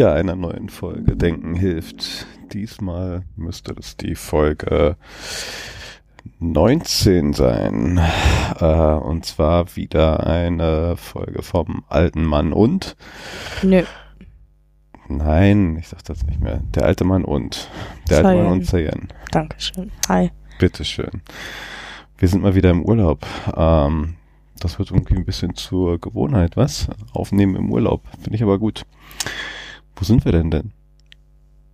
wieder 0.00 0.14
einer 0.14 0.34
neuen 0.34 0.70
Folge 0.70 1.14
Denken 1.14 1.54
hilft. 1.54 2.26
Diesmal 2.54 3.24
müsste 3.36 3.74
das 3.74 3.98
die 3.98 4.14
Folge 4.14 4.96
19 6.38 7.34
sein. 7.34 8.00
Äh, 8.58 8.64
und 8.64 9.26
zwar 9.26 9.76
wieder 9.76 10.26
eine 10.26 10.96
Folge 10.96 11.42
vom 11.42 11.84
alten 11.90 12.24
Mann 12.24 12.54
und. 12.54 12.96
Nö. 13.62 13.82
Nein, 15.08 15.76
ich 15.78 15.88
sag 15.88 16.02
das 16.04 16.24
nicht 16.24 16.40
mehr. 16.40 16.62
Der 16.74 16.86
alte 16.86 17.04
Mann 17.04 17.26
und. 17.26 17.68
Der 18.08 18.24
alte 18.24 18.42
Mann 18.42 18.52
und 18.52 18.64
Zayen. 18.64 19.08
Dankeschön. 19.32 19.92
Hi. 20.08 20.30
Bitteschön. 20.58 21.20
Wir 22.16 22.28
sind 22.28 22.42
mal 22.42 22.54
wieder 22.54 22.70
im 22.70 22.86
Urlaub. 22.86 23.26
Ähm, 23.54 24.14
das 24.60 24.78
wird 24.78 24.92
irgendwie 24.92 25.16
ein 25.16 25.26
bisschen 25.26 25.56
zur 25.56 26.00
Gewohnheit, 26.00 26.56
was? 26.56 26.88
Aufnehmen 27.12 27.54
im 27.54 27.70
Urlaub. 27.70 28.04
Finde 28.22 28.36
ich 28.36 28.42
aber 28.42 28.58
gut. 28.58 28.86
Wo 30.00 30.04
sind 30.06 30.24
wir 30.24 30.32
denn 30.32 30.50
denn? 30.50 30.72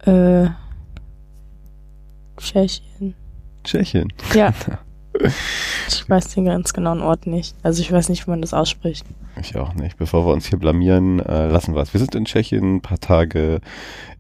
Äh, 0.01 0.51
Tschechien. 2.37 3.15
Tschechien? 3.63 4.13
Ja. 4.35 4.53
ich 5.89 6.11
weiß 6.11 6.35
den 6.35 6.47
ganz 6.47 6.73
genauen 6.73 7.03
Ort 7.03 7.29
nicht. 7.29 7.55
Also 7.63 7.81
ich 7.81 7.93
weiß 7.93 8.09
nicht, 8.09 8.27
wie 8.27 8.31
man 8.31 8.41
das 8.43 8.53
ausspricht. 8.53 9.07
Ich 9.41 9.57
auch 9.57 9.75
nicht. 9.75 9.97
Bevor 9.97 10.27
wir 10.27 10.33
uns 10.33 10.47
hier 10.47 10.59
blamieren, 10.59 11.21
äh, 11.21 11.47
lassen 11.47 11.77
wir 11.77 11.83
es. 11.83 11.95
Wir 11.95 12.01
sind 12.01 12.17
in 12.17 12.25
Tschechien, 12.25 12.77
ein 12.77 12.81
paar 12.81 12.99
Tage 12.99 13.61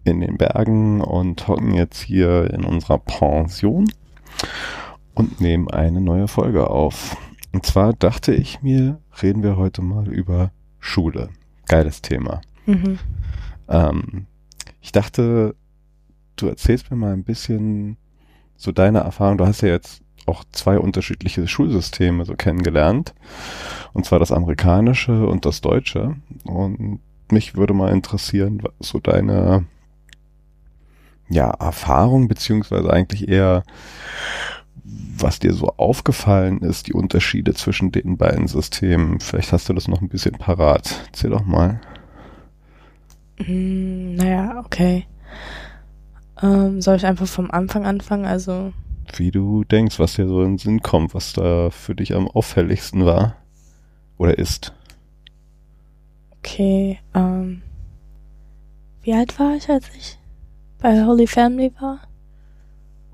in 0.04 0.20
den 0.20 0.36
Bergen 0.36 1.00
und 1.00 1.48
hocken 1.48 1.74
jetzt 1.74 2.00
hier 2.00 2.48
in 2.54 2.64
unserer 2.64 2.98
Pension 2.98 3.90
und 5.14 5.40
nehmen 5.40 5.68
eine 5.68 6.00
neue 6.00 6.28
Folge 6.28 6.70
auf. 6.70 7.16
Und 7.52 7.66
zwar 7.66 7.92
dachte 7.92 8.32
ich 8.32 8.62
mir, 8.62 9.00
reden 9.20 9.42
wir 9.42 9.56
heute 9.56 9.82
mal 9.82 10.06
über 10.06 10.52
Schule. 10.78 11.30
Geiles 11.66 12.02
Thema. 12.02 12.40
Mhm. 12.66 13.00
Ähm, 13.68 14.26
ich 14.80 14.92
dachte, 14.92 15.54
du 16.36 16.48
erzählst 16.48 16.90
mir 16.90 16.96
mal 16.96 17.12
ein 17.12 17.24
bisschen 17.24 17.96
so 18.56 18.72
deine 18.72 19.00
Erfahrung. 19.00 19.38
Du 19.38 19.46
hast 19.46 19.62
ja 19.62 19.68
jetzt 19.68 20.02
auch 20.26 20.44
zwei 20.52 20.78
unterschiedliche 20.78 21.46
Schulsysteme 21.46 22.24
so 22.24 22.34
kennengelernt. 22.34 23.14
Und 23.92 24.06
zwar 24.06 24.18
das 24.18 24.32
amerikanische 24.32 25.26
und 25.26 25.44
das 25.46 25.60
deutsche. 25.60 26.16
Und 26.44 27.00
mich 27.30 27.56
würde 27.56 27.74
mal 27.74 27.92
interessieren, 27.92 28.60
was 28.62 28.88
so 28.88 28.98
deine 28.98 29.66
ja, 31.28 31.50
Erfahrung, 31.50 32.28
beziehungsweise 32.28 32.92
eigentlich 32.92 33.28
eher 33.28 33.64
was 35.18 35.38
dir 35.40 35.52
so 35.52 35.74
aufgefallen 35.76 36.60
ist, 36.60 36.86
die 36.86 36.92
Unterschiede 36.92 37.54
zwischen 37.54 37.90
den 37.90 38.16
beiden 38.16 38.46
Systemen. 38.46 39.20
Vielleicht 39.20 39.52
hast 39.52 39.68
du 39.68 39.72
das 39.72 39.88
noch 39.88 40.00
ein 40.00 40.08
bisschen 40.08 40.34
parat. 40.34 41.00
Erzähl 41.06 41.30
doch 41.30 41.44
mal. 41.44 41.80
Mm, 43.38 44.14
naja, 44.14 44.62
okay. 44.64 45.06
Ähm, 46.42 46.80
soll 46.80 46.96
ich 46.96 47.06
einfach 47.06 47.26
vom 47.26 47.50
Anfang 47.50 47.86
anfangen? 47.86 48.24
Also. 48.24 48.72
Wie 49.16 49.30
du 49.30 49.64
denkst, 49.64 49.98
was 49.98 50.14
dir 50.14 50.26
so 50.26 50.42
in 50.42 50.52
den 50.52 50.58
Sinn 50.58 50.80
kommt, 50.82 51.14
was 51.14 51.32
da 51.32 51.70
für 51.70 51.94
dich 51.94 52.14
am 52.14 52.28
auffälligsten 52.28 53.04
war 53.04 53.36
oder 54.18 54.38
ist. 54.38 54.74
Okay, 56.38 56.98
ähm. 57.14 57.62
Wie 59.02 59.14
alt 59.14 59.38
war 59.38 59.54
ich, 59.54 59.68
als 59.68 59.88
ich 59.96 60.18
bei 60.80 61.04
Holy 61.04 61.26
Family 61.26 61.72
war? 61.80 62.00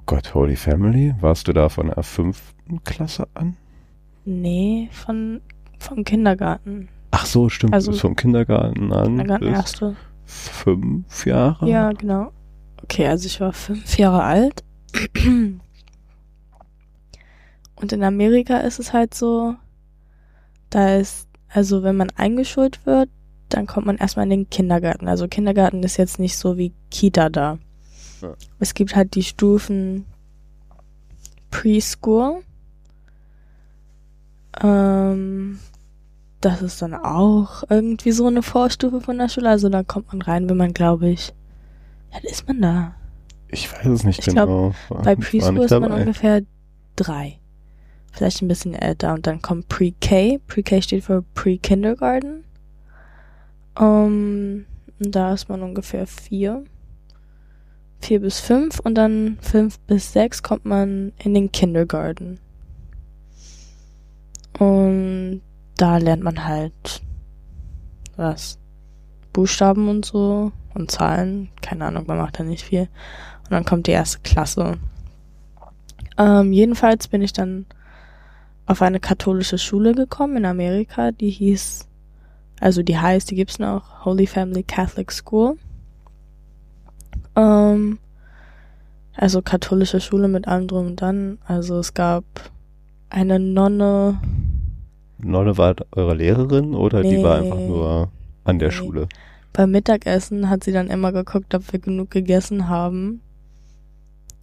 Gott, 0.06 0.34
Holy 0.34 0.56
Family? 0.56 1.14
Warst 1.20 1.48
du 1.48 1.52
da 1.52 1.68
von 1.68 1.88
der 1.88 2.02
fünften 2.02 2.82
Klasse 2.84 3.28
an? 3.34 3.56
Nee, 4.24 4.88
von, 4.90 5.40
vom 5.78 6.04
Kindergarten. 6.04 6.88
Ach 7.10 7.26
so, 7.26 7.48
stimmt. 7.48 7.74
Also 7.74 7.92
vom 7.92 8.16
Kindergarten 8.16 8.92
an. 8.92 9.04
Kindergarten 9.04 9.46
erste. 9.46 9.96
Fünf 10.24 11.26
Jahre? 11.26 11.68
Ja, 11.68 11.92
genau. 11.92 12.32
Okay, 12.82 13.06
also 13.06 13.26
ich 13.26 13.40
war 13.40 13.52
fünf 13.52 13.96
Jahre 13.98 14.22
alt. 14.22 14.64
Und 17.76 17.92
in 17.92 18.02
Amerika 18.02 18.58
ist 18.58 18.78
es 18.78 18.92
halt 18.92 19.14
so, 19.14 19.54
da 20.70 20.96
ist, 20.96 21.28
also 21.48 21.82
wenn 21.82 21.96
man 21.96 22.10
eingeschult 22.16 22.84
wird, 22.86 23.08
dann 23.48 23.66
kommt 23.66 23.86
man 23.86 23.96
erstmal 23.96 24.24
in 24.24 24.30
den 24.30 24.50
Kindergarten. 24.50 25.08
Also 25.08 25.28
Kindergarten 25.28 25.82
ist 25.82 25.96
jetzt 25.96 26.18
nicht 26.18 26.36
so 26.36 26.56
wie 26.56 26.72
Kita 26.90 27.28
da. 27.28 27.58
Ja. 28.20 28.34
Es 28.58 28.74
gibt 28.74 28.96
halt 28.96 29.14
die 29.14 29.22
Stufen 29.22 30.06
Preschool. 31.50 32.42
Ähm, 34.62 35.58
das 36.44 36.62
ist 36.62 36.82
dann 36.82 36.94
auch 36.94 37.62
irgendwie 37.68 38.12
so 38.12 38.26
eine 38.26 38.42
Vorstufe 38.42 39.00
von 39.00 39.18
der 39.18 39.28
Schule. 39.28 39.48
Also 39.48 39.68
da 39.68 39.82
kommt 39.82 40.08
man 40.08 40.22
rein, 40.22 40.48
wenn 40.48 40.56
man, 40.56 40.74
glaube 40.74 41.08
ich, 41.08 41.32
alt 42.10 42.24
ist 42.24 42.46
man 42.46 42.60
da? 42.60 42.94
Ich 43.48 43.72
weiß 43.72 43.86
es 43.86 44.04
nicht 44.04 44.20
ich 44.20 44.26
genau. 44.26 44.74
Glaub, 44.88 45.04
bei 45.04 45.14
Preschool 45.14 45.58
ist 45.58 45.70
man 45.70 45.92
ungefähr 45.92 46.42
drei. 46.96 47.38
Vielleicht 48.12 48.42
ein 48.42 48.48
bisschen 48.48 48.74
älter. 48.74 49.14
Und 49.14 49.26
dann 49.26 49.40
kommt 49.40 49.68
Pre-K. 49.68 50.38
Pre-K 50.46 50.82
steht 50.82 51.04
für 51.04 51.22
Pre-Kindergarten. 51.34 52.44
Um, 53.78 54.66
da 54.98 55.32
ist 55.32 55.48
man 55.48 55.62
ungefähr 55.62 56.06
vier 56.06 56.64
vier 58.00 58.20
bis 58.20 58.40
fünf 58.40 58.80
und 58.80 58.96
dann 58.96 59.38
fünf 59.40 59.78
bis 59.80 60.12
sechs 60.12 60.42
kommt 60.42 60.64
man 60.64 61.12
in 61.18 61.34
den 61.34 61.52
Kindergarten. 61.52 62.38
Und 64.58 65.40
da 65.82 65.96
lernt 65.98 66.22
man 66.22 66.44
halt 66.46 67.02
was. 68.16 68.60
Buchstaben 69.32 69.88
und 69.88 70.04
so 70.04 70.52
und 70.74 70.92
Zahlen. 70.92 71.48
Keine 71.60 71.86
Ahnung, 71.86 72.04
man 72.06 72.18
macht 72.18 72.38
da 72.38 72.44
nicht 72.44 72.62
viel. 72.62 72.82
Und 73.44 73.50
dann 73.50 73.64
kommt 73.64 73.88
die 73.88 73.92
erste 73.92 74.20
Klasse. 74.20 74.78
Ähm, 76.16 76.52
jedenfalls 76.52 77.08
bin 77.08 77.20
ich 77.20 77.32
dann 77.32 77.66
auf 78.66 78.80
eine 78.80 79.00
katholische 79.00 79.58
Schule 79.58 79.92
gekommen 79.92 80.36
in 80.36 80.44
Amerika, 80.44 81.10
die 81.10 81.30
hieß, 81.30 81.88
also 82.60 82.84
die 82.84 82.98
heißt, 82.98 83.28
die 83.30 83.34
gibt's 83.34 83.58
noch, 83.58 84.04
Holy 84.04 84.28
Family 84.28 84.62
Catholic 84.62 85.10
School. 85.10 85.56
Ähm, 87.34 87.98
also 89.16 89.42
katholische 89.42 90.00
Schule 90.00 90.28
mit 90.28 90.46
allem 90.46 90.68
drum 90.68 90.86
und 90.86 91.02
dann. 91.02 91.38
Also 91.44 91.80
es 91.80 91.92
gab 91.92 92.24
eine 93.10 93.40
Nonne. 93.40 94.20
Nonne 95.24 95.56
war 95.56 95.74
eure 95.92 96.14
Lehrerin 96.14 96.74
oder 96.74 97.02
nee, 97.02 97.16
die 97.16 97.22
war 97.22 97.38
einfach 97.38 97.58
nur 97.58 98.10
an 98.44 98.58
der 98.58 98.68
nee. 98.68 98.74
Schule? 98.74 99.08
Beim 99.52 99.70
Mittagessen 99.70 100.48
hat 100.48 100.64
sie 100.64 100.72
dann 100.72 100.88
immer 100.88 101.12
geguckt, 101.12 101.54
ob 101.54 101.72
wir 101.72 101.78
genug 101.78 102.10
gegessen 102.10 102.68
haben. 102.68 103.20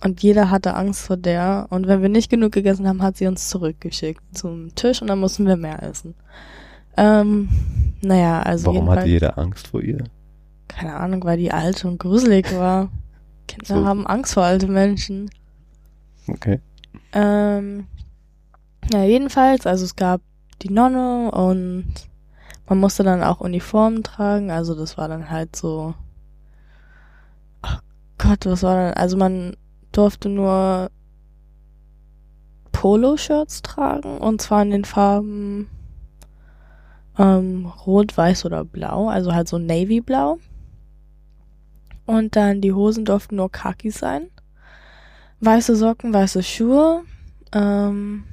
Und 0.03 0.23
jeder 0.23 0.49
hatte 0.49 0.75
Angst 0.75 1.01
vor 1.01 1.17
der. 1.17 1.67
Und 1.69 1.87
wenn 1.87 2.01
wir 2.01 2.09
nicht 2.09 2.29
genug 2.29 2.53
gegessen 2.53 2.87
haben, 2.87 3.01
hat 3.01 3.17
sie 3.17 3.27
uns 3.27 3.49
zurückgeschickt 3.49 4.21
zum 4.31 4.73
Tisch 4.75 5.01
und 5.01 5.07
dann 5.07 5.19
mussten 5.19 5.45
wir 5.45 5.57
mehr 5.57 5.83
essen. 5.83 6.15
Ähm, 6.95 7.49
naja, 8.01 8.41
also. 8.41 8.67
Warum 8.67 8.89
hatte 8.89 9.07
jeder 9.07 9.37
Angst 9.37 9.67
vor 9.67 9.81
ihr? 9.81 10.03
Keine 10.67 10.95
Ahnung, 10.95 11.23
weil 11.23 11.37
die 11.37 11.51
alt 11.51 11.83
und 11.83 11.97
gruselig 11.97 12.53
war. 12.55 12.89
Kinder 13.47 13.81
so. 13.81 13.85
haben 13.85 14.05
Angst 14.07 14.35
vor 14.35 14.43
alte 14.43 14.67
Menschen. 14.67 15.29
Okay. 16.27 16.59
Ähm, 17.13 17.87
ja, 18.91 19.03
jedenfalls, 19.03 19.65
also 19.65 19.83
es 19.83 19.95
gab 19.95 20.21
die 20.61 20.71
Nonne 20.71 21.31
und 21.31 21.93
man 22.67 22.77
musste 22.77 23.03
dann 23.03 23.23
auch 23.23 23.39
Uniformen 23.39 24.03
tragen, 24.03 24.51
also 24.51 24.75
das 24.75 24.97
war 24.97 25.07
dann 25.07 25.29
halt 25.29 25.55
so. 25.55 25.95
Oh 27.63 27.77
Gott, 28.17 28.45
was 28.45 28.63
war 28.63 28.75
dann? 28.75 28.93
Also 28.93 29.17
man 29.17 29.55
durfte 29.91 30.29
nur 30.29 30.91
Polo-Shirts 32.71 33.61
tragen 33.61 34.19
und 34.19 34.41
zwar 34.41 34.61
in 34.61 34.71
den 34.71 34.85
Farben 34.85 35.69
ähm, 37.17 37.65
Rot, 37.65 38.15
Weiß 38.15 38.45
oder 38.45 38.63
Blau, 38.63 39.09
also 39.09 39.33
halt 39.33 39.47
so 39.47 39.57
Navy-Blau. 39.57 40.39
Und 42.05 42.35
dann 42.35 42.61
die 42.61 42.73
Hosen 42.73 43.05
durften 43.05 43.35
nur 43.35 43.51
Khaki 43.51 43.91
sein. 43.91 44.29
Weiße 45.41 45.75
Socken, 45.75 46.13
weiße 46.13 46.41
Schuhe. 46.41 47.03
Ähm 47.53 48.23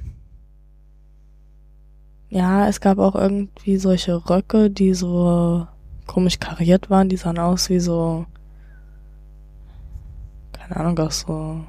ja, 2.29 2.67
es 2.67 2.81
gab 2.81 2.97
auch 2.99 3.15
irgendwie 3.15 3.77
solche 3.77 4.29
Röcke, 4.29 4.69
die 4.69 4.93
so 4.93 5.65
komisch 6.05 6.39
kariert 6.39 6.89
waren. 6.89 7.09
Die 7.09 7.17
sahen 7.17 7.39
aus 7.39 7.69
wie 7.69 7.79
so, 7.79 8.25
keine 10.53 10.75
Ahnung, 10.75 10.99
auch 10.99 11.11
so 11.11 11.61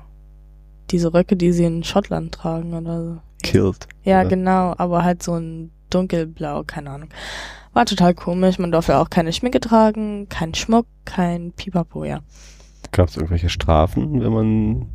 diese 0.91 1.13
Röcke, 1.13 1.37
die 1.37 1.53
sie 1.53 1.65
in 1.65 1.85
Schottland 1.85 2.33
tragen 2.33 2.75
oder 2.75 3.05
so. 3.05 3.19
Killed. 3.43 3.87
Ja, 4.03 4.21
oder? 4.21 4.31
genau, 4.31 4.75
aber 4.79 5.05
halt 5.05 5.23
so 5.23 5.35
ein 5.35 5.71
dunkelblau, 5.91 6.65
keine 6.67 6.91
Ahnung. 6.91 7.09
War 7.73 7.87
total 7.87 8.15
komisch. 8.15 8.59
Man 8.59 8.73
durfte 8.73 8.99
auch 8.99 9.11
keine 9.11 9.33
Schminke 9.33 9.61
tragen, 9.61 10.29
kein 10.29 10.55
Schmuck, 10.55 10.87
kein 11.05 11.53
Pipapo, 11.53 12.05
ja. 12.05 12.21
Gab 12.91 13.09
es 13.09 13.17
irgendwelche 13.17 13.49
Strafen, 13.49 14.21
wenn 14.21 14.33
man 14.33 14.87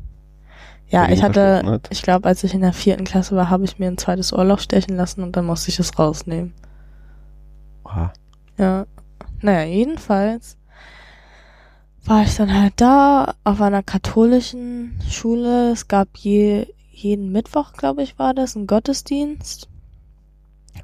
ja, 0.94 1.10
ich 1.10 1.24
hatte, 1.24 1.81
ich 1.90 2.04
glaube, 2.04 2.28
als 2.28 2.44
ich 2.44 2.54
in 2.54 2.62
der 2.62 2.72
vierten 2.72 3.04
Klasse 3.04 3.36
war, 3.36 3.50
habe 3.50 3.66
ich 3.66 3.80
mir 3.80 3.88
ein 3.88 3.98
zweites 3.98 4.31
Ohrloch 4.31 4.60
stechen 4.60 4.95
lassen 4.95 5.24
und 5.24 5.36
dann 5.36 5.45
musste 5.45 5.69
ich 5.69 5.80
es 5.80 5.98
rausnehmen. 5.98 6.54
Aha. 7.84 8.13
Ja. 8.60 8.86
naja, 9.42 9.63
jedenfalls 9.63 10.56
war 12.06 12.22
ich 12.22 12.36
dann 12.36 12.54
halt 12.54 12.74
da 12.75 13.34
auf 13.44 13.60
einer 13.60 13.81
katholischen 13.81 15.00
Schule. 15.10 15.72
Es 15.72 15.88
gab 15.88 16.10
je, 16.16 16.68
jeden 16.92 17.31
Mittwoch, 17.31 17.74
glaube 17.74 18.04
ich, 18.04 18.19
war 18.19 18.36
das, 18.36 18.56
ein 18.56 18.68
Gottesdienst. 18.68 19.68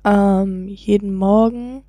Ähm, 0.03 0.67
jeden 0.69 1.13
Morgen 1.13 1.83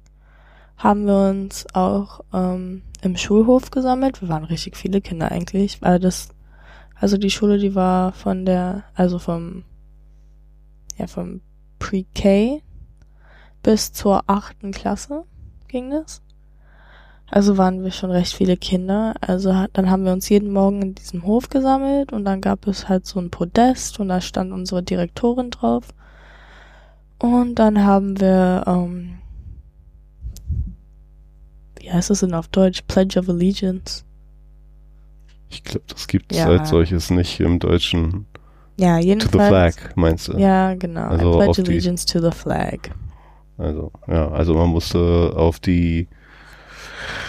haben 0.76 1.06
wir 1.06 1.30
uns 1.30 1.66
auch 1.72 2.20
ähm, 2.34 2.82
im 3.00 3.16
Schulhof 3.16 3.70
gesammelt. 3.70 4.20
Wir 4.20 4.28
waren 4.28 4.44
richtig 4.44 4.76
viele 4.76 5.00
Kinder 5.00 5.32
eigentlich, 5.32 5.80
weil 5.80 5.98
das, 5.98 6.28
also 7.00 7.16
die 7.16 7.30
Schule, 7.30 7.58
die 7.58 7.74
war 7.74 8.12
von 8.12 8.44
der, 8.44 8.84
also 8.94 9.18
vom, 9.18 9.64
ja, 10.98 11.06
vom 11.06 11.40
Pre-K 11.78 12.62
bis 13.62 13.92
zur 13.92 14.24
achten 14.26 14.70
Klasse 14.70 15.24
ging 15.66 15.90
das. 15.90 16.20
Also 17.30 17.56
waren 17.56 17.82
wir 17.84 17.90
schon 17.90 18.10
recht 18.10 18.34
viele 18.34 18.56
Kinder. 18.56 19.14
Also 19.20 19.66
dann 19.72 19.88
haben 19.88 20.04
wir 20.04 20.12
uns 20.12 20.28
jeden 20.28 20.52
Morgen 20.52 20.82
in 20.82 20.94
diesem 20.94 21.24
Hof 21.24 21.48
gesammelt 21.48 22.12
und 22.12 22.24
dann 22.24 22.40
gab 22.40 22.66
es 22.66 22.88
halt 22.88 23.06
so 23.06 23.18
ein 23.18 23.30
Podest 23.30 23.98
und 23.98 24.08
da 24.08 24.20
stand 24.20 24.52
unsere 24.52 24.82
Direktorin 24.82 25.50
drauf. 25.50 25.88
Und 27.18 27.54
dann 27.54 27.84
haben 27.84 28.20
wir, 28.20 28.64
ähm, 28.66 29.18
wie 31.78 31.90
heißt 31.90 32.10
das 32.10 32.20
denn 32.20 32.34
auf 32.34 32.48
Deutsch? 32.48 32.82
Pledge 32.88 33.18
of 33.18 33.28
Allegiance. 33.28 34.04
Ich 35.50 35.64
glaube, 35.64 35.84
das 35.88 36.06
gibt 36.06 36.32
es 36.32 36.38
ja. 36.38 36.46
als 36.46 36.70
solches 36.70 37.10
nicht 37.10 37.40
im 37.40 37.58
Deutschen. 37.58 38.26
Ja, 38.78 38.98
jedenfalls. 38.98 39.32
To 39.32 39.38
the 39.38 39.46
flag, 39.48 39.96
meinst 39.96 40.28
du? 40.28 40.38
Ja, 40.38 40.74
genau. 40.74 41.02
Also 41.08 41.42
I 41.42 41.44
pledge 41.52 41.62
allegiance 41.70 42.06
to 42.06 42.20
the 42.20 42.30
flag. 42.34 42.78
Also, 43.58 43.92
ja, 44.06 44.30
also 44.30 44.54
man 44.54 44.70
musste 44.70 45.32
auf 45.36 45.58
die 45.60 46.08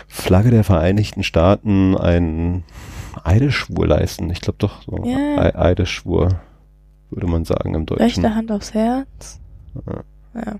Flagge 0.08 0.52
der 0.52 0.64
Vereinigten 0.64 1.24
Staaten 1.24 1.98
einen 1.98 2.64
Eidesschwur 3.24 3.88
leisten. 3.88 4.30
Ich 4.30 4.40
glaube 4.42 4.58
doch 4.60 4.82
so. 4.84 5.04
Ja. 5.04 5.18
Ei- 5.38 5.56
Eidesschwur, 5.56 6.40
würde 7.10 7.28
man 7.28 7.44
sagen 7.44 7.74
im 7.74 7.86
Deutschen. 7.86 8.04
Rechte 8.06 8.36
Hand 8.36 8.52
aufs 8.52 8.74
Herz. 8.74 9.42
Ja. 9.86 10.04
Ja. 10.42 10.56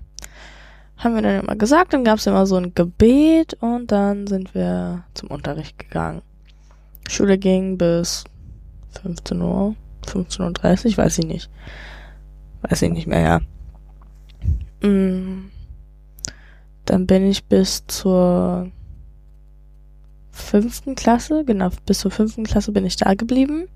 Haben 0.98 1.14
wir 1.14 1.22
dann 1.22 1.40
immer 1.42 1.56
gesagt, 1.56 1.94
dann 1.94 2.04
gab 2.04 2.18
es 2.18 2.26
immer 2.26 2.46
so 2.46 2.56
ein 2.56 2.74
Gebet 2.74 3.54
und 3.60 3.90
dann 3.90 4.26
sind 4.26 4.54
wir 4.54 5.04
zum 5.14 5.30
Unterricht 5.30 5.78
gegangen. 5.78 6.22
Schule 7.08 7.38
ging 7.38 7.78
bis 7.78 8.24
15 9.02 9.40
Uhr, 9.40 9.74
15.30 10.06 10.92
Uhr, 10.92 10.96
weiß 10.98 11.18
ich 11.18 11.26
nicht. 11.26 11.50
Weiß 12.62 12.82
ich 12.82 12.92
nicht 12.92 13.06
mehr, 13.06 13.20
ja. 13.20 14.88
Mm. 14.88 15.50
Dann 16.84 17.06
bin 17.06 17.28
ich 17.28 17.44
bis 17.44 17.86
zur 17.86 18.70
fünften 20.30 20.94
Klasse, 20.94 21.44
genau, 21.44 21.70
bis 21.86 22.00
zur 22.00 22.10
fünften 22.10 22.44
Klasse 22.44 22.72
bin 22.72 22.84
ich 22.84 22.96
da 22.96 23.14
geblieben. 23.14 23.68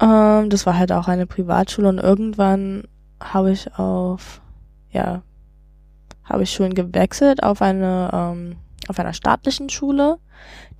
Ähm, 0.00 0.50
das 0.50 0.66
war 0.66 0.78
halt 0.78 0.92
auch 0.92 1.08
eine 1.08 1.26
Privatschule 1.26 1.88
und 1.88 1.98
irgendwann 1.98 2.84
habe 3.20 3.52
ich 3.52 3.74
auf, 3.78 4.40
ja, 4.90 5.22
habe 6.24 6.42
ich 6.42 6.52
schon 6.52 6.74
gewechselt 6.74 7.42
auf 7.42 7.62
eine, 7.62 8.10
ähm, 8.12 8.56
auf 8.88 8.98
einer 8.98 9.12
staatlichen 9.12 9.68
Schule, 9.68 10.18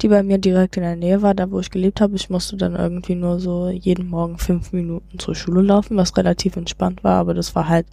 die 0.01 0.09
bei 0.09 0.23
mir 0.23 0.39
direkt 0.39 0.77
in 0.77 0.83
der 0.83 0.97
Nähe 0.97 1.23
war, 1.23 1.35
da 1.35 1.51
wo 1.51 1.61
ich 1.61 1.71
gelebt 1.71 2.01
habe. 2.01 2.17
Ich 2.17 2.31
musste 2.31 2.57
dann 2.57 2.75
irgendwie 2.75 3.15
nur 3.15 3.39
so 3.39 3.69
jeden 3.69 4.09
Morgen 4.09 4.39
fünf 4.39 4.73
Minuten 4.73 5.19
zur 5.19 5.35
Schule 5.35 5.63
laufen, 5.63 5.97
was 5.97 6.17
relativ 6.17 6.57
entspannt 6.57 7.05
war, 7.05 7.19
aber 7.19 7.35
das 7.35 7.55
war 7.55 7.69
halt 7.69 7.87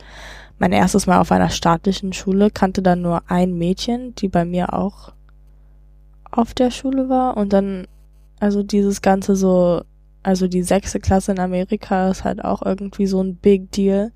mein 0.57 0.71
erstes 0.73 1.07
Mal 1.07 1.19
auf 1.19 1.31
einer 1.31 1.49
staatlichen 1.49 2.13
Schule, 2.13 2.51
kannte 2.51 2.81
dann 2.81 3.01
nur 3.01 3.23
ein 3.27 3.57
Mädchen, 3.57 4.13
die 4.15 4.27
bei 4.27 4.45
mir 4.45 4.73
auch 4.73 5.13
auf 6.31 6.53
der 6.53 6.71
Schule 6.71 7.09
war 7.09 7.37
und 7.37 7.53
dann, 7.53 7.87
also 8.39 8.61
dieses 8.61 9.01
ganze 9.01 9.35
so, 9.35 9.81
also 10.21 10.47
die 10.47 10.63
sechste 10.63 10.99
Klasse 10.99 11.31
in 11.31 11.39
Amerika 11.39 12.09
ist 12.09 12.23
halt 12.23 12.43
auch 12.43 12.61
irgendwie 12.61 13.07
so 13.07 13.21
ein 13.21 13.35
Big 13.35 13.71
Deal, 13.71 14.11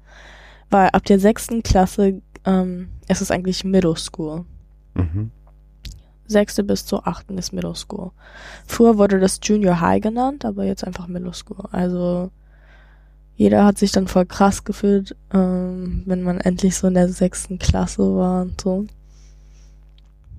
weil 0.69 0.89
ab 0.89 1.05
der 1.05 1.19
sechsten 1.19 1.63
Klasse 1.63 2.21
ähm, 2.45 2.89
ist 3.07 3.21
es 3.21 3.31
eigentlich 3.31 3.63
Middle 3.63 3.95
School. 3.95 4.45
Mhm. 4.95 5.31
Sechste 6.33 6.63
bis 6.65 6.85
zur 6.85 7.07
achten 7.07 7.38
ist 7.38 7.53
Middle 7.53 7.75
School. 7.75 8.12
Früher 8.68 8.97
wurde 8.97 9.19
das 9.21 9.39
Junior 9.41 9.80
High 9.80 10.01
genannt, 10.01 10.44
aber 10.44 10.65
jetzt 10.65 10.83
einfach 10.85 11.07
Middle 11.07 11.33
School. 11.33 11.63
Also 11.71 12.30
jeder 13.35 13.63
hat 13.65 13.77
sich 13.77 13.91
dann 13.94 14.07
voll 14.07 14.25
krass 14.25 14.63
gefühlt, 14.65 15.15
ähm, 15.33 16.03
wenn 16.06 16.21
man 16.24 16.39
endlich 16.39 16.75
so 16.75 16.88
in 16.88 16.94
der 16.95 17.07
sechsten 17.09 17.57
Klasse 17.59 18.03
war 18.15 18.41
und 18.44 18.59
so. 18.59 18.85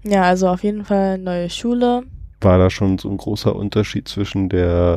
Ja, 0.05 0.23
also 0.25 0.49
auf 0.49 0.63
jeden 0.63 0.85
Fall 0.85 1.17
neue 1.19 1.49
Schule. 1.49 2.03
War 2.43 2.59
da 2.59 2.69
schon 2.69 2.99
so 2.99 3.09
ein 3.09 3.17
großer 3.17 3.57
Unterschied 3.57 4.07
zwischen 4.07 4.49
der 4.51 4.97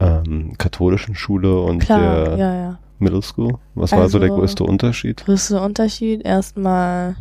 ähm, 0.00 0.54
katholischen 0.58 1.14
Schule 1.14 1.60
und 1.60 1.78
Klar, 1.80 2.24
der 2.24 2.36
ja, 2.36 2.54
ja. 2.54 2.78
Middle 2.98 3.22
School? 3.22 3.58
Was 3.74 3.92
war 3.92 4.08
so 4.08 4.18
der 4.18 4.30
Also- 4.30 4.40
größte 4.40 4.64
Unterschied? 4.64 5.24
Größte 5.24 5.60
Unterschied 5.60 6.22
erstmal 6.22 7.16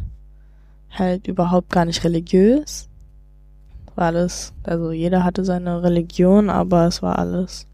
halt 0.98 1.28
überhaupt 1.28 1.72
gar 1.72 1.86
nicht 1.86 2.04
religiös. 2.04 2.90
War 3.96 4.08
alles, 4.08 4.54
also 4.64 4.92
jeder 4.92 5.24
hatte 5.24 5.46
seine 5.46 5.84
Religion, 5.84 6.50
aber 6.50 6.86
es 6.88 7.02
war 7.02 7.18
alles, 7.18 7.68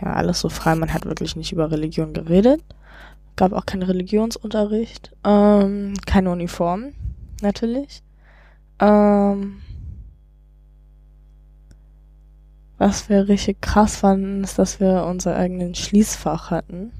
ja, 0.00 0.12
alles 0.12 0.40
so 0.40 0.48
frei. 0.48 0.74
Man 0.74 0.92
hat 0.92 1.06
wirklich 1.06 1.36
nicht 1.36 1.52
über 1.52 1.70
Religion 1.70 2.12
geredet. 2.12 2.62
Gab 3.34 3.52
auch 3.52 3.66
keinen 3.66 3.82
Religionsunterricht. 3.82 5.12
Ähm, 5.24 5.94
keine 6.06 6.30
Uniform, 6.30 6.92
natürlich. 7.40 8.02
Ähm, 8.78 9.62
was 12.78 13.08
wir 13.08 13.28
richtig 13.28 13.60
krass 13.60 13.96
fanden, 13.96 14.44
ist, 14.44 14.58
dass 14.58 14.80
wir 14.80 15.04
unser 15.04 15.36
eigenen 15.36 15.74
Schließfach 15.74 16.50
hatten. 16.50 16.92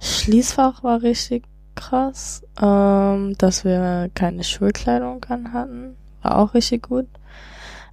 Schließfach 0.00 0.82
war 0.82 1.02
richtig 1.02 1.44
krass. 1.74 2.42
Ähm, 2.60 3.36
dass 3.38 3.64
wir 3.64 4.10
keine 4.14 4.44
Schulkleidung 4.44 5.24
an 5.24 5.52
hatten, 5.52 5.96
war 6.22 6.38
auch 6.38 6.54
richtig 6.54 6.82
gut. 6.82 7.06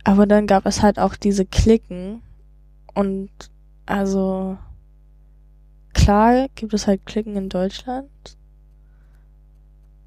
Aber 0.03 0.25
dann 0.25 0.47
gab 0.47 0.65
es 0.65 0.81
halt 0.81 0.99
auch 0.99 1.15
diese 1.15 1.45
Klicken. 1.45 2.21
Und 2.93 3.29
also 3.85 4.57
klar 5.93 6.47
gibt 6.55 6.73
es 6.73 6.87
halt 6.87 7.05
Klicken 7.05 7.35
in 7.35 7.49
Deutschland. 7.49 8.09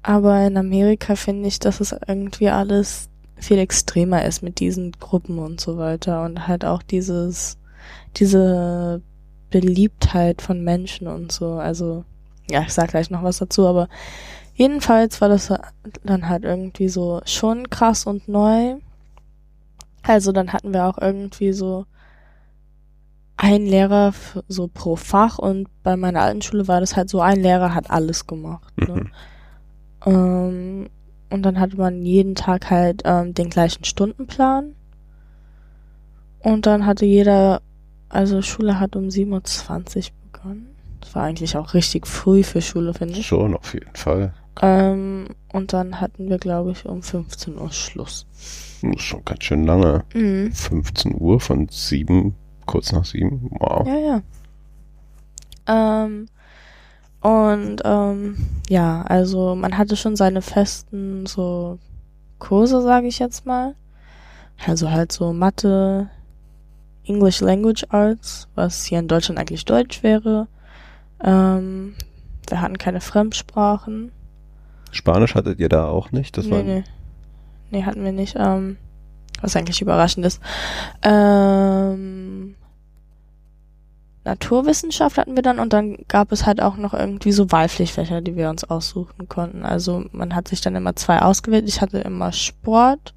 Aber 0.01 0.45
in 0.45 0.57
Amerika 0.57 1.15
finde 1.15 1.47
ich, 1.47 1.59
dass 1.59 1.79
es 1.79 1.95
irgendwie 2.07 2.49
alles 2.49 3.09
viel 3.37 3.57
extremer 3.57 4.25
ist 4.25 4.41
mit 4.41 4.59
diesen 4.59 4.91
Gruppen 4.91 5.39
und 5.39 5.61
so 5.61 5.77
weiter. 5.77 6.23
Und 6.23 6.47
halt 6.47 6.65
auch 6.65 6.83
dieses, 6.83 7.57
diese 8.17 9.01
Beliebtheit 9.49 10.41
von 10.41 10.63
Menschen 10.63 11.07
und 11.07 11.31
so. 11.31 11.53
Also, 11.53 12.03
ja, 12.49 12.61
ich 12.61 12.73
sag 12.73 12.89
gleich 12.89 13.09
noch 13.09 13.23
was 13.23 13.37
dazu, 13.37 13.67
aber 13.67 13.87
jedenfalls 14.53 15.21
war 15.21 15.29
das 15.29 15.53
dann 16.03 16.29
halt 16.29 16.43
irgendwie 16.43 16.89
so 16.89 17.21
schon 17.25 17.69
krass 17.69 18.05
und 18.05 18.27
neu. 18.27 18.75
Also 20.03 20.31
dann 20.31 20.51
hatten 20.51 20.73
wir 20.73 20.85
auch 20.85 20.97
irgendwie 20.97 21.53
so 21.53 21.85
ein 23.37 23.65
Lehrer 23.65 24.13
so 24.47 24.67
pro 24.67 24.95
Fach 24.95 25.37
und 25.39 25.67
bei 25.83 25.95
meiner 25.95 26.21
alten 26.21 26.41
Schule 26.41 26.67
war 26.67 26.79
das 26.79 26.95
halt 26.95 27.09
so, 27.09 27.21
ein 27.21 27.41
Lehrer 27.41 27.73
hat 27.73 27.89
alles 27.89 28.27
gemacht. 28.27 28.73
Ne? 28.77 28.95
Mhm. 28.95 29.11
Ähm, 30.05 30.89
und 31.29 31.41
dann 31.43 31.59
hatte 31.59 31.77
man 31.77 32.05
jeden 32.05 32.35
Tag 32.35 32.69
halt 32.69 33.01
ähm, 33.05 33.33
den 33.33 33.49
gleichen 33.49 33.85
Stundenplan. 33.85 34.75
Und 36.39 36.65
dann 36.65 36.85
hatte 36.85 37.05
jeder, 37.05 37.61
also 38.09 38.41
Schule 38.41 38.79
hat 38.79 38.95
um 38.95 39.05
7.20 39.05 39.97
Uhr 39.97 40.11
begonnen. 40.31 40.72
Das 41.03 41.15
war 41.15 41.23
eigentlich 41.23 41.57
auch 41.57 41.73
richtig 41.73 42.07
früh 42.07 42.43
für 42.43 42.61
Schule, 42.61 42.93
finde 42.93 43.19
ich. 43.19 43.27
Schon, 43.27 43.57
auf 43.57 43.73
jeden 43.73 43.93
Fall. 43.93 44.33
Ähm, 44.61 45.27
und 45.51 45.73
dann 45.73 45.99
hatten 45.99 46.29
wir, 46.29 46.37
glaube 46.37 46.71
ich, 46.71 46.85
um 46.85 47.03
15 47.03 47.57
Uhr 47.57 47.71
Schluss. 47.71 48.25
Das 48.81 48.95
ist 48.95 49.01
schon 49.01 49.25
ganz 49.25 49.43
schön 49.43 49.65
lange. 49.65 50.05
Mhm. 50.13 50.53
15 50.53 51.15
Uhr 51.19 51.41
von 51.41 51.67
7, 51.69 52.33
kurz 52.65 52.93
nach 52.93 53.03
7. 53.03 53.49
Wow. 53.51 53.85
Ja, 53.85 54.21
ja. 55.67 56.05
Ähm, 56.05 56.27
und 57.19 57.81
ähm, 57.83 58.37
ja, 58.69 59.01
also 59.01 59.55
man 59.55 59.77
hatte 59.77 59.97
schon 59.97 60.15
seine 60.15 60.41
festen 60.41 61.25
so 61.25 61.79
Kurse, 62.39 62.81
sage 62.81 63.07
ich 63.07 63.19
jetzt 63.19 63.45
mal. 63.45 63.75
Also 64.65 64.89
halt 64.89 65.11
so 65.11 65.33
Mathe, 65.33 66.09
English 67.05 67.41
Language 67.41 67.85
Arts, 67.89 68.47
was 68.55 68.85
hier 68.85 68.99
in 68.99 69.09
Deutschland 69.09 69.37
eigentlich 69.37 69.65
Deutsch 69.65 70.01
wäre. 70.03 70.47
Ähm, 71.23 71.95
wir 72.49 72.61
hatten 72.61 72.77
keine 72.77 73.01
Fremdsprachen. 73.01 74.11
Spanisch 74.91 75.35
hattet 75.35 75.59
ihr 75.59 75.69
da 75.69 75.87
auch 75.87 76.11
nicht? 76.11 76.37
Das 76.37 76.45
nee, 76.45 76.51
war 76.51 76.63
nee. 76.63 76.83
Nee, 77.71 77.83
hatten 77.83 78.03
wir 78.03 78.11
nicht. 78.11 78.35
Ähm, 78.37 78.77
was 79.41 79.55
eigentlich 79.55 79.81
überraschend 79.81 80.25
ist. 80.25 80.41
Ähm, 81.01 82.55
Naturwissenschaft 84.23 85.17
hatten 85.17 85.35
wir 85.35 85.43
dann 85.43 85.59
und 85.59 85.73
dann 85.73 85.97
gab 86.07 86.31
es 86.31 86.45
halt 86.45 86.61
auch 86.61 86.77
noch 86.77 86.93
irgendwie 86.93 87.33
so 87.33 87.51
Wahlpflichtfächer, 87.51 88.21
die 88.21 88.35
wir 88.35 88.49
uns 88.49 88.63
aussuchen 88.63 89.27
konnten. 89.27 89.63
Also 89.63 90.05
man 90.11 90.33
hat 90.33 90.47
sich 90.47 90.61
dann 90.61 90.75
immer 90.75 90.95
zwei 90.95 91.21
ausgewählt. 91.21 91.67
Ich 91.67 91.81
hatte 91.81 91.99
immer 91.99 92.31
Sport 92.31 93.13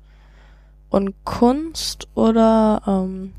und 0.90 1.14
Kunst 1.24 2.08
oder 2.14 2.82
ähm, 2.86 3.32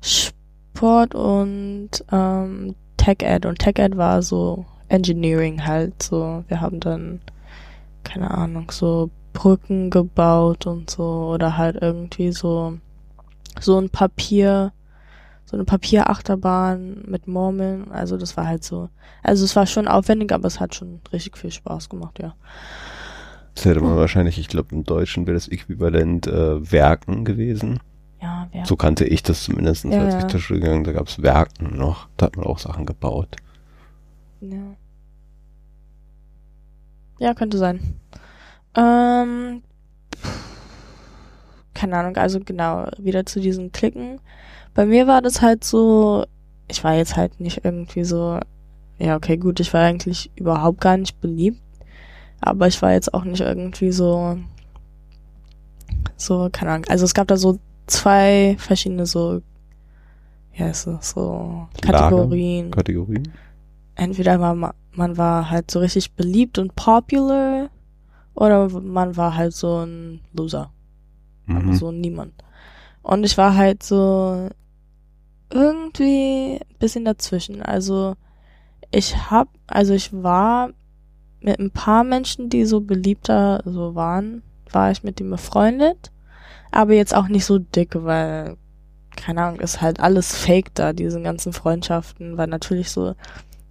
Sport 0.00 1.14
und 1.14 1.90
ähm, 2.10 2.74
Tech 3.04 3.22
Ed. 3.22 3.44
Und 3.44 3.58
Tech 3.58 3.78
Ed 3.78 3.96
war 3.96 4.22
so 4.22 4.64
Engineering 4.88 5.66
halt 5.66 6.02
so. 6.02 6.42
Wir 6.48 6.60
haben 6.60 6.80
dann, 6.80 7.20
keine 8.02 8.30
Ahnung, 8.30 8.70
so 8.70 9.10
Brücken 9.34 9.90
gebaut 9.90 10.66
und 10.66 10.88
so 10.88 11.30
oder 11.34 11.56
halt 11.56 11.76
irgendwie 11.80 12.32
so 12.32 12.78
so 13.60 13.78
ein 13.78 13.90
Papier 13.90 14.72
so 15.44 15.56
eine 15.56 15.64
Papierachterbahn 15.64 17.04
mit 17.06 17.28
Murmeln. 17.28 17.90
Also 17.90 18.16
das 18.16 18.36
war 18.36 18.46
halt 18.46 18.64
so. 18.64 18.88
Also 19.22 19.44
es 19.44 19.54
war 19.54 19.66
schon 19.66 19.86
aufwendig, 19.86 20.32
aber 20.32 20.46
es 20.46 20.58
hat 20.58 20.74
schon 20.74 21.00
richtig 21.12 21.36
viel 21.36 21.50
Spaß 21.50 21.90
gemacht, 21.90 22.18
ja. 22.18 22.34
Das 23.54 23.66
hätte 23.66 23.80
man 23.80 23.96
wahrscheinlich, 23.96 24.38
ich 24.38 24.48
glaube, 24.48 24.74
im 24.74 24.84
Deutschen 24.84 25.26
wäre 25.26 25.34
das 25.34 25.48
Äquivalent 25.48 26.26
äh, 26.26 26.72
Werken 26.72 27.24
gewesen. 27.24 27.78
Ja, 28.24 28.48
Werken. 28.52 28.66
So 28.66 28.76
kannte 28.76 29.04
ich 29.04 29.22
das 29.22 29.44
zumindest, 29.44 29.84
Ja, 29.84 30.00
als 30.00 30.14
ja. 30.14 30.20
ich 30.20 30.26
zur 30.28 30.40
Schule 30.40 30.60
gegangen 30.60 30.84
Da 30.84 30.92
gab 30.92 31.08
es 31.08 31.22
Werken 31.22 31.76
noch. 31.76 32.08
Da 32.16 32.26
hat 32.26 32.36
man 32.36 32.46
auch 32.46 32.58
Sachen 32.58 32.86
gebaut. 32.86 33.36
Ja. 34.40 34.76
Ja, 37.18 37.34
könnte 37.34 37.58
sein. 37.58 38.00
Ähm, 38.74 39.62
keine 41.74 41.98
Ahnung, 41.98 42.16
also 42.16 42.40
genau, 42.40 42.88
wieder 42.98 43.26
zu 43.26 43.40
diesen 43.40 43.72
Klicken. 43.72 44.20
Bei 44.72 44.86
mir 44.86 45.06
war 45.06 45.20
das 45.20 45.42
halt 45.42 45.62
so, 45.62 46.24
ich 46.66 46.82
war 46.82 46.94
jetzt 46.94 47.16
halt 47.16 47.40
nicht 47.40 47.64
irgendwie 47.64 48.04
so, 48.04 48.40
ja, 48.98 49.16
okay, 49.16 49.36
gut, 49.36 49.60
ich 49.60 49.72
war 49.74 49.82
eigentlich 49.82 50.30
überhaupt 50.34 50.80
gar 50.80 50.96
nicht 50.96 51.20
beliebt, 51.20 51.60
aber 52.40 52.66
ich 52.68 52.80
war 52.80 52.92
jetzt 52.92 53.12
auch 53.12 53.24
nicht 53.24 53.40
irgendwie 53.42 53.92
so, 53.92 54.38
so, 56.16 56.48
keine 56.50 56.72
Ahnung, 56.72 56.86
also 56.88 57.04
es 57.04 57.14
gab 57.14 57.28
da 57.28 57.36
so 57.36 57.58
zwei 57.86 58.56
verschiedene 58.58 59.06
so, 59.06 59.40
es, 60.56 60.82
so 60.82 61.68
Lager? 61.82 61.92
Kategorien 61.92 62.70
Kategorien? 62.70 63.32
entweder 63.96 64.40
war 64.40 64.54
man, 64.54 64.72
man 64.92 65.16
war 65.16 65.50
halt 65.50 65.70
so 65.70 65.80
richtig 65.80 66.12
beliebt 66.12 66.58
und 66.58 66.74
popular 66.74 67.70
oder 68.34 68.68
man 68.68 69.16
war 69.16 69.36
halt 69.36 69.52
so 69.54 69.84
ein 69.84 70.20
Loser, 70.32 70.72
aber 71.48 71.60
Mhm. 71.60 71.72
so 71.74 71.92
Niemand. 71.92 72.32
Und 73.02 73.24
ich 73.24 73.36
war 73.36 73.54
halt 73.54 73.82
so 73.82 74.48
irgendwie 75.50 76.56
ein 76.60 76.78
bisschen 76.78 77.04
dazwischen. 77.04 77.62
Also 77.62 78.14
ich 78.90 79.30
hab, 79.30 79.48
also 79.66 79.92
ich 79.94 80.12
war 80.12 80.70
mit 81.40 81.58
ein 81.60 81.70
paar 81.70 82.02
Menschen, 82.04 82.48
die 82.48 82.64
so 82.64 82.80
beliebter 82.80 83.62
so 83.64 83.94
waren, 83.94 84.42
war 84.72 84.90
ich 84.90 85.02
mit 85.04 85.20
dem 85.20 85.30
befreundet, 85.30 86.10
aber 86.74 86.94
jetzt 86.94 87.14
auch 87.14 87.28
nicht 87.28 87.44
so 87.44 87.58
dick, 87.58 87.90
weil 87.94 88.56
keine 89.16 89.42
Ahnung, 89.42 89.60
ist 89.60 89.80
halt 89.80 90.00
alles 90.00 90.36
fake 90.36 90.74
da, 90.74 90.92
diese 90.92 91.20
ganzen 91.22 91.52
Freundschaften, 91.52 92.36
weil 92.36 92.48
natürlich 92.48 92.90
so 92.90 93.14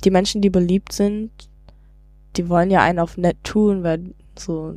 die 0.04 0.12
Menschen, 0.12 0.42
die 0.42 0.50
beliebt 0.50 0.92
sind, 0.92 1.32
die 2.36 2.50
wollen 2.50 2.72
ja 2.72 2.82
einen 2.82 3.00
auf 3.00 3.18
nett 3.18 3.38
tun, 3.44 3.84
weil 3.84 4.14
so 4.38 4.76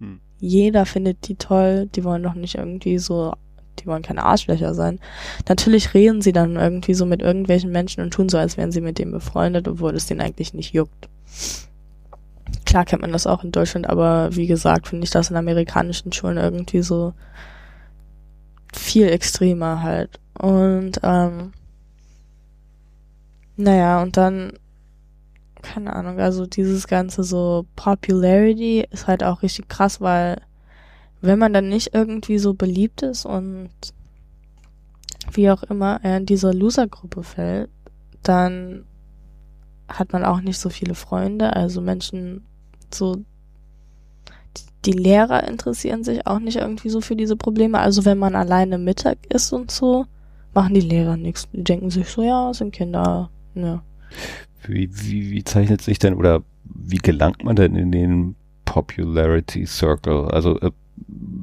Hm. 0.00 0.20
jeder 0.38 0.86
findet 0.86 1.28
die 1.28 1.36
toll, 1.36 1.88
die 1.94 2.04
wollen 2.04 2.22
doch 2.22 2.34
nicht 2.34 2.56
irgendwie 2.56 2.98
so, 2.98 3.32
die 3.78 3.86
wollen 3.86 4.02
keine 4.02 4.24
Arschlöcher 4.24 4.74
sein. 4.74 5.00
Natürlich 5.48 5.94
reden 5.94 6.22
sie 6.22 6.32
dann 6.32 6.56
irgendwie 6.56 6.94
so 6.94 7.06
mit 7.06 7.22
irgendwelchen 7.22 7.70
Menschen 7.70 8.02
und 8.02 8.10
tun 8.12 8.28
so, 8.28 8.38
als 8.38 8.56
wären 8.56 8.72
sie 8.72 8.80
mit 8.80 8.98
dem 8.98 9.10
befreundet, 9.10 9.68
obwohl 9.68 9.94
es 9.94 10.06
denen 10.06 10.20
eigentlich 10.20 10.54
nicht 10.54 10.74
juckt. 10.74 11.08
Klar 12.64 12.84
kennt 12.84 13.02
man 13.02 13.12
das 13.12 13.26
auch 13.26 13.44
in 13.44 13.52
Deutschland, 13.52 13.88
aber 13.88 14.34
wie 14.36 14.46
gesagt, 14.46 14.88
finde 14.88 15.04
ich 15.04 15.10
das 15.10 15.30
in 15.30 15.36
amerikanischen 15.36 16.12
Schulen 16.12 16.36
irgendwie 16.36 16.82
so 16.82 17.14
viel 18.72 19.08
extremer 19.08 19.82
halt. 19.82 20.20
Und 20.38 21.00
ähm, 21.02 21.52
naja, 23.56 24.02
und 24.02 24.16
dann, 24.16 24.52
keine 25.62 25.94
Ahnung, 25.94 26.20
also 26.20 26.46
dieses 26.46 26.86
ganze 26.86 27.24
so 27.24 27.66
Popularity 27.74 28.86
ist 28.90 29.06
halt 29.06 29.24
auch 29.24 29.42
richtig 29.42 29.68
krass, 29.68 30.00
weil 30.00 30.40
wenn 31.20 31.38
man 31.38 31.52
dann 31.52 31.68
nicht 31.68 31.94
irgendwie 31.94 32.38
so 32.38 32.54
beliebt 32.54 33.02
ist 33.02 33.26
und 33.26 33.70
wie 35.32 35.50
auch 35.50 35.64
immer 35.64 36.00
er 36.02 36.18
in 36.18 36.26
dieser 36.26 36.54
Loser-Gruppe 36.54 37.22
fällt, 37.22 37.70
dann 38.22 38.84
hat 39.88 40.12
man 40.12 40.24
auch 40.24 40.40
nicht 40.40 40.58
so 40.58 40.68
viele 40.70 40.94
Freunde, 40.94 41.56
also 41.56 41.80
Menschen 41.80 42.44
so 42.92 43.24
die 44.84 44.92
Lehrer 44.92 45.46
interessieren 45.46 46.04
sich 46.04 46.26
auch 46.26 46.38
nicht 46.38 46.56
irgendwie 46.56 46.88
so 46.88 47.00
für 47.00 47.16
diese 47.16 47.36
Probleme. 47.36 47.78
Also 47.78 48.04
wenn 48.04 48.18
man 48.18 48.34
alleine 48.34 48.78
Mittag 48.78 49.18
isst 49.32 49.52
und 49.52 49.70
so, 49.70 50.06
machen 50.54 50.74
die 50.74 50.80
Lehrer 50.80 51.16
nichts. 51.16 51.48
Die 51.52 51.64
denken 51.64 51.90
sich 51.90 52.08
so, 52.08 52.22
ja, 52.22 52.52
sind 52.54 52.72
Kinder. 52.72 53.30
Ja. 53.54 53.82
Wie, 54.66 54.88
wie, 54.92 55.30
wie 55.30 55.44
zeichnet 55.44 55.82
sich 55.82 55.98
denn 55.98 56.14
oder 56.14 56.42
wie 56.64 56.98
gelangt 56.98 57.44
man 57.44 57.56
denn 57.56 57.76
in 57.76 57.92
den 57.92 58.36
Popularity 58.64 59.66
Circle? 59.66 60.28
Also 60.28 60.58
äh, 60.60 60.70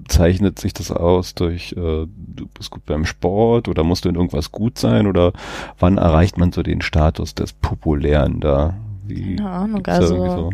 zeichnet 0.07 0.59
sich 0.59 0.73
das 0.73 0.91
aus 0.91 1.35
durch, 1.35 1.73
äh, 1.73 2.05
du 2.07 2.47
bist 2.53 2.71
gut 2.71 2.85
beim 2.85 3.05
Sport 3.05 3.67
oder 3.67 3.83
musst 3.83 4.05
du 4.05 4.09
in 4.09 4.15
irgendwas 4.15 4.51
gut 4.51 4.77
sein 4.77 5.07
oder 5.07 5.33
wann 5.79 5.97
erreicht 5.97 6.37
man 6.37 6.51
so 6.51 6.63
den 6.63 6.81
Status 6.81 7.35
des 7.35 7.53
Populären 7.53 8.39
da? 8.39 8.75
Wie, 9.05 9.35
Keine 9.35 9.49
Ahnung, 9.49 9.85
also 9.85 10.51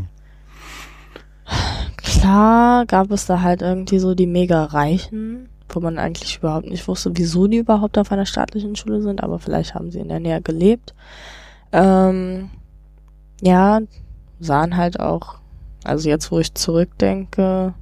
klar 2.21 2.85
gab 2.85 3.11
es 3.11 3.25
da 3.25 3.41
halt 3.41 3.61
irgendwie 3.61 3.99
so 3.99 4.13
die 4.13 4.27
mega 4.27 4.65
Reichen, 4.65 5.49
wo 5.69 5.79
man 5.79 5.97
eigentlich 5.97 6.37
überhaupt 6.37 6.67
nicht 6.67 6.87
wusste, 6.87 7.11
wieso 7.15 7.47
die 7.47 7.57
überhaupt 7.57 7.97
auf 7.97 8.11
einer 8.11 8.25
staatlichen 8.27 8.75
Schule 8.75 9.01
sind, 9.01 9.23
aber 9.23 9.39
vielleicht 9.39 9.73
haben 9.73 9.89
sie 9.91 9.99
in 9.99 10.09
der 10.09 10.19
Nähe 10.19 10.41
gelebt. 10.41 10.93
Ähm, 11.71 12.51
ja, 13.41 13.79
sahen 14.39 14.77
halt 14.77 14.99
auch, 14.99 15.39
also 15.83 16.09
jetzt, 16.09 16.31
wo 16.31 16.39
ich 16.39 16.53
zurückdenke, 16.53 17.73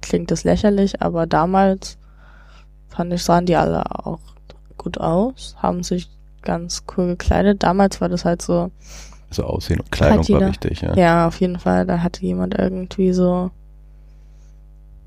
klingt 0.00 0.30
das 0.32 0.42
lächerlich, 0.42 1.00
aber 1.00 1.26
damals 1.26 1.96
fand 2.88 3.12
ich, 3.12 3.22
sahen 3.22 3.46
die 3.46 3.56
alle 3.56 3.84
auch 4.04 4.20
gut 4.76 4.98
aus, 4.98 5.54
haben 5.58 5.84
sich 5.84 6.10
ganz 6.42 6.84
cool 6.96 7.06
gekleidet. 7.06 7.62
Damals 7.62 8.00
war 8.00 8.08
das 8.08 8.24
halt 8.24 8.42
so, 8.42 8.70
So 9.34 9.44
Aussehen 9.44 9.80
und 9.80 9.90
Kleidung 9.90 10.18
Hat 10.20 10.30
war 10.30 10.38
jeder. 10.38 10.48
wichtig, 10.50 10.80
ja. 10.80 10.94
ja, 10.94 11.26
auf 11.26 11.40
jeden 11.40 11.58
Fall, 11.58 11.86
da 11.86 12.02
hatte 12.02 12.22
jemand 12.22 12.54
irgendwie 12.58 13.12
so 13.12 13.50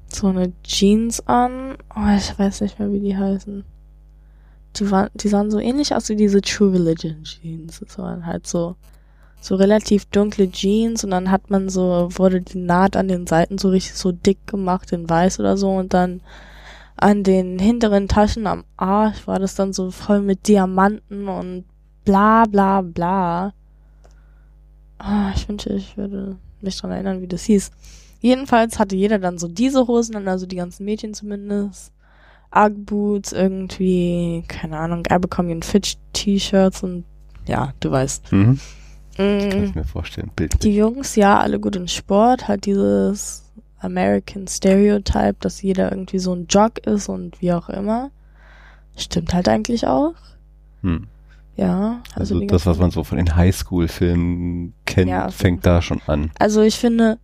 so 0.10 0.28
eine 0.28 0.54
Jeans 0.64 1.26
an. 1.28 1.78
Oh, 1.96 2.16
ich 2.16 2.38
weiß 2.38 2.62
nicht 2.62 2.80
mehr, 2.80 2.92
wie 2.92 3.00
die 3.00 3.18
heißen. 3.18 3.64
Die 4.78 4.92
waren, 4.92 5.10
die 5.16 5.28
sahen 5.28 5.52
so 5.52 5.60
ähnlich 5.60 5.94
aus 5.94 6.08
wie 6.10 6.16
diese 6.16 6.42
True 6.42 6.74
Religion 6.74 7.24
Jeans. 7.24 7.80
Das 7.80 7.98
waren 7.98 8.26
halt 8.26 8.48
so 8.48 8.76
so 9.40 9.56
relativ 9.56 10.06
dunkle 10.06 10.50
Jeans 10.50 11.04
und 11.04 11.12
dann 11.12 11.30
hat 11.32 11.50
man 11.50 11.70
so 11.70 12.10
wurde 12.12 12.42
die 12.42 12.58
Naht 12.58 12.96
an 12.96 13.08
den 13.08 13.28
Seiten 13.28 13.58
so 13.58 13.70
richtig 13.70 13.94
so 13.94 14.12
dick 14.12 14.48
gemacht 14.48 14.92
in 14.92 15.10
weiß 15.10 15.40
oder 15.40 15.58
so 15.58 15.72
und 15.72 15.94
dann 15.94 16.22
an 16.96 17.24
den 17.24 17.60
hinteren 17.60 18.08
Taschen 18.08 18.48
am 18.48 18.64
Arsch 18.76 19.28
war 19.28 19.40
das 19.40 19.56
dann 19.56 19.74
so 19.74 19.92
voll 19.92 20.22
mit 20.22 20.48
Diamanten 20.48 21.28
und 21.28 21.66
bla 22.04 22.46
bla 22.46 22.82
bla. 22.82 23.54
Ah, 25.00 25.32
ich 25.36 25.48
wünsche, 25.48 25.70
ich 25.74 25.96
würde 25.98 26.38
mich 26.62 26.78
dran 26.78 26.92
erinnern, 26.92 27.22
wie 27.22 27.28
das 27.28 27.44
hieß. 27.44 27.72
Jedenfalls 28.20 28.80
hatte 28.80 28.96
jeder 28.96 29.20
dann 29.20 29.38
so 29.38 29.48
diese 29.48 29.88
Hosen 29.88 30.16
an, 30.16 30.28
also 30.28 30.46
die 30.48 30.56
ganzen 30.56 30.86
Mädchen 30.86 31.14
zumindest. 31.14 31.92
Ugg-Boots, 32.56 33.34
irgendwie, 33.34 34.44
keine 34.48 34.78
Ahnung, 34.80 35.06
Abercrombie 35.08 35.60
Fitch 35.62 35.98
T-Shirts 36.14 36.82
und 36.82 37.04
ja, 37.46 37.74
du 37.80 37.92
weißt. 37.92 38.32
Mhm. 38.32 38.60
Kann 39.18 39.60
Mm, 39.60 39.64
ich 39.64 39.76
mir 39.76 39.84
vorstellen. 39.84 40.32
Bild. 40.36 40.64
die 40.64 40.76
Jungs, 40.76 41.16
ja, 41.16 41.40
alle 41.40 41.60
gut 41.60 41.76
in 41.76 41.88
Sport, 41.88 42.48
halt 42.48 42.66
dieses 42.66 43.52
American 43.80 44.48
Stereotype, 44.48 45.38
dass 45.40 45.62
jeder 45.62 45.92
irgendwie 45.92 46.20
so 46.20 46.34
ein 46.34 46.46
Jock 46.48 46.80
ist 46.86 47.10
und 47.10 47.42
wie 47.42 47.52
auch 47.54 47.70
immer. 47.70 48.12
Stimmt 48.96 49.34
halt 49.34 49.48
eigentlich 49.50 49.86
auch. 49.88 50.14
Hm. 50.82 51.08
Ja, 51.58 52.04
also, 52.14 52.36
Also 52.36 52.46
das, 52.46 52.66
was 52.68 52.78
man 52.78 52.92
so 52.92 53.04
von 53.04 53.18
den 53.18 53.36
Highschool-Filmen 53.36 54.74
kennt, 54.86 55.10
Ja, 55.10 55.30
fängt 55.32 55.66
da 55.66 55.82
schon 55.82 56.02
an. 56.06 56.32
Also 56.38 56.62
ich 56.62 56.76
finde, 56.78 57.18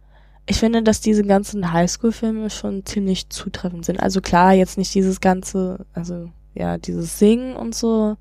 ich 0.47 0.57
finde, 0.57 0.81
dass 0.81 1.01
diese 1.01 1.23
ganzen 1.23 1.71
Highschool-Filme 1.71 2.49
schon 2.49 2.83
ziemlich 2.85 3.29
zutreffend 3.29 3.85
sind. 3.85 4.01
Also 4.01 4.21
klar, 4.21 4.53
jetzt 4.53 4.77
nicht 4.77 4.93
dieses 4.95 5.21
ganze, 5.21 5.85
also 5.93 6.29
ja, 6.55 6.77
dieses 6.79 7.19
Singen 7.19 7.55
und 7.55 7.75
so. 7.75 8.17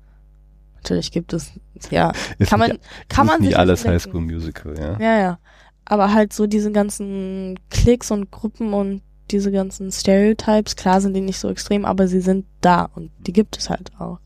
Natürlich 0.75 1.11
gibt 1.11 1.33
es, 1.33 1.51
ja, 1.89 2.11
Ist 2.37 2.49
kann 2.49 2.59
man, 2.59 2.71
nicht, 2.71 2.81
kann 3.09 3.25
ist 3.25 3.31
man 3.31 3.41
nicht 3.41 3.49
sich 3.49 3.57
alles 3.57 3.81
denken. 3.81 3.95
Highschool 3.95 4.21
Musical, 4.21 4.77
ja. 4.77 4.99
Ja, 4.99 5.19
ja. 5.19 5.39
Aber 5.85 6.13
halt 6.13 6.31
so 6.31 6.45
diese 6.45 6.71
ganzen 6.71 7.59
Klicks 7.69 8.11
und 8.11 8.31
Gruppen 8.31 8.73
und 8.73 9.01
diese 9.31 9.51
ganzen 9.51 9.91
Stereotypes, 9.91 10.75
klar 10.75 11.01
sind 11.01 11.13
die 11.13 11.21
nicht 11.21 11.39
so 11.39 11.49
extrem, 11.49 11.85
aber 11.85 12.07
sie 12.07 12.21
sind 12.21 12.45
da 12.61 12.89
und 12.95 13.11
die 13.19 13.33
gibt 13.33 13.57
es 13.57 13.69
halt 13.69 13.91
auch. 13.99 14.19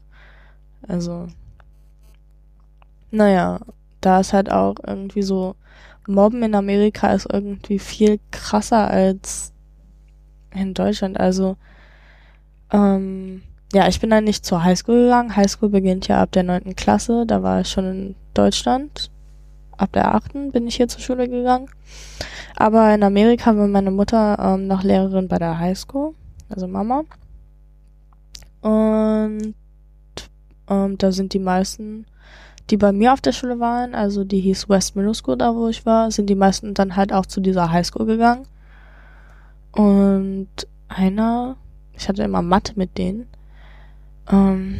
Also, 0.87 1.27
naja, 3.11 3.59
da 4.01 4.19
ist 4.19 4.33
halt 4.33 4.51
auch 4.51 4.75
irgendwie 4.85 5.21
so, 5.21 5.55
Mobben 6.07 6.43
in 6.43 6.55
Amerika 6.55 7.11
ist 7.13 7.27
irgendwie 7.31 7.79
viel 7.79 8.19
krasser 8.31 8.89
als 8.89 9.53
in 10.53 10.73
Deutschland. 10.73 11.19
Also, 11.19 11.57
ähm, 12.71 13.43
ja, 13.73 13.87
ich 13.87 13.99
bin 13.99 14.09
dann 14.09 14.23
nicht 14.23 14.45
zur 14.45 14.63
Highschool 14.63 15.03
gegangen. 15.03 15.35
Highschool 15.35 15.69
beginnt 15.69 16.07
ja 16.07 16.21
ab 16.21 16.31
der 16.31 16.43
neunten 16.43 16.75
Klasse. 16.75 17.25
Da 17.25 17.43
war 17.43 17.61
ich 17.61 17.69
schon 17.69 17.85
in 17.85 18.15
Deutschland. 18.33 19.11
Ab 19.77 19.91
der 19.91 20.15
achten 20.15 20.51
bin 20.51 20.67
ich 20.67 20.77
hier 20.77 20.87
zur 20.87 21.01
Schule 21.01 21.27
gegangen. 21.27 21.69
Aber 22.55 22.93
in 22.93 23.03
Amerika 23.03 23.55
war 23.55 23.67
meine 23.67 23.91
Mutter 23.91 24.37
ähm, 24.39 24.67
noch 24.67 24.83
Lehrerin 24.83 25.27
bei 25.27 25.37
der 25.37 25.59
Highschool, 25.59 26.15
also 26.49 26.67
Mama. 26.67 27.03
Und 28.61 29.53
ähm, 30.67 30.97
da 30.97 31.11
sind 31.11 31.33
die 31.33 31.39
meisten, 31.39 32.07
die 32.69 32.77
bei 32.77 32.91
mir 32.91 33.13
auf 33.13 33.21
der 33.21 33.31
Schule 33.31 33.59
waren, 33.59 33.95
also 33.95 34.23
die 34.23 34.41
hieß 34.41 34.69
West 34.69 34.95
Middle 34.95 35.13
School, 35.13 35.37
da 35.37 35.55
wo 35.55 35.67
ich 35.67 35.85
war, 35.85 36.11
sind 36.11 36.29
die 36.29 36.35
meisten 36.35 36.73
dann 36.73 36.95
halt 36.95 37.13
auch 37.13 37.25
zu 37.25 37.39
dieser 37.41 37.71
Highschool 37.71 38.05
gegangen. 38.05 38.45
Und 39.71 40.49
einer, 40.87 41.55
ich 41.93 42.09
hatte 42.09 42.23
immer 42.23 42.41
Mathe 42.41 42.73
mit 42.75 42.97
denen, 42.97 43.27
ähm, 44.29 44.79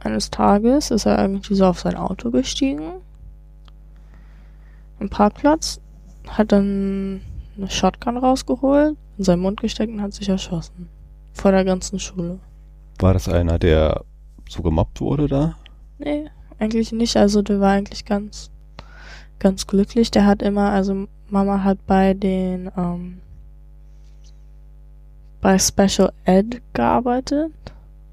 eines 0.00 0.30
Tages 0.30 0.90
ist 0.90 1.06
er 1.06 1.20
irgendwie 1.20 1.54
so 1.54 1.66
auf 1.66 1.80
sein 1.80 1.96
Auto 1.96 2.30
gestiegen. 2.30 2.92
Am 4.98 5.08
Parkplatz. 5.08 5.80
Hat 6.28 6.52
dann 6.52 7.22
eine 7.56 7.70
Shotgun 7.70 8.16
rausgeholt, 8.16 8.96
in 9.18 9.24
seinen 9.24 9.40
Mund 9.40 9.60
gesteckt 9.60 9.92
und 9.92 10.00
hat 10.00 10.12
sich 10.12 10.28
erschossen. 10.28 10.88
Vor 11.32 11.50
der 11.50 11.64
ganzen 11.64 11.98
Schule. 11.98 12.38
War 12.98 13.14
das 13.14 13.28
einer, 13.28 13.58
der 13.58 14.04
so 14.48 14.62
gemobbt 14.62 15.00
wurde 15.00 15.26
da? 15.26 15.56
Nee, 16.00 16.30
eigentlich 16.58 16.92
nicht. 16.92 17.16
Also 17.16 17.42
der 17.42 17.60
war 17.60 17.72
eigentlich 17.72 18.06
ganz, 18.06 18.50
ganz 19.38 19.66
glücklich. 19.66 20.10
Der 20.10 20.24
hat 20.24 20.40
immer, 20.40 20.70
also 20.70 21.06
Mama 21.28 21.62
hat 21.62 21.86
bei 21.86 22.14
den, 22.14 22.70
ähm, 22.76 23.20
bei 25.42 25.58
Special 25.58 26.12
Ed 26.24 26.62
gearbeitet 26.72 27.52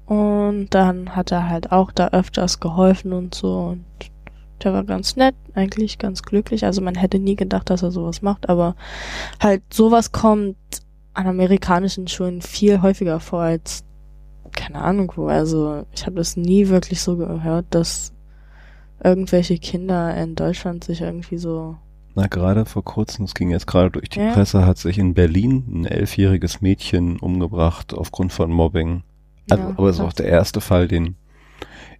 und 0.06 0.68
dann 0.70 1.14
hat 1.16 1.32
er 1.32 1.48
halt 1.48 1.72
auch 1.72 1.92
da 1.92 2.08
öfters 2.08 2.60
geholfen 2.60 3.12
und 3.12 3.34
so 3.34 3.68
und 3.68 3.84
der 4.64 4.72
war 4.72 4.84
ganz 4.84 5.16
nett, 5.16 5.34
eigentlich 5.54 5.98
ganz 5.98 6.22
glücklich. 6.22 6.64
Also 6.64 6.80
man 6.80 6.94
hätte 6.94 7.18
nie 7.18 7.36
gedacht, 7.36 7.70
dass 7.70 7.82
er 7.82 7.90
sowas 7.90 8.22
macht, 8.22 8.48
aber 8.48 8.74
halt 9.40 9.62
sowas 9.72 10.10
kommt 10.12 10.56
an 11.14 11.26
amerikanischen 11.26 12.08
Schulen 12.08 12.42
viel 12.42 12.82
häufiger 12.82 13.20
vor 13.20 13.40
als 13.40 13.84
keine 14.48 14.80
Ahnung 14.82 15.12
wo. 15.16 15.26
Also 15.28 15.84
ich 15.94 16.06
habe 16.06 16.16
das 16.16 16.36
nie 16.36 16.68
wirklich 16.68 17.00
so 17.00 17.16
gehört, 17.16 17.66
dass 17.70 18.12
irgendwelche 19.02 19.58
Kinder 19.58 20.16
in 20.16 20.34
Deutschland 20.34 20.84
sich 20.84 21.00
irgendwie 21.02 21.38
so 21.38 21.76
na, 22.14 22.26
gerade 22.26 22.64
vor 22.64 22.82
kurzem, 22.82 23.26
es 23.26 23.34
ging 23.34 23.50
jetzt 23.50 23.68
gerade 23.68 23.90
durch 23.92 24.08
die 24.08 24.18
Ja. 24.18 24.32
Presse, 24.32 24.66
hat 24.66 24.76
sich 24.78 24.98
in 24.98 25.14
Berlin 25.14 25.64
ein 25.70 25.84
elfjähriges 25.84 26.60
Mädchen 26.60 27.16
umgebracht 27.20 27.94
aufgrund 27.94 28.32
von 28.32 28.50
Mobbing. 28.50 29.04
Also, 29.48 29.62
Ja, 29.62 29.74
aber 29.76 29.88
es 29.88 29.96
ist 29.96 30.02
auch 30.02 30.12
der 30.12 30.26
erste 30.26 30.60
Fall, 30.60 30.88
den 30.88 31.14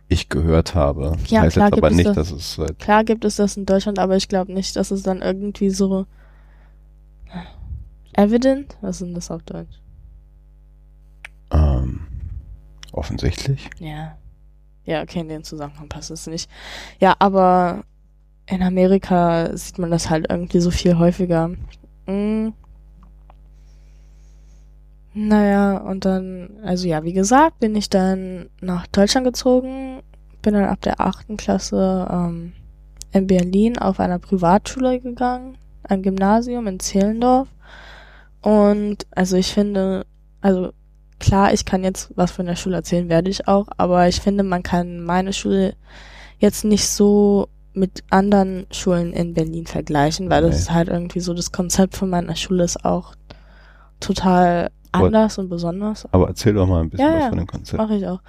ich 0.08 0.28
gehört 0.28 0.74
habe. 0.74 1.16
Ja, 1.28 1.42
heißt 1.42 1.54
klar 1.54 1.68
jetzt 1.68 1.78
aber 1.78 1.90
nicht, 1.90 2.06
das. 2.06 2.16
dass 2.16 2.30
es 2.32 2.54
seit 2.54 2.80
Klar 2.80 3.04
gibt 3.04 3.24
es 3.24 3.36
das 3.36 3.56
in 3.56 3.64
Deutschland, 3.64 4.00
aber 4.00 4.16
ich 4.16 4.26
glaube 4.28 4.52
nicht, 4.52 4.74
dass 4.74 4.90
es 4.90 5.04
dann 5.04 5.22
irgendwie 5.22 5.70
so 5.70 6.06
evident, 8.14 8.76
was 8.80 8.96
ist 8.96 9.06
denn 9.06 9.14
das 9.14 9.30
auf 9.30 9.42
Deutsch? 9.44 9.80
ähm, 11.52 12.00
offensichtlich. 12.98 13.70
Ja. 13.78 14.16
Ja, 14.84 15.02
okay, 15.02 15.20
in 15.20 15.28
den 15.28 15.44
Zusammenhang 15.44 15.88
passt 15.88 16.10
es 16.10 16.26
nicht. 16.26 16.50
Ja, 16.98 17.14
aber 17.18 17.84
in 18.46 18.62
Amerika 18.62 19.54
sieht 19.54 19.78
man 19.78 19.90
das 19.90 20.08
halt 20.08 20.26
irgendwie 20.30 20.60
so 20.60 20.70
viel 20.70 20.98
häufiger. 20.98 21.50
Mm. 22.06 22.48
Naja, 25.12 25.78
und 25.78 26.04
dann, 26.04 26.50
also 26.62 26.86
ja, 26.86 27.02
wie 27.02 27.12
gesagt, 27.12 27.58
bin 27.60 27.74
ich 27.74 27.90
dann 27.90 28.48
nach 28.60 28.86
Deutschland 28.86 29.26
gezogen, 29.26 30.00
bin 30.42 30.54
dann 30.54 30.64
ab 30.64 30.80
der 30.80 31.00
achten 31.00 31.36
Klasse 31.36 32.08
ähm, 32.10 32.52
in 33.12 33.26
Berlin 33.26 33.78
auf 33.78 34.00
einer 34.00 34.18
Privatschule 34.18 35.00
gegangen, 35.00 35.58
ein 35.82 36.02
Gymnasium 36.02 36.66
in 36.66 36.80
Zehlendorf. 36.80 37.48
Und 38.42 39.06
also 39.10 39.36
ich 39.36 39.52
finde, 39.52 40.06
also 40.40 40.72
klar, 41.18 41.52
ich 41.52 41.64
kann 41.64 41.84
jetzt 41.84 42.10
was 42.16 42.30
von 42.30 42.46
der 42.46 42.56
Schule 42.56 42.76
erzählen, 42.76 43.08
werde 43.08 43.30
ich 43.30 43.48
auch, 43.48 43.66
aber 43.76 44.08
ich 44.08 44.20
finde, 44.20 44.42
man 44.44 44.62
kann 44.62 45.00
meine 45.02 45.32
Schule 45.32 45.74
jetzt 46.38 46.64
nicht 46.64 46.86
so 46.88 47.48
mit 47.74 48.02
anderen 48.10 48.66
Schulen 48.72 49.12
in 49.12 49.34
Berlin 49.34 49.66
vergleichen, 49.66 50.30
weil 50.30 50.42
das 50.42 50.52
Nee. 50.52 50.56
ist 50.62 50.70
halt 50.72 50.88
irgendwie 50.88 51.20
so, 51.20 51.34
das 51.34 51.52
Konzept 51.52 51.96
von 51.96 52.10
meiner 52.10 52.34
Schule 52.36 52.64
ist 52.64 52.84
auch 52.84 53.14
total 54.00 54.70
Aber- 54.92 55.06
anders 55.06 55.38
und 55.38 55.48
besonders. 55.48 56.06
Aber 56.12 56.28
erzähl 56.28 56.54
doch 56.54 56.66
mal 56.66 56.80
ein 56.82 56.90
bisschen 56.90 57.06
Ja, 57.06 57.14
was 57.14 57.22
ja, 57.24 57.28
von 57.28 57.38
dem 57.38 57.46
Konzept. 57.46 57.78
Mache 57.78 57.96
ich 57.96 58.06
auch. 58.06 58.20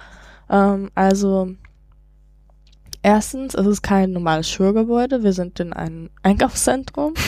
Ähm, 0.50 0.90
also, 0.94 1.48
erstens, 3.02 3.54
es 3.54 3.66
ist 3.66 3.82
kein 3.82 4.12
normales 4.12 4.48
Schulgebäude. 4.48 5.22
Wir 5.22 5.32
sind 5.32 5.58
in 5.60 5.72
einem 5.72 6.10
Einkaufszentrum. 6.22 7.14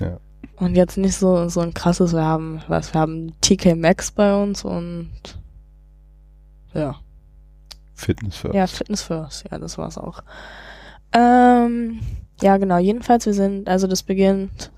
Ja. 0.00 0.16
Und 0.56 0.74
jetzt 0.74 0.98
nicht 0.98 1.16
so, 1.16 1.48
so 1.48 1.60
ein 1.60 1.74
krasses, 1.74 2.12
wir 2.12 2.24
haben, 2.24 2.62
was, 2.68 2.92
wir 2.92 3.00
haben 3.00 3.32
TK 3.40 3.76
Maxx 3.76 4.10
bei 4.10 4.34
uns 4.40 4.64
und, 4.64 5.10
ja. 6.74 6.96
Fitness 7.94 8.36
first. 8.36 8.54
Ja, 8.54 8.66
Fitness 8.66 9.02
First, 9.02 9.44
ja, 9.50 9.58
das 9.58 9.78
war's 9.78 9.98
auch. 9.98 10.22
Ähm, 11.12 12.00
ja, 12.42 12.56
genau, 12.56 12.78
jedenfalls, 12.78 13.26
wir 13.26 13.34
sind, 13.34 13.68
also 13.68 13.86
das 13.86 14.02
beginnt 14.02 14.70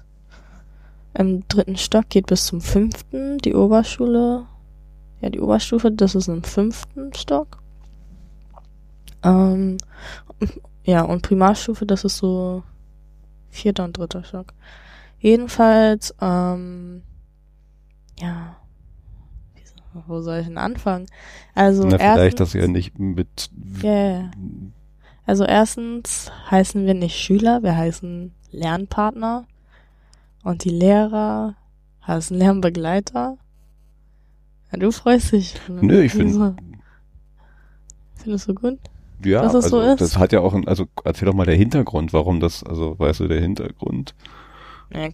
im 1.15 1.47
dritten 1.49 1.77
Stock, 1.77 2.09
geht 2.09 2.27
bis 2.27 2.47
zum 2.47 2.61
fünften, 2.61 3.39
die 3.39 3.55
Oberschule, 3.55 4.47
ja, 5.21 5.31
die 5.31 5.41
Oberstufe, 5.41 5.91
das 5.91 6.15
ist 6.15 6.29
im 6.29 6.43
fünften 6.43 7.13
Stock. 7.15 7.59
Ähm, 9.23 9.79
ja, 10.85 11.03
und 11.03 11.23
Primarstufe, 11.23 11.87
das 11.87 12.05
ist 12.05 12.17
so 12.17 12.63
vierter 13.51 13.85
und 13.85 13.97
dritter 13.97 14.25
Stock. 14.25 14.53
Jedenfalls, 15.23 16.13
ähm, 16.21 17.03
ja, 18.19 18.57
wo 20.07 20.21
soll 20.21 20.41
ich 20.41 20.47
denn 20.49 20.59
anfangen? 20.59 21.07
Also, 21.55 21.85
Na, 21.85 21.97
vielleicht, 21.97 22.19
erstens- 22.19 22.39
dass 22.39 22.55
ihr 22.57 22.67
nicht 22.67 22.99
mit 22.99 23.49
ja, 23.83 23.93
ja, 23.93 24.11
ja. 24.19 24.31
Also 25.25 25.45
erstens 25.45 26.33
heißen 26.51 26.85
wir 26.87 26.95
nicht 26.95 27.17
Schüler, 27.17 27.63
wir 27.63 27.77
heißen 27.77 28.33
Lernpartner. 28.51 29.47
Und 30.43 30.65
die 30.65 30.71
Lehrer 30.71 31.55
heißen 32.05 32.37
Lernbegleiter. 32.37 33.39
Ja, 34.73 34.79
du 34.79 34.91
freust 34.91 35.31
dich. 35.31 35.55
Nö, 35.69 36.03
ich 36.03 36.13
finde, 36.13 36.57
Findest 38.17 38.49
du 38.49 38.55
gut? 38.55 38.79
ja, 39.25 39.43
dass 39.43 39.55
es 39.55 39.67
so 39.67 39.79
also 39.79 39.93
ist. 39.93 40.01
das 40.01 40.19
hat 40.19 40.33
ja 40.33 40.41
auch, 40.41 40.53
ein, 40.55 40.67
also 40.67 40.87
erzähl 41.05 41.27
doch 41.27 41.35
mal 41.35 41.47
der 41.47 41.55
Hintergrund, 41.55 42.13
warum 42.13 42.41
das, 42.41 42.65
also 42.65 42.99
weißt 42.99 43.21
du, 43.21 43.29
der 43.29 43.41
Hintergrund 43.41 44.17
Ja, 44.95 45.09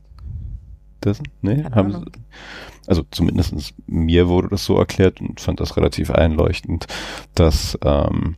dessen? 1.04 1.28
Nee, 1.42 1.62
Keine 1.62 1.74
haben 1.74 1.94
Ahnung. 1.94 2.10
sie, 2.14 2.20
also 2.86 3.04
zumindestens 3.10 3.74
mir 3.86 4.28
wurde 4.28 4.48
das 4.48 4.64
so 4.64 4.76
erklärt 4.78 5.20
und 5.20 5.40
fand 5.40 5.60
das 5.60 5.76
relativ 5.76 6.10
einleuchtend, 6.10 6.86
dass 7.34 7.78
ähm, 7.84 8.36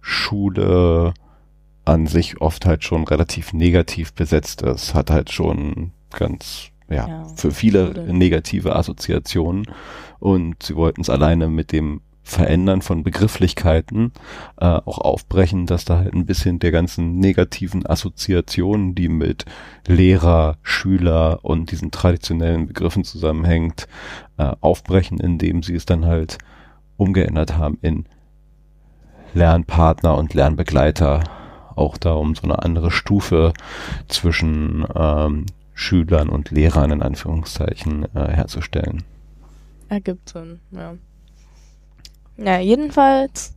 Schule 0.00 1.14
an 1.84 2.06
sich 2.06 2.40
oft 2.40 2.66
halt 2.66 2.84
schon 2.84 3.04
relativ 3.04 3.52
negativ 3.52 4.12
besetzt 4.12 4.62
ist, 4.62 4.94
hat 4.94 5.10
halt 5.10 5.30
schon 5.30 5.92
ganz, 6.10 6.70
ja, 6.88 7.08
Ja, 7.08 7.26
für 7.36 7.50
viele 7.52 7.86
Schule. 7.94 8.12
negative 8.12 8.74
Assoziationen 8.74 9.66
und 10.18 10.62
sie 10.62 10.74
wollten 10.76 11.00
es 11.02 11.10
alleine 11.10 11.48
mit 11.48 11.72
dem 11.72 12.00
Verändern 12.28 12.82
von 12.82 13.04
Begrifflichkeiten 13.04 14.10
äh, 14.60 14.64
auch 14.64 14.98
aufbrechen, 14.98 15.66
dass 15.66 15.84
da 15.84 15.98
halt 15.98 16.12
ein 16.12 16.26
bisschen 16.26 16.58
der 16.58 16.72
ganzen 16.72 17.20
negativen 17.20 17.86
Assoziationen, 17.86 18.96
die 18.96 19.08
mit 19.08 19.44
Lehrer, 19.86 20.56
Schüler 20.62 21.38
und 21.44 21.70
diesen 21.70 21.92
traditionellen 21.92 22.66
Begriffen 22.66 23.04
zusammenhängt, 23.04 23.86
äh, 24.38 24.50
aufbrechen, 24.60 25.20
indem 25.20 25.62
sie 25.62 25.76
es 25.76 25.86
dann 25.86 26.04
halt 26.04 26.38
umgeändert 26.96 27.56
haben 27.56 27.78
in 27.80 28.06
Lernpartner 29.32 30.18
und 30.18 30.34
Lernbegleiter. 30.34 31.22
Auch 31.76 31.96
da 31.96 32.14
um 32.14 32.34
so 32.34 32.42
eine 32.42 32.60
andere 32.60 32.90
Stufe 32.90 33.52
zwischen 34.08 34.84
ähm, 34.96 35.46
Schülern 35.74 36.28
und 36.28 36.50
Lehrern 36.50 36.90
in 36.90 37.02
Anführungszeichen 37.02 38.04
äh, 38.16 38.32
herzustellen. 38.32 39.04
ergibt 39.88 40.30
Sinn, 40.30 40.58
ja. 40.72 40.94
Ja, 42.38 42.58
jedenfalls, 42.58 43.54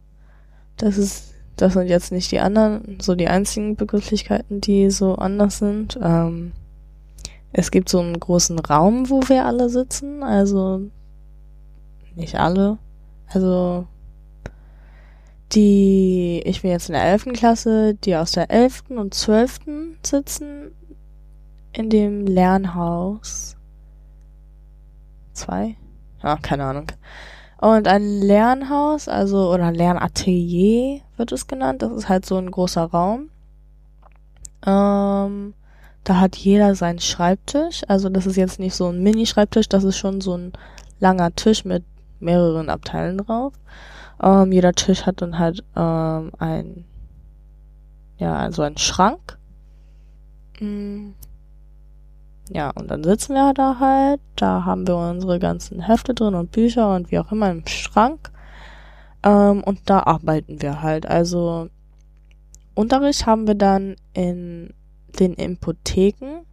das 0.77 0.97
ist, 0.97 1.33
das 1.55 1.73
sind 1.73 1.87
jetzt 1.87 2.11
nicht 2.11 2.31
die 2.31 2.39
anderen, 2.39 2.99
so 3.01 3.15
die 3.15 3.27
einzigen 3.27 3.75
Begrifflichkeiten, 3.75 4.61
die 4.61 4.89
so 4.89 5.15
anders 5.15 5.59
sind. 5.59 5.99
Ähm, 6.01 6.53
es 7.51 7.71
gibt 7.71 7.89
so 7.89 7.99
einen 7.99 8.19
großen 8.19 8.59
Raum, 8.59 9.09
wo 9.09 9.21
wir 9.27 9.45
alle 9.45 9.69
sitzen, 9.69 10.23
also 10.23 10.81
nicht 12.15 12.35
alle, 12.35 12.77
also 13.27 13.87
die, 15.51 16.41
ich 16.45 16.61
bin 16.61 16.71
jetzt 16.71 16.89
in 16.89 16.93
der 16.93 17.05
11. 17.05 17.33
Klasse, 17.33 17.95
die 17.95 18.15
aus 18.15 18.33
der 18.33 18.51
11. 18.51 18.83
und 18.89 19.13
12. 19.13 19.59
sitzen 20.03 20.71
in 21.73 21.89
dem 21.89 22.27
Lernhaus. 22.27 23.57
Zwei? 25.33 25.75
Ja, 26.21 26.37
keine 26.37 26.65
Ahnung. 26.65 26.87
Und 27.61 27.87
ein 27.87 28.21
Lernhaus, 28.21 29.09
also, 29.09 29.51
oder 29.53 29.71
Lernatelier 29.71 31.01
wird 31.17 31.31
es 31.33 31.47
genannt. 31.47 31.81
Das 31.81 31.91
ist 31.91 32.07
halt 32.07 32.25
so 32.25 32.37
ein 32.37 32.51
großer 32.51 32.85
Raum. 32.85 33.29
Ähm, 34.65 35.53
da 36.05 36.19
hat 36.19 36.37
jeder 36.37 36.73
seinen 36.75 36.99
Schreibtisch. 36.99 37.81
Also 37.87 38.07
das 38.09 38.25
ist 38.25 38.37
jetzt 38.37 38.59
nicht 38.59 38.75
so 38.75 38.87
ein 38.87 39.03
Mini-Schreibtisch, 39.03 39.67
das 39.67 39.83
ist 39.83 39.97
schon 39.97 40.21
so 40.21 40.37
ein 40.37 40.53
langer 40.99 41.35
Tisch 41.35 41.65
mit 41.65 41.83
mehreren 42.19 42.69
Abteilen 42.69 43.17
drauf. 43.17 43.53
Ähm, 44.21 44.51
jeder 44.51 44.73
Tisch 44.73 45.05
hat 45.05 45.21
dann 45.21 45.37
halt 45.37 45.63
ähm, 45.75 46.31
ein, 46.39 46.85
ja, 48.17 48.35
also 48.37 48.61
ein 48.61 48.77
Schrank. 48.77 49.37
Ja, 52.49 52.71
und 52.71 52.89
dann 52.89 53.03
sitzen 53.03 53.33
wir 53.33 53.53
da 53.53 53.79
halt. 53.79 54.21
Da 54.35 54.65
haben 54.65 54.87
wir 54.87 54.97
unsere 54.97 55.39
ganzen 55.39 55.81
Hefte 55.81 56.13
drin 56.13 56.33
und 56.33 56.51
Bücher 56.51 56.95
und 56.95 57.11
wie 57.11 57.19
auch 57.19 57.31
immer 57.31 57.51
im 57.51 57.65
Schrank. 57.67 58.31
Ähm, 59.23 59.63
und 59.63 59.81
da 59.89 60.01
arbeiten 60.03 60.61
wir 60.61 60.81
halt. 60.81 61.05
Also 61.05 61.69
Unterricht 62.73 63.25
haben 63.25 63.45
wir 63.45 63.55
dann 63.55 63.95
in 64.13 64.73
den 65.19 65.33
Impotheken. 65.33 66.45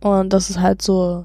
Und 0.00 0.32
das 0.32 0.50
ist 0.50 0.60
halt 0.60 0.82
so, 0.82 1.24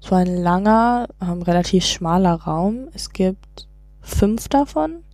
so 0.00 0.14
ein 0.14 0.36
langer, 0.36 1.08
ähm, 1.20 1.42
relativ 1.42 1.84
schmaler 1.84 2.34
Raum. 2.34 2.88
Es 2.94 3.12
gibt 3.12 3.68
fünf 4.00 4.48
davon. 4.48 5.04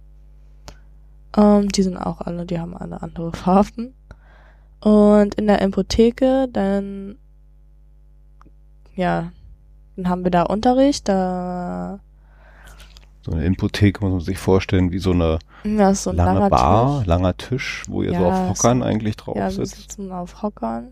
Ähm, 1.37 1.69
die 1.69 1.83
sind 1.83 1.97
auch 1.97 2.21
alle, 2.21 2.47
die 2.47 2.59
haben 2.59 2.77
alle 2.77 3.03
andere 3.03 3.33
Farben. 3.33 3.95
Und 4.81 5.35
in 5.37 5.47
der 5.47 5.61
Impotheke, 5.61 6.49
dann, 6.53 7.17
ja, 8.95 9.33
dann 9.97 10.09
haben 10.09 10.25
wir 10.25 10.31
da 10.31 10.43
Unterricht, 10.45 11.09
da 11.09 12.01
so 13.25 13.33
eine 13.33 13.45
Infothek 13.45 14.01
muss 14.01 14.11
man 14.11 14.21
sich 14.21 14.39
vorstellen, 14.39 14.91
wie 14.91 14.99
so 14.99 15.13
eine 15.13 15.39
ja, 15.65 15.95
so 15.95 16.11
ein 16.11 16.17
lange 16.17 16.51
Bar, 16.51 16.99
Tisch. 16.99 17.07
langer 17.07 17.37
Tisch, 17.37 17.83
wo 17.89 18.03
ihr 18.03 18.13
Ja, 18.13 18.19
so 18.19 18.27
auf 18.27 18.49
Hockern 18.49 18.79
so- 18.81 18.85
eigentlich 18.85 19.17
drauf 19.17 19.37
Ja, 19.37 19.45
wir 19.45 19.51
sitzt. 19.53 19.77
sitzen 19.77 20.11
auf 20.11 20.43
Hockern. 20.43 20.89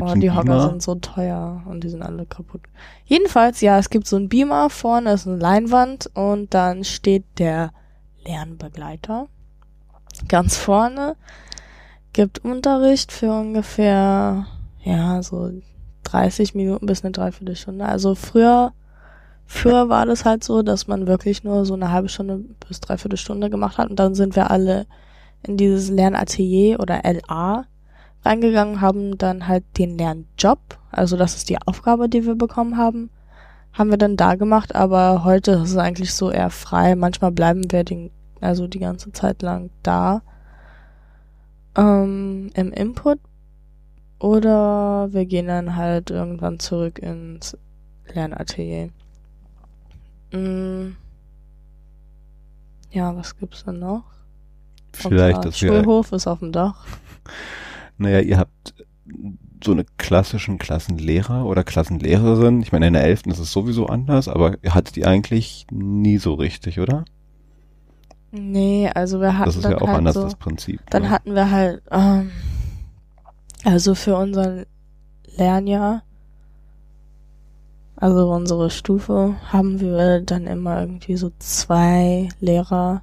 Oh, 0.00 0.14
die 0.14 0.30
Hocker 0.30 0.62
sind 0.70 0.82
so 0.82 0.94
teuer 0.96 1.62
und 1.66 1.84
die 1.84 1.88
sind 1.90 2.02
alle 2.02 2.24
kaputt. 2.26 2.62
Jedenfalls, 3.04 3.60
ja, 3.60 3.78
es 3.78 3.90
gibt 3.90 4.06
so 4.06 4.16
einen 4.16 4.28
Beamer, 4.30 4.70
vorne 4.70 5.12
ist 5.12 5.26
eine 5.26 5.36
Leinwand 5.36 6.10
und 6.14 6.52
dann 6.54 6.84
steht 6.84 7.24
der 7.38 7.70
Lernbegleiter 8.26 9.28
ganz 10.28 10.56
vorne, 10.56 11.16
gibt 12.14 12.44
Unterricht 12.44 13.12
für 13.12 13.30
ungefähr, 13.32 14.46
ja, 14.82 15.22
so 15.22 15.50
30 16.14 16.54
Minuten 16.54 16.86
bis 16.86 17.02
eine 17.02 17.10
Dreiviertelstunde. 17.12 17.84
Also 17.84 18.14
früher, 18.14 18.72
früher 19.46 19.88
war 19.88 20.06
das 20.06 20.24
halt 20.24 20.44
so, 20.44 20.62
dass 20.62 20.86
man 20.86 21.08
wirklich 21.08 21.42
nur 21.42 21.64
so 21.64 21.74
eine 21.74 21.90
halbe 21.90 22.08
Stunde 22.08 22.40
bis 22.68 22.80
dreiviertel 22.80 23.16
Stunde 23.16 23.50
gemacht 23.50 23.78
hat 23.78 23.90
und 23.90 23.98
dann 23.98 24.14
sind 24.14 24.36
wir 24.36 24.50
alle 24.50 24.86
in 25.42 25.56
dieses 25.56 25.90
Lernatelier 25.90 26.78
oder 26.78 27.02
LA 27.04 27.64
reingegangen, 28.24 28.80
haben 28.80 29.18
dann 29.18 29.48
halt 29.48 29.64
den 29.76 29.98
Lernjob, 29.98 30.58
also 30.90 31.16
das 31.16 31.34
ist 31.34 31.50
die 31.50 31.58
Aufgabe, 31.66 32.08
die 32.08 32.24
wir 32.24 32.36
bekommen 32.36 32.78
haben, 32.78 33.10
haben 33.72 33.90
wir 33.90 33.98
dann 33.98 34.16
da 34.16 34.36
gemacht, 34.36 34.74
aber 34.74 35.24
heute 35.24 35.50
ist 35.52 35.70
es 35.70 35.76
eigentlich 35.76 36.14
so 36.14 36.30
eher 36.30 36.50
frei. 36.50 36.94
Manchmal 36.94 37.32
bleiben 37.32 37.70
wir 37.72 37.82
den, 37.82 38.12
also 38.40 38.68
die 38.68 38.78
ganze 38.78 39.10
Zeit 39.10 39.42
lang 39.42 39.70
da 39.82 40.22
ähm, 41.76 42.50
im 42.54 42.72
Input 42.72 43.18
oder 44.24 45.12
wir 45.12 45.26
gehen 45.26 45.48
dann 45.48 45.76
halt 45.76 46.10
irgendwann 46.10 46.58
zurück 46.58 46.98
ins 46.98 47.58
Lernatelier. 48.10 48.88
Mm. 50.32 50.96
Ja, 52.90 53.14
was 53.14 53.36
gibt's 53.36 53.64
denn 53.64 53.80
noch? 53.80 54.04
Vielleicht, 54.94 55.44
wir, 55.44 55.52
Schulhof 55.52 56.12
ist 56.12 56.26
auf 56.26 56.38
dem 56.38 56.52
Dach. 56.52 56.86
naja, 57.98 58.20
ihr 58.20 58.38
habt 58.38 58.72
so 59.62 59.72
eine 59.72 59.84
klassischen 59.98 60.56
Klassenlehrer 60.56 61.44
oder 61.44 61.62
Klassenlehrerin. 61.62 62.62
Ich 62.62 62.72
meine, 62.72 62.86
in 62.86 62.94
der 62.94 63.04
11. 63.04 63.26
ist 63.26 63.40
es 63.40 63.52
sowieso 63.52 63.88
anders, 63.88 64.28
aber 64.28 64.56
ihr 64.62 64.74
hattet 64.74 64.96
die 64.96 65.04
eigentlich 65.04 65.66
nie 65.70 66.16
so 66.16 66.32
richtig, 66.32 66.80
oder? 66.80 67.04
Nee, 68.30 68.90
also 68.94 69.20
wir 69.20 69.36
hatten 69.36 69.50
Das 69.50 69.56
ist 69.56 69.64
ja 69.64 69.76
auch 69.76 69.88
halt 69.88 69.98
anders, 69.98 70.14
so, 70.14 70.22
das 70.22 70.36
Prinzip. 70.36 70.80
dann 70.88 71.02
ne? 71.02 71.10
hatten 71.10 71.34
wir 71.34 71.50
halt, 71.50 71.82
ähm, 71.90 72.30
also 73.64 73.94
für 73.94 74.16
unser 74.16 74.64
Lernjahr, 75.36 76.02
also 77.96 78.30
unsere 78.30 78.70
Stufe, 78.70 79.36
haben 79.50 79.80
wir 79.80 80.20
dann 80.20 80.46
immer 80.46 80.80
irgendwie 80.80 81.16
so 81.16 81.32
zwei 81.38 82.28
Lehrer, 82.40 83.02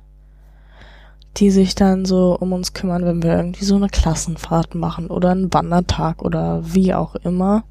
die 1.38 1.50
sich 1.50 1.76
dann 1.76 2.06
so 2.06 2.38
um 2.38 2.54
uns 2.54 2.74
kümmern, 2.74 3.06
wenn 3.06 3.24
wir 3.24 3.36
irgendwie 3.36 3.66
so 3.66 3.76
eine 3.76 3.90
Klassenfahrt 3.90 4.76
machen 4.76 5.08
oder 5.08 5.32
einen 5.32 5.54
Wandertag 5.54 6.22
oder 6.22 6.62
wie 6.74 6.94
auch 6.94 7.16
immer, 7.16 7.64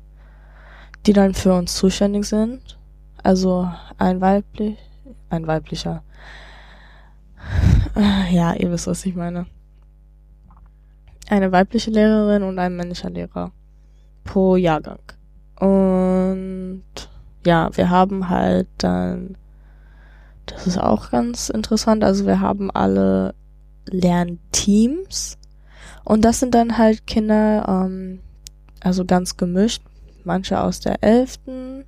die 1.06 1.12
dann 1.12 1.34
für 1.34 1.54
uns 1.54 1.74
zuständig 1.76 2.24
sind. 2.24 2.78
Also 3.22 3.70
ein 3.98 4.20
weiblich, 4.20 4.78
ein 5.28 5.46
weiblicher. 5.46 6.02
Ja, 8.30 8.54
ihr 8.54 8.70
wisst, 8.70 8.86
was 8.86 9.04
ich 9.04 9.14
meine. 9.14 9.46
Eine 11.30 11.52
weibliche 11.52 11.92
Lehrerin 11.92 12.42
und 12.42 12.58
ein 12.58 12.74
männlicher 12.74 13.08
Lehrer 13.08 13.52
pro 14.24 14.56
Jahrgang. 14.56 14.98
Und 15.60 16.82
ja, 17.46 17.70
wir 17.76 17.88
haben 17.88 18.28
halt 18.28 18.66
dann, 18.78 19.36
das 20.46 20.66
ist 20.66 20.78
auch 20.78 21.12
ganz 21.12 21.48
interessant, 21.48 22.02
also 22.02 22.26
wir 22.26 22.40
haben 22.40 22.72
alle 22.72 23.36
Lernteams 23.86 25.38
und 26.04 26.24
das 26.24 26.40
sind 26.40 26.52
dann 26.52 26.78
halt 26.78 27.06
Kinder, 27.06 27.64
ähm, 27.68 28.18
also 28.80 29.04
ganz 29.04 29.36
gemischt, 29.36 29.82
manche 30.24 30.60
aus 30.60 30.80
der 30.80 31.04
elften, 31.04 31.84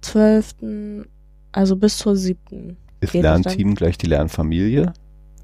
zwölften, 0.00 1.06
also 1.50 1.74
bis 1.74 1.98
zur 1.98 2.14
siebten. 2.14 2.76
Ist 3.00 3.14
geht 3.14 3.24
das 3.24 3.42
Lernteam 3.42 3.74
gleich 3.74 3.98
die 3.98 4.06
Lernfamilie? 4.06 4.92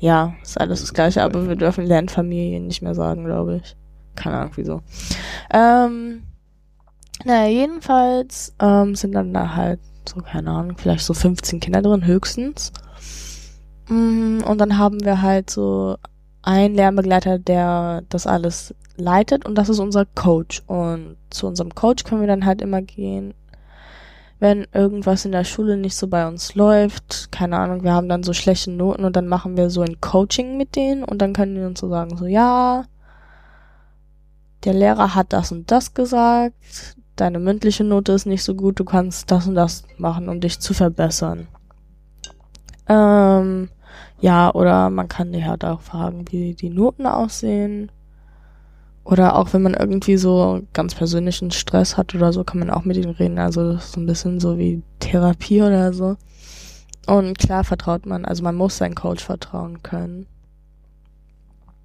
Ja, 0.00 0.34
ist 0.42 0.60
alles 0.60 0.80
Das 0.80 0.92
gleiche, 0.92 1.22
aber 1.22 1.48
wir 1.48 1.56
dürfen 1.56 1.86
Lernfamilie 1.86 2.60
nicht 2.60 2.82
mehr 2.82 2.94
sagen, 2.94 3.24
glaube 3.24 3.56
ich. 3.62 3.76
Keine 4.16 4.38
Ahnung, 4.38 4.52
wieso. 4.56 4.82
Ähm, 5.52 6.22
naja, 7.24 7.48
jedenfalls 7.48 8.54
ähm, 8.60 8.94
sind 8.94 9.12
dann 9.12 9.32
da 9.32 9.54
halt 9.54 9.80
so, 10.08 10.20
keine 10.20 10.50
Ahnung, 10.50 10.76
vielleicht 10.76 11.04
so 11.04 11.14
15 11.14 11.60
Kinder 11.60 11.82
drin, 11.82 12.06
höchstens. 12.06 12.72
Mm, 13.88 14.40
Und 14.46 14.58
dann 14.58 14.78
haben 14.78 15.04
wir 15.04 15.22
halt 15.22 15.50
so 15.50 15.96
einen 16.42 16.74
Lernbegleiter, 16.74 17.38
der 17.38 18.02
das 18.08 18.26
alles 18.26 18.74
leitet 18.96 19.46
und 19.46 19.56
das 19.56 19.68
ist 19.68 19.78
unser 19.78 20.04
Coach. 20.04 20.62
Und 20.66 21.16
zu 21.30 21.46
unserem 21.46 21.74
Coach 21.74 22.04
können 22.04 22.20
wir 22.20 22.28
dann 22.28 22.44
halt 22.44 22.60
immer 22.60 22.82
gehen, 22.82 23.34
wenn 24.44 24.66
irgendwas 24.74 25.24
in 25.24 25.32
der 25.32 25.44
Schule 25.44 25.78
nicht 25.78 25.96
so 25.96 26.06
bei 26.06 26.28
uns 26.28 26.54
läuft, 26.54 27.32
keine 27.32 27.56
Ahnung, 27.56 27.82
wir 27.82 27.94
haben 27.94 28.10
dann 28.10 28.22
so 28.22 28.34
schlechte 28.34 28.70
Noten 28.70 29.06
und 29.06 29.16
dann 29.16 29.26
machen 29.26 29.56
wir 29.56 29.70
so 29.70 29.80
ein 29.80 30.02
Coaching 30.02 30.58
mit 30.58 30.76
denen 30.76 31.02
und 31.02 31.22
dann 31.22 31.32
können 31.32 31.54
die 31.54 31.62
uns 31.62 31.80
so 31.80 31.88
sagen, 31.88 32.18
so 32.18 32.26
ja, 32.26 32.84
der 34.64 34.74
Lehrer 34.74 35.14
hat 35.14 35.32
das 35.32 35.50
und 35.50 35.70
das 35.70 35.94
gesagt, 35.94 36.94
deine 37.16 37.38
mündliche 37.38 37.84
Note 37.84 38.12
ist 38.12 38.26
nicht 38.26 38.44
so 38.44 38.54
gut, 38.54 38.78
du 38.78 38.84
kannst 38.84 39.30
das 39.30 39.46
und 39.46 39.54
das 39.54 39.84
machen, 39.96 40.28
um 40.28 40.40
dich 40.40 40.60
zu 40.60 40.74
verbessern. 40.74 41.48
Ähm, 42.86 43.70
ja, 44.20 44.52
oder 44.52 44.90
man 44.90 45.08
kann 45.08 45.32
die 45.32 45.46
halt 45.46 45.64
auch 45.64 45.80
fragen, 45.80 46.26
wie 46.28 46.52
die 46.52 46.68
Noten 46.68 47.06
aussehen. 47.06 47.90
Oder 49.04 49.36
auch 49.36 49.52
wenn 49.52 49.62
man 49.62 49.74
irgendwie 49.74 50.16
so 50.16 50.62
ganz 50.72 50.94
persönlichen 50.94 51.50
Stress 51.50 51.96
hat 51.96 52.14
oder 52.14 52.32
so, 52.32 52.42
kann 52.42 52.58
man 52.58 52.70
auch 52.70 52.84
mit 52.84 52.96
ihnen 52.96 53.10
reden. 53.10 53.38
Also 53.38 53.76
so 53.76 54.00
ein 54.00 54.06
bisschen 54.06 54.40
so 54.40 54.58
wie 54.58 54.82
Therapie 54.98 55.62
oder 55.62 55.92
so. 55.92 56.16
Und 57.06 57.38
klar 57.38 57.64
vertraut 57.64 58.06
man, 58.06 58.24
also 58.24 58.42
man 58.42 58.54
muss 58.54 58.78
seinem 58.78 58.94
Coach 58.94 59.22
vertrauen 59.22 59.82
können. 59.82 60.26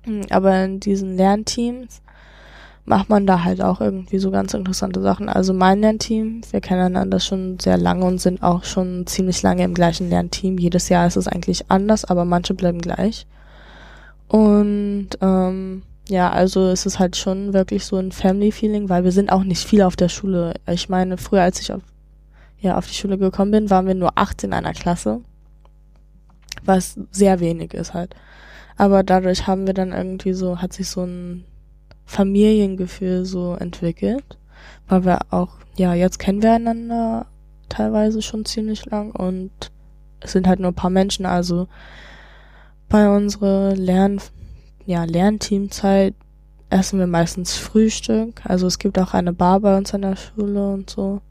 Hm, 0.03 0.21
Aber 0.29 0.63
in 0.63 0.79
diesen 0.79 1.17
Lernteams 1.17 2.01
macht 2.85 3.09
man 3.09 3.27
da 3.27 3.43
halt 3.43 3.61
auch 3.61 3.81
irgendwie 3.81 4.17
so 4.17 4.31
ganz 4.31 4.53
interessante 4.53 5.01
Sachen. 5.01 5.27
Also 5.29 5.53
mein 5.53 5.81
Lernteam, 5.81 6.41
wir 6.49 6.61
kennen 6.61 6.81
einander 6.81 7.19
schon 7.19 7.59
sehr 7.59 7.77
lange 7.77 8.05
und 8.05 8.19
sind 8.21 8.41
auch 8.41 8.63
schon 8.63 9.05
ziemlich 9.05 9.41
lange 9.43 9.63
im 9.63 9.73
gleichen 9.73 10.09
Lernteam. 10.09 10.57
Jedes 10.57 10.89
Jahr 10.89 11.05
ist 11.05 11.17
es 11.17 11.27
eigentlich 11.27 11.69
anders, 11.69 12.05
aber 12.05 12.23
manche 12.23 12.53
bleiben 12.53 12.79
gleich. 12.79 13.27
Und 14.29 15.09
ähm, 15.21 15.83
ja, 16.09 16.31
also 16.31 16.67
es 16.67 16.85
ist 16.85 16.99
halt 16.99 17.15
schon 17.15 17.53
wirklich 17.53 17.85
so 17.85 17.97
ein 17.97 18.11
Family-Feeling, 18.11 18.89
weil 18.89 19.03
wir 19.03 19.11
sind 19.11 19.31
auch 19.31 19.43
nicht 19.43 19.63
viel 19.65 19.83
auf 19.83 19.95
der 19.95 20.09
Schule. 20.09 20.55
Ich 20.67 20.89
meine, 20.89 21.17
früher, 21.17 21.43
als 21.43 21.61
ich 21.61 21.71
auf, 21.71 21.81
ja, 22.59 22.77
auf 22.77 22.87
die 22.87 22.95
Schule 22.95 23.17
gekommen 23.17 23.51
bin, 23.51 23.69
waren 23.69 23.87
wir 23.87 23.95
nur 23.95 24.17
acht 24.17 24.43
in 24.43 24.53
einer 24.53 24.73
Klasse. 24.73 25.21
Was 26.63 26.99
sehr 27.11 27.39
wenig 27.39 27.73
ist 27.73 27.93
halt. 27.93 28.15
Aber 28.75 29.03
dadurch 29.03 29.45
haben 29.45 29.67
wir 29.67 29.73
dann 29.73 29.91
irgendwie 29.91 30.33
so, 30.33 30.59
hat 30.59 30.73
sich 30.73 30.89
so 30.89 31.03
ein 31.03 31.45
Familiengefühl 32.05 33.25
so 33.25 33.53
entwickelt, 33.53 34.37
weil 34.87 35.05
wir 35.05 35.19
auch, 35.29 35.57
ja, 35.77 35.93
jetzt 35.93 36.17
kennen 36.17 36.41
wir 36.41 36.53
einander 36.53 37.27
teilweise 37.69 38.23
schon 38.23 38.45
ziemlich 38.45 38.85
lang 38.87 39.11
und 39.11 39.51
es 40.21 40.31
sind 40.31 40.47
halt 40.47 40.59
nur 40.59 40.71
ein 40.71 40.75
paar 40.75 40.89
Menschen, 40.89 41.27
also 41.27 41.67
bei 42.89 43.07
unserer 43.15 43.75
Lern, 43.75 44.19
ja, 44.89 45.03
Lernteamzeit 45.03 46.15
essen 46.71 46.97
wir 46.97 47.05
meistens 47.05 47.55
Frühstück. 47.55 48.41
Also 48.43 48.65
es 48.65 48.79
gibt 48.79 48.97
auch 48.97 49.13
eine 49.13 49.33
Bar 49.33 49.59
bei 49.59 49.77
uns 49.77 49.93
an 49.93 50.01
der 50.01 50.15
Schule 50.15 50.73
und 50.73 50.89
so. 50.89 51.21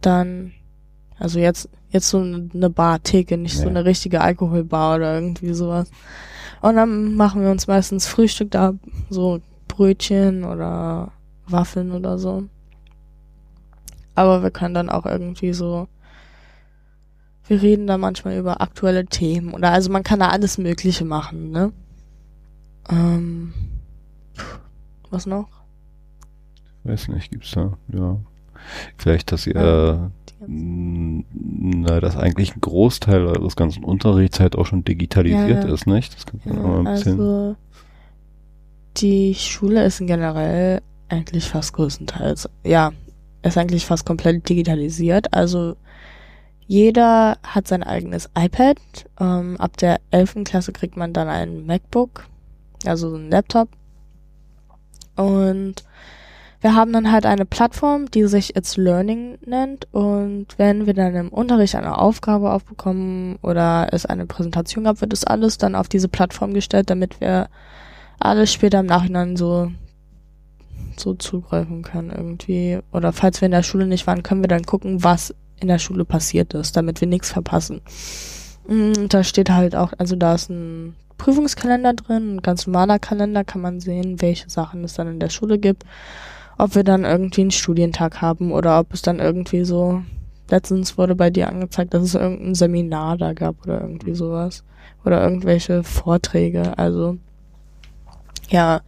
Dann, 0.00 0.50
also 1.16 1.38
jetzt, 1.38 1.68
jetzt 1.90 2.08
so 2.08 2.18
eine 2.18 2.70
Bar-Theke, 2.70 3.38
nicht 3.38 3.54
ja. 3.54 3.62
so 3.62 3.68
eine 3.68 3.84
richtige 3.84 4.20
Alkoholbar 4.20 4.96
oder 4.96 5.14
irgendwie 5.14 5.54
sowas. 5.54 5.92
Und 6.60 6.74
dann 6.74 7.14
machen 7.14 7.42
wir 7.42 7.52
uns 7.52 7.68
meistens 7.68 8.08
Frühstück 8.08 8.50
da, 8.50 8.74
so 9.08 9.38
Brötchen 9.68 10.42
oder 10.42 11.12
Waffeln 11.46 11.92
oder 11.92 12.18
so. 12.18 12.48
Aber 14.16 14.42
wir 14.42 14.50
können 14.50 14.74
dann 14.74 14.90
auch 14.90 15.06
irgendwie 15.06 15.52
so, 15.52 15.86
wir 17.46 17.62
reden 17.62 17.86
da 17.86 17.96
manchmal 17.96 18.36
über 18.38 18.60
aktuelle 18.60 19.06
Themen 19.06 19.54
oder 19.54 19.70
also 19.70 19.88
man 19.92 20.02
kann 20.02 20.18
da 20.18 20.30
alles 20.30 20.58
Mögliche 20.58 21.04
machen, 21.04 21.52
ne? 21.52 21.72
Ähm, 22.90 23.52
was 25.10 25.26
noch? 25.26 25.48
Weiß 26.84 27.08
nicht, 27.08 27.30
gibt's 27.30 27.52
da, 27.52 27.76
ja. 27.92 28.18
Vielleicht, 28.96 29.32
dass 29.32 29.46
ihr, 29.46 29.54
ja, 29.54 30.10
na, 30.46 32.00
dass 32.00 32.16
eigentlich 32.16 32.56
ein 32.56 32.60
Großteil 32.60 33.26
eures 33.26 33.56
ganzen 33.56 33.84
Unterrichts 33.84 34.40
halt 34.40 34.56
auch 34.56 34.66
schon 34.66 34.84
digitalisiert 34.84 35.64
ja, 35.64 35.72
ist, 35.72 35.86
nicht? 35.86 36.14
Das 36.14 36.26
kann 36.26 36.40
ja, 36.44 36.52
mal 36.54 36.78
ein 36.78 36.84
bisschen 36.84 37.20
also, 37.20 37.56
die 38.96 39.34
Schule 39.34 39.84
ist 39.84 39.98
generell 39.98 40.82
eigentlich 41.08 41.48
fast 41.48 41.72
größtenteils, 41.74 42.48
ja, 42.64 42.92
ist 43.42 43.58
eigentlich 43.58 43.86
fast 43.86 44.06
komplett 44.06 44.48
digitalisiert. 44.48 45.32
Also 45.34 45.76
jeder 46.66 47.38
hat 47.42 47.68
sein 47.68 47.82
eigenes 47.82 48.30
iPad. 48.38 48.78
Ähm, 49.20 49.56
ab 49.58 49.76
der 49.76 50.00
11. 50.10 50.44
Klasse 50.44 50.72
kriegt 50.72 50.96
man 50.96 51.12
dann 51.12 51.28
ein 51.28 51.66
MacBook, 51.66 52.26
also 52.86 53.14
ein 53.14 53.30
Laptop. 53.30 53.68
Und 55.16 55.84
wir 56.60 56.74
haben 56.74 56.92
dann 56.92 57.10
halt 57.10 57.26
eine 57.26 57.44
Plattform, 57.44 58.10
die 58.10 58.24
sich 58.26 58.56
It's 58.56 58.76
Learning 58.76 59.38
nennt. 59.44 59.92
Und 59.92 60.46
wenn 60.58 60.86
wir 60.86 60.94
dann 60.94 61.14
im 61.16 61.28
Unterricht 61.28 61.74
eine 61.74 61.98
Aufgabe 61.98 62.52
aufbekommen 62.52 63.36
oder 63.42 63.88
es 63.90 64.06
eine 64.06 64.26
Präsentation 64.26 64.84
gab, 64.84 65.00
wird 65.00 65.12
das 65.12 65.24
alles 65.24 65.58
dann 65.58 65.74
auf 65.74 65.88
diese 65.88 66.08
Plattform 66.08 66.54
gestellt, 66.54 66.88
damit 66.88 67.20
wir 67.20 67.48
alles 68.20 68.52
später 68.52 68.80
im 68.80 68.86
Nachhinein 68.86 69.36
so 69.36 69.70
so 70.96 71.14
zugreifen 71.14 71.82
können 71.82 72.10
irgendwie. 72.10 72.78
Oder 72.92 73.12
falls 73.12 73.40
wir 73.40 73.46
in 73.46 73.52
der 73.52 73.62
Schule 73.62 73.86
nicht 73.86 74.06
waren, 74.06 74.22
können 74.22 74.42
wir 74.42 74.48
dann 74.48 74.64
gucken, 74.64 75.02
was 75.02 75.34
in 75.58 75.68
der 75.68 75.78
Schule 75.78 76.04
passiert 76.04 76.54
ist, 76.54 76.76
damit 76.76 77.00
wir 77.00 77.08
nichts 77.08 77.30
verpassen. 77.30 77.80
Und 78.64 78.92
mm, 78.92 79.08
da 79.08 79.24
steht 79.24 79.50
halt 79.50 79.74
auch, 79.74 79.92
also 79.98 80.16
da 80.16 80.34
ist 80.34 80.50
ein 80.50 80.94
Prüfungskalender 81.22 81.94
drin, 81.94 82.34
ein 82.34 82.42
ganz 82.42 82.66
normaler 82.66 82.98
Kalender, 82.98 83.44
kann 83.44 83.60
man 83.60 83.78
sehen, 83.78 84.20
welche 84.20 84.50
Sachen 84.50 84.82
es 84.82 84.94
dann 84.94 85.06
in 85.06 85.20
der 85.20 85.28
Schule 85.28 85.56
gibt. 85.56 85.84
Ob 86.58 86.74
wir 86.74 86.82
dann 86.82 87.04
irgendwie 87.04 87.42
einen 87.42 87.52
Studientag 87.52 88.20
haben 88.20 88.50
oder 88.50 88.80
ob 88.80 88.92
es 88.92 89.02
dann 89.02 89.20
irgendwie 89.20 89.64
so, 89.64 90.02
letztens 90.50 90.98
wurde 90.98 91.14
bei 91.14 91.30
dir 91.30 91.48
angezeigt, 91.48 91.94
dass 91.94 92.02
es 92.02 92.16
irgendein 92.16 92.56
Seminar 92.56 93.18
da 93.18 93.34
gab 93.34 93.54
oder 93.62 93.80
irgendwie 93.80 94.16
sowas. 94.16 94.64
Oder 95.04 95.22
irgendwelche 95.22 95.84
Vorträge, 95.84 96.76
also 96.76 97.18
ja, 98.48 98.80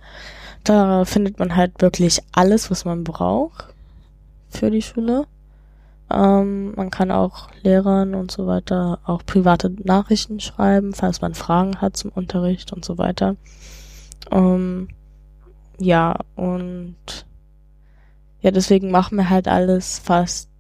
da 0.64 1.04
findet 1.04 1.38
man 1.38 1.54
halt 1.54 1.80
wirklich 1.82 2.20
alles, 2.32 2.68
was 2.68 2.84
man 2.84 3.04
braucht 3.04 3.66
für 4.48 4.72
die 4.72 4.82
Schule. 4.82 5.26
Ähm, 6.14 6.74
man 6.76 6.90
kann 6.90 7.10
auch 7.10 7.48
Lehrern 7.62 8.14
und 8.14 8.30
so 8.30 8.46
weiter 8.46 9.00
auch 9.04 9.24
private 9.26 9.70
Nachrichten 9.82 10.40
schreiben, 10.40 10.94
falls 10.94 11.20
man 11.20 11.34
Fragen 11.34 11.80
hat 11.80 11.96
zum 11.96 12.10
Unterricht 12.10 12.72
und 12.72 12.84
so 12.84 12.98
weiter. 12.98 13.36
Ähm, 14.30 14.88
ja, 15.78 16.16
und 16.36 17.26
ja, 18.40 18.50
deswegen 18.50 18.90
machen 18.90 19.16
wir 19.16 19.30
halt 19.30 19.48
alles 19.48 19.98
fast 19.98 20.50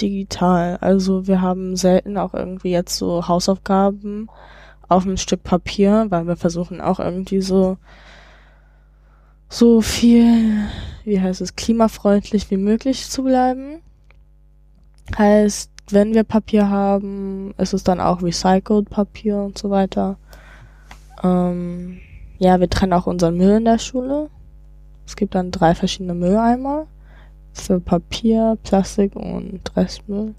digital. 0.00 0.78
Also 0.80 1.26
wir 1.26 1.40
haben 1.40 1.76
selten 1.76 2.18
auch 2.18 2.34
irgendwie 2.34 2.70
jetzt 2.70 2.96
so 2.96 3.28
Hausaufgaben 3.28 4.28
auf 4.88 5.04
ein 5.06 5.16
Stück 5.16 5.42
Papier, 5.42 6.06
weil 6.10 6.26
wir 6.26 6.36
versuchen 6.36 6.80
auch 6.80 7.00
irgendwie 7.00 7.40
so 7.40 7.78
so 9.54 9.80
viel, 9.80 10.66
wie 11.04 11.20
heißt 11.20 11.40
es, 11.40 11.54
klimafreundlich 11.54 12.50
wie 12.50 12.56
möglich 12.56 13.08
zu 13.08 13.22
bleiben. 13.22 13.80
Heißt, 15.16 15.70
wenn 15.90 16.12
wir 16.12 16.24
Papier 16.24 16.68
haben, 16.68 17.54
ist 17.56 17.72
es 17.72 17.84
dann 17.84 18.00
auch 18.00 18.20
recycled 18.20 18.90
Papier 18.90 19.36
und 19.36 19.56
so 19.56 19.70
weiter. 19.70 20.16
Ähm, 21.22 22.00
ja, 22.38 22.58
wir 22.58 22.68
trennen 22.68 22.94
auch 22.94 23.06
unseren 23.06 23.36
Müll 23.36 23.58
in 23.58 23.64
der 23.64 23.78
Schule. 23.78 24.28
Es 25.06 25.14
gibt 25.14 25.36
dann 25.36 25.52
drei 25.52 25.74
verschiedene 25.76 26.14
Mülleimer 26.14 26.88
für 27.52 27.78
Papier, 27.78 28.58
Plastik 28.64 29.14
und 29.14 29.60
Restmüll. 29.76 30.34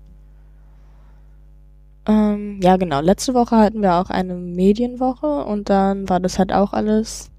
Ähm, 2.05 2.59
ja, 2.61 2.75
genau. 2.75 2.99
Letzte 2.99 3.33
Woche 3.33 3.55
hatten 3.55 3.81
wir 3.81 3.95
auch 3.95 4.09
eine 4.09 4.35
Medienwoche 4.35 5.45
und 5.45 5.69
dann 5.69 6.09
war 6.09 6.19
das 6.19 6.37
halt 6.37 6.51
auch 6.51 6.73
alles 6.73 7.31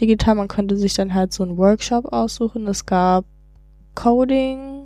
digital. 0.00 0.34
Man 0.34 0.48
konnte 0.48 0.76
sich 0.76 0.94
dann 0.94 1.14
halt 1.14 1.32
so 1.32 1.42
einen 1.42 1.56
Workshop 1.56 2.12
aussuchen. 2.12 2.66
Es 2.66 2.86
gab 2.86 3.24
Coding, 3.94 4.84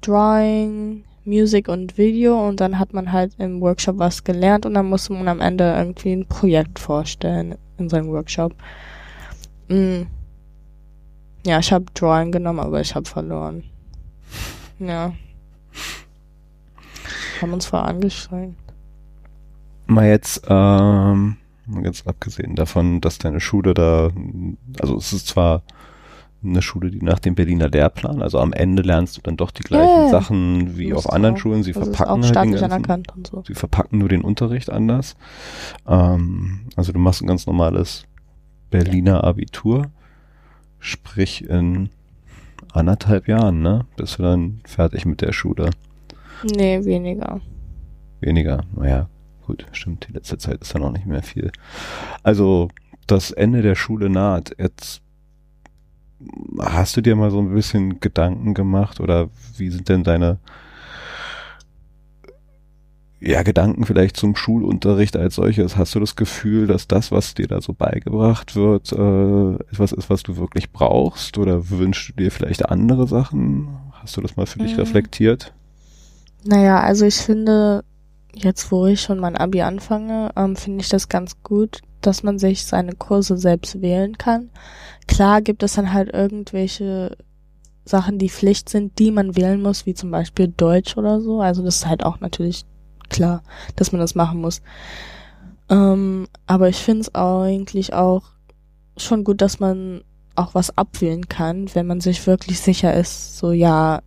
Drawing, 0.00 1.04
Music 1.24 1.68
und 1.68 1.98
Video 1.98 2.48
und 2.48 2.60
dann 2.60 2.78
hat 2.78 2.94
man 2.94 3.12
halt 3.12 3.32
im 3.38 3.60
Workshop 3.60 3.98
was 3.98 4.24
gelernt 4.24 4.64
und 4.64 4.74
dann 4.74 4.88
musste 4.88 5.12
man 5.12 5.28
am 5.28 5.40
Ende 5.40 5.74
irgendwie 5.76 6.12
ein 6.12 6.26
Projekt 6.26 6.78
vorstellen 6.78 7.56
in 7.76 7.88
seinem 7.88 8.08
Workshop. 8.08 8.54
Mm. 9.68 10.02
Ja, 11.46 11.58
ich 11.58 11.72
habe 11.72 11.84
Drawing 11.94 12.32
genommen, 12.32 12.60
aber 12.60 12.80
ich 12.80 12.94
habe 12.94 13.08
verloren. 13.08 13.64
Ja 14.78 15.12
haben 17.42 17.52
uns 17.52 17.66
zwar 17.66 17.84
angestrengt. 17.84 18.56
Mal 19.86 20.08
jetzt, 20.08 20.42
ähm, 20.48 21.36
ganz 21.82 22.06
abgesehen 22.06 22.54
davon, 22.54 23.00
dass 23.00 23.18
deine 23.18 23.40
Schule 23.40 23.74
da, 23.74 24.10
also 24.80 24.96
es 24.96 25.12
ist 25.12 25.28
zwar 25.28 25.62
eine 26.42 26.62
Schule, 26.62 26.90
die 26.90 27.02
nach 27.02 27.18
dem 27.18 27.34
Berliner 27.34 27.68
Lehrplan, 27.68 28.22
also 28.22 28.38
am 28.38 28.52
Ende 28.52 28.82
lernst 28.82 29.16
du 29.16 29.20
dann 29.22 29.36
doch 29.36 29.50
die 29.50 29.64
gleichen 29.64 30.02
yeah. 30.02 30.08
Sachen 30.08 30.78
wie 30.78 30.94
auf 30.94 31.10
anderen 31.10 31.34
auch. 31.34 31.38
Schulen. 31.38 31.62
Sie 31.64 31.72
das 31.72 31.88
verpacken 31.88 32.22
halt 32.22 32.36
den 32.36 32.82
ganzen, 32.82 33.24
so. 33.28 33.42
Sie 33.46 33.54
verpacken 33.54 33.98
nur 33.98 34.08
den 34.08 34.22
Unterricht 34.22 34.70
anders. 34.70 35.16
Ähm, 35.86 36.60
also 36.76 36.92
du 36.92 36.98
machst 37.00 37.22
ein 37.22 37.26
ganz 37.26 37.46
normales 37.46 38.04
Berliner 38.70 39.24
Abitur, 39.24 39.90
sprich 40.78 41.48
in 41.48 41.90
anderthalb 42.72 43.26
Jahren, 43.26 43.60
ne? 43.60 43.86
Bist 43.96 44.18
du 44.18 44.22
dann 44.22 44.60
fertig 44.64 45.06
mit 45.06 45.20
der 45.20 45.32
Schule. 45.32 45.70
Nee, 46.44 46.84
weniger. 46.84 47.40
Weniger, 48.20 48.64
naja, 48.76 49.08
gut, 49.48 49.66
stimmt, 49.72 50.06
die 50.08 50.12
letzte 50.12 50.38
Zeit 50.38 50.60
ist 50.60 50.74
ja 50.74 50.78
noch 50.78 50.92
nicht 50.92 51.06
mehr 51.06 51.22
viel. 51.22 51.50
Also, 52.22 52.68
das 53.06 53.30
Ende 53.30 53.62
der 53.62 53.74
Schule 53.74 54.10
naht. 54.10 54.54
Jetzt 54.58 55.00
hast 56.60 56.96
du 56.96 57.00
dir 57.00 57.16
mal 57.16 57.30
so 57.30 57.40
ein 57.40 57.54
bisschen 57.54 57.98
Gedanken 58.00 58.54
gemacht 58.54 59.00
oder 59.00 59.30
wie 59.56 59.70
sind 59.70 59.88
denn 59.88 60.04
deine 60.04 60.38
ja, 63.20 63.42
Gedanken 63.42 63.84
vielleicht 63.84 64.16
zum 64.16 64.36
Schulunterricht 64.36 65.16
als 65.16 65.36
solches? 65.36 65.76
Hast 65.76 65.94
du 65.94 66.00
das 66.00 66.14
Gefühl, 66.14 66.66
dass 66.66 66.86
das, 66.86 67.10
was 67.10 67.34
dir 67.34 67.48
da 67.48 67.60
so 67.60 67.72
beigebracht 67.72 68.54
wird, 68.54 68.92
äh, 68.92 69.54
etwas 69.72 69.92
ist, 69.92 70.10
was 70.10 70.22
du 70.22 70.36
wirklich 70.36 70.70
brauchst? 70.70 71.38
Oder 71.38 71.70
wünschst 71.70 72.10
du 72.10 72.12
dir 72.12 72.30
vielleicht 72.30 72.68
andere 72.68 73.08
Sachen? 73.08 73.68
Hast 73.92 74.16
du 74.16 74.20
das 74.20 74.36
mal 74.36 74.46
für 74.46 74.60
dich 74.60 74.74
mhm. 74.74 74.80
reflektiert? 74.80 75.52
Naja, 76.44 76.80
also 76.80 77.06
ich 77.06 77.16
finde, 77.16 77.82
jetzt 78.38 78.70
wo 78.72 78.86
ich 78.86 79.00
schon 79.00 79.18
mein 79.18 79.36
Abi 79.36 79.62
anfange, 79.62 80.30
ähm, 80.36 80.56
finde 80.56 80.80
ich 80.80 80.88
das 80.88 81.08
ganz 81.08 81.42
gut, 81.42 81.80
dass 82.00 82.22
man 82.22 82.38
sich 82.38 82.64
seine 82.64 82.92
Kurse 82.94 83.36
selbst 83.36 83.80
wählen 83.80 84.16
kann. 84.18 84.50
Klar 85.06 85.42
gibt 85.42 85.62
es 85.62 85.74
dann 85.74 85.92
halt 85.92 86.12
irgendwelche 86.12 87.16
Sachen, 87.84 88.18
die 88.18 88.28
Pflicht 88.30 88.68
sind, 88.68 88.98
die 88.98 89.10
man 89.10 89.36
wählen 89.36 89.62
muss, 89.62 89.86
wie 89.86 89.94
zum 89.94 90.10
Beispiel 90.10 90.48
Deutsch 90.48 90.96
oder 90.96 91.20
so. 91.20 91.40
Also 91.40 91.62
das 91.62 91.76
ist 91.76 91.86
halt 91.86 92.04
auch 92.04 92.20
natürlich 92.20 92.64
klar, 93.08 93.42
dass 93.76 93.92
man 93.92 94.00
das 94.00 94.14
machen 94.14 94.40
muss. 94.40 94.60
Ähm, 95.70 96.28
aber 96.46 96.68
ich 96.68 96.76
finde 96.78 97.02
es 97.02 97.14
eigentlich 97.14 97.94
auch 97.94 98.22
schon 98.96 99.24
gut, 99.24 99.40
dass 99.40 99.60
man 99.60 100.02
auch 100.34 100.54
was 100.54 100.76
abwählen 100.76 101.28
kann, 101.28 101.74
wenn 101.74 101.86
man 101.86 102.00
sich 102.00 102.26
wirklich 102.26 102.60
sicher 102.60 102.94
ist, 102.94 103.38
so 103.38 103.52
ja, 103.52 104.00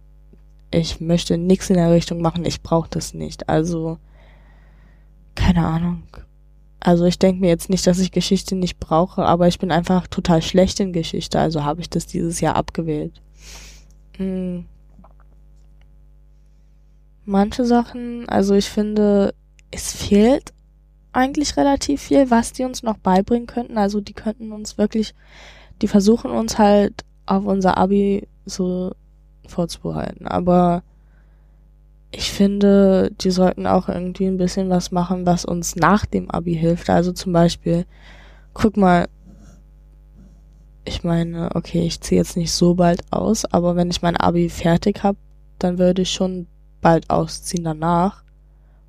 ich 0.71 1.01
möchte 1.01 1.37
nichts 1.37 1.69
in 1.69 1.75
der 1.75 1.91
Richtung 1.91 2.21
machen, 2.21 2.45
ich 2.45 2.61
brauche 2.61 2.89
das 2.89 3.13
nicht. 3.13 3.49
Also 3.49 3.97
keine 5.35 5.65
Ahnung. 5.65 6.03
Also 6.79 7.05
ich 7.05 7.19
denke 7.19 7.41
mir 7.41 7.49
jetzt 7.49 7.69
nicht, 7.69 7.85
dass 7.85 7.99
ich 7.99 8.11
Geschichte 8.11 8.55
nicht 8.55 8.79
brauche, 8.79 9.23
aber 9.23 9.47
ich 9.47 9.59
bin 9.59 9.71
einfach 9.71 10.07
total 10.07 10.41
schlecht 10.41 10.79
in 10.79 10.93
Geschichte, 10.93 11.39
also 11.39 11.63
habe 11.63 11.81
ich 11.81 11.89
das 11.89 12.07
dieses 12.07 12.41
Jahr 12.41 12.55
abgewählt. 12.55 13.21
Hm. 14.17 14.65
Manche 17.25 17.65
Sachen, 17.65 18.27
also 18.27 18.55
ich 18.55 18.69
finde, 18.69 19.35
es 19.69 19.93
fehlt 19.93 20.53
eigentlich 21.13 21.57
relativ 21.57 22.01
viel, 22.01 22.31
was 22.31 22.53
die 22.53 22.63
uns 22.63 22.83
noch 22.83 22.97
beibringen 22.97 23.47
könnten. 23.47 23.77
Also 23.77 24.01
die 24.01 24.13
könnten 24.13 24.51
uns 24.51 24.77
wirklich, 24.77 25.13
die 25.81 25.87
versuchen 25.87 26.31
uns 26.31 26.57
halt 26.57 27.03
auf 27.25 27.45
unser 27.45 27.77
Abi 27.77 28.27
so 28.45 28.91
vorzubereiten. 29.47 30.27
Aber 30.27 30.83
ich 32.11 32.31
finde, 32.31 33.11
die 33.21 33.31
sollten 33.31 33.65
auch 33.65 33.87
irgendwie 33.87 34.25
ein 34.25 34.37
bisschen 34.37 34.69
was 34.69 34.91
machen, 34.91 35.25
was 35.25 35.45
uns 35.45 35.75
nach 35.75 36.05
dem 36.05 36.29
Abi 36.29 36.55
hilft. 36.55 36.89
Also 36.89 37.13
zum 37.13 37.31
Beispiel, 37.31 37.85
guck 38.53 38.75
mal, 38.75 39.07
ich 40.83 41.03
meine, 41.03 41.49
okay, 41.55 41.81
ich 41.81 42.01
ziehe 42.01 42.19
jetzt 42.19 42.35
nicht 42.35 42.51
so 42.51 42.75
bald 42.75 43.01
aus, 43.11 43.45
aber 43.45 43.75
wenn 43.75 43.89
ich 43.89 44.01
mein 44.01 44.17
Abi 44.17 44.49
fertig 44.49 45.03
habe, 45.03 45.17
dann 45.59 45.77
würde 45.77 46.01
ich 46.01 46.11
schon 46.11 46.47
bald 46.81 47.09
ausziehen 47.09 47.63
danach. 47.63 48.23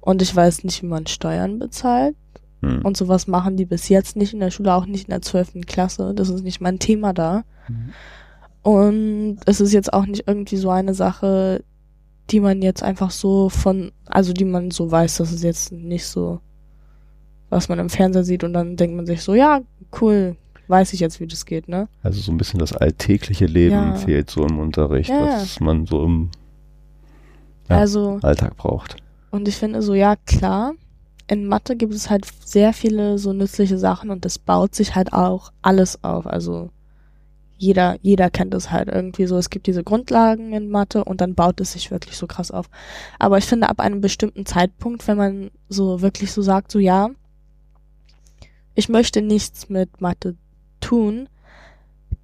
Und 0.01 0.21
ich 0.21 0.35
weiß 0.35 0.65
nicht, 0.65 0.83
wie 0.83 0.87
man 0.87 1.07
Steuern 1.07 1.61
bezahlt. 1.61 2.17
Hm. 2.61 2.83
Und 2.83 2.97
sowas 2.97 3.29
machen 3.29 3.57
die 3.57 3.67
bis 3.67 3.89
jetzt 3.89 4.17
nicht 4.17 4.33
in 4.33 4.41
der 4.41 4.51
Schule, 4.51 4.75
auch 4.75 4.87
nicht 4.87 5.05
in 5.05 5.11
der 5.11 5.23
zwölften 5.23 5.65
Klasse. 5.65 6.13
Das 6.15 6.29
ist 6.29 6.43
nicht 6.43 6.61
mein 6.61 6.81
Thema 6.81 7.13
da. 7.13 7.45
Mhm. 7.69 7.93
Und 8.63 9.39
es 9.47 9.61
ist 9.61 9.73
jetzt 9.73 9.93
auch 9.93 10.07
nicht 10.07 10.25
irgendwie 10.27 10.57
so 10.57 10.71
eine 10.71 10.95
Sache, 10.95 11.63
die 12.31 12.41
man 12.41 12.63
jetzt 12.63 12.83
einfach 12.83 13.11
so 13.11 13.49
von, 13.49 13.93
also 14.07 14.33
die 14.33 14.45
man 14.45 14.71
so 14.71 14.91
weiß, 14.91 15.19
das 15.19 15.33
ist 15.33 15.45
jetzt 15.45 15.73
nicht 15.73 16.07
so, 16.07 16.41
was 17.51 17.69
man 17.69 17.79
im 17.79 17.91
Fernseher 17.91 18.25
sieht 18.25 18.45
und 18.45 18.53
dann 18.53 18.77
denkt 18.77 18.97
man 18.97 19.07
sich 19.07 19.23
so, 19.23 19.35
ja, 19.35 19.61
cool, 20.01 20.37
weiß 20.69 20.93
ich 20.93 21.01
jetzt, 21.01 21.21
wie 21.21 21.27
das 21.27 21.45
geht, 21.45 21.69
ne? 21.69 21.89
Also 22.03 22.21
so 22.21 22.33
ein 22.33 22.39
bisschen 22.39 22.61
das 22.61 22.73
alltägliche 22.73 23.47
Leben 23.47 23.75
ja. 23.75 23.95
fehlt 23.95 24.31
so 24.31 24.47
im 24.47 24.59
Unterricht, 24.59 25.11
ja. 25.11 25.27
was 25.27 25.61
man 25.61 25.87
so 25.87 26.05
im 26.05 26.31
ja, 27.69 27.79
also, 27.79 28.19
Alltag 28.23 28.57
braucht. 28.57 28.97
Und 29.31 29.49
ich 29.49 29.57
finde 29.57 29.83
so, 29.83 29.95
ja, 29.95 30.17
klar, 30.17 30.75
in 31.29 31.47
Mathe 31.47 31.77
gibt 31.77 31.95
es 31.95 32.11
halt 32.11 32.27
sehr 32.45 32.73
viele 32.73 33.19
so 33.19 33.33
nützliche 33.33 33.79
Sachen 33.79 34.11
und 34.11 34.25
das 34.25 34.39
baut 34.39 34.75
sich 34.75 34.95
halt 34.95 35.13
auch 35.13 35.53
alles 35.63 36.03
auf. 36.05 36.27
Also 36.27 36.71
jeder, 37.63 37.97
jeder 38.03 38.29
kennt 38.29 38.55
es 38.55 38.73
halt 38.73 38.89
irgendwie 38.89 39.27
so. 39.27 39.39
Es 39.39 39.49
gibt 39.49 39.69
diese 39.69 39.85
Grundlagen 39.85 40.53
in 40.53 40.69
Mathe 40.69 41.05
und 41.05 41.21
dann 41.21 41.37
baut 41.37 41.61
es 41.61 41.75
sich 41.75 41.93
wirklich 41.93 42.17
so 42.17 42.27
krass 42.27 42.51
auf. 42.51 42.69
Aber 43.21 43.39
ich 43.39 43.45
finde, 43.45 43.69
ab 43.69 43.79
einem 43.79 44.01
bestimmten 44.01 44.45
Zeitpunkt, 44.45 45.07
wenn 45.07 45.17
man 45.17 45.51
so 45.69 46.03
wirklich 46.03 46.33
so 46.33 46.43
sagt, 46.43 46.73
so 46.73 46.81
ja, 46.81 47.11
ich 48.75 48.89
möchte 48.89 49.23
nichts 49.23 49.69
mit 49.69 50.01
Mathe 50.01 50.35
tun, 50.81 51.29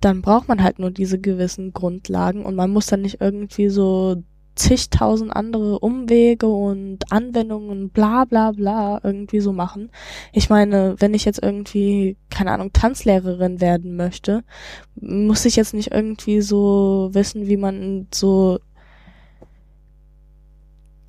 dann 0.00 0.22
braucht 0.22 0.48
man 0.48 0.60
halt 0.60 0.80
nur 0.80 0.90
diese 0.90 1.20
gewissen 1.20 1.72
Grundlagen 1.72 2.44
und 2.44 2.56
man 2.56 2.70
muss 2.70 2.86
dann 2.86 3.02
nicht 3.02 3.20
irgendwie 3.20 3.68
so 3.68 4.22
zigtausend 4.58 5.34
andere 5.34 5.78
Umwege 5.78 6.46
und 6.46 7.10
Anwendungen, 7.12 7.90
bla 7.90 8.24
bla 8.24 8.52
bla, 8.52 9.00
irgendwie 9.02 9.40
so 9.40 9.52
machen. 9.52 9.90
Ich 10.32 10.50
meine, 10.50 10.96
wenn 10.98 11.14
ich 11.14 11.24
jetzt 11.24 11.42
irgendwie, 11.42 12.16
keine 12.30 12.52
Ahnung, 12.52 12.72
Tanzlehrerin 12.72 13.60
werden 13.60 13.96
möchte, 13.96 14.44
muss 15.00 15.44
ich 15.44 15.56
jetzt 15.56 15.74
nicht 15.74 15.92
irgendwie 15.92 16.40
so 16.40 17.10
wissen, 17.12 17.46
wie 17.46 17.56
man 17.56 18.08
so, 18.12 18.58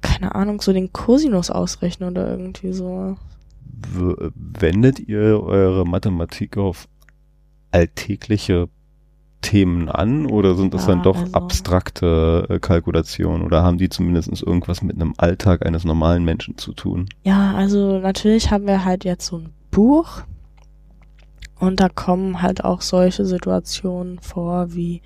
keine 0.01 0.35
Ahnung, 0.35 0.61
so 0.61 0.71
den 0.71 0.93
Cosinus 0.93 1.49
ausrechnet 1.49 2.11
oder 2.11 2.29
irgendwie 2.29 2.73
so. 2.73 3.17
Wendet 3.75 4.99
ihr 4.99 5.41
eure 5.41 5.85
Mathematik 5.85 6.57
auf 6.57 6.87
alltägliche 7.71 8.69
Themen 9.41 9.89
an 9.89 10.25
oder 10.25 10.55
sind 10.55 10.73
das 10.73 10.83
ja, 10.83 10.89
dann 10.89 11.03
doch 11.03 11.17
also 11.17 11.33
abstrakte 11.33 12.45
äh, 12.49 12.59
Kalkulationen 12.59 13.43
oder 13.43 13.63
haben 13.63 13.77
die 13.77 13.89
zumindest 13.89 14.41
irgendwas 14.41 14.81
mit 14.81 14.95
einem 14.95 15.13
Alltag 15.17 15.65
eines 15.65 15.85
normalen 15.85 16.25
Menschen 16.25 16.57
zu 16.57 16.73
tun? 16.73 17.07
Ja, 17.23 17.53
also 17.55 17.99
natürlich 17.99 18.51
haben 18.51 18.67
wir 18.67 18.83
halt 18.83 19.05
jetzt 19.05 19.27
so 19.27 19.37
ein 19.37 19.53
Buch 19.71 20.23
und 21.59 21.79
da 21.79 21.89
kommen 21.89 22.41
halt 22.41 22.63
auch 22.63 22.81
solche 22.81 23.25
Situationen 23.25 24.19
vor 24.19 24.73
wie 24.73 25.01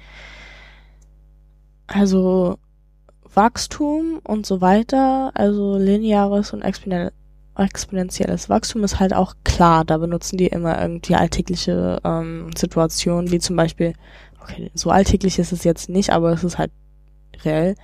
also 1.87 2.57
Wachstum 3.33 4.19
und 4.23 4.45
so 4.45 4.61
weiter, 4.61 5.31
also 5.33 5.77
lineares 5.77 6.53
und 6.53 6.61
exponentielles 6.61 8.49
Wachstum 8.49 8.83
ist 8.83 8.99
halt 8.99 9.13
auch 9.13 9.35
klar. 9.43 9.85
Da 9.85 9.97
benutzen 9.97 10.37
die 10.37 10.47
immer 10.47 10.79
irgendwie 10.79 11.15
alltägliche 11.15 11.99
ähm, 12.03 12.49
Situationen, 12.55 13.31
wie 13.31 13.39
zum 13.39 13.55
Beispiel 13.55 13.93
okay, 14.43 14.71
so 14.73 14.89
alltäglich 14.89 15.39
ist 15.39 15.51
es 15.51 15.63
jetzt 15.63 15.89
nicht, 15.89 16.12
aber 16.12 16.32
es 16.32 16.43
ist 16.43 16.58
halt 16.58 16.71
reell, 17.43 17.75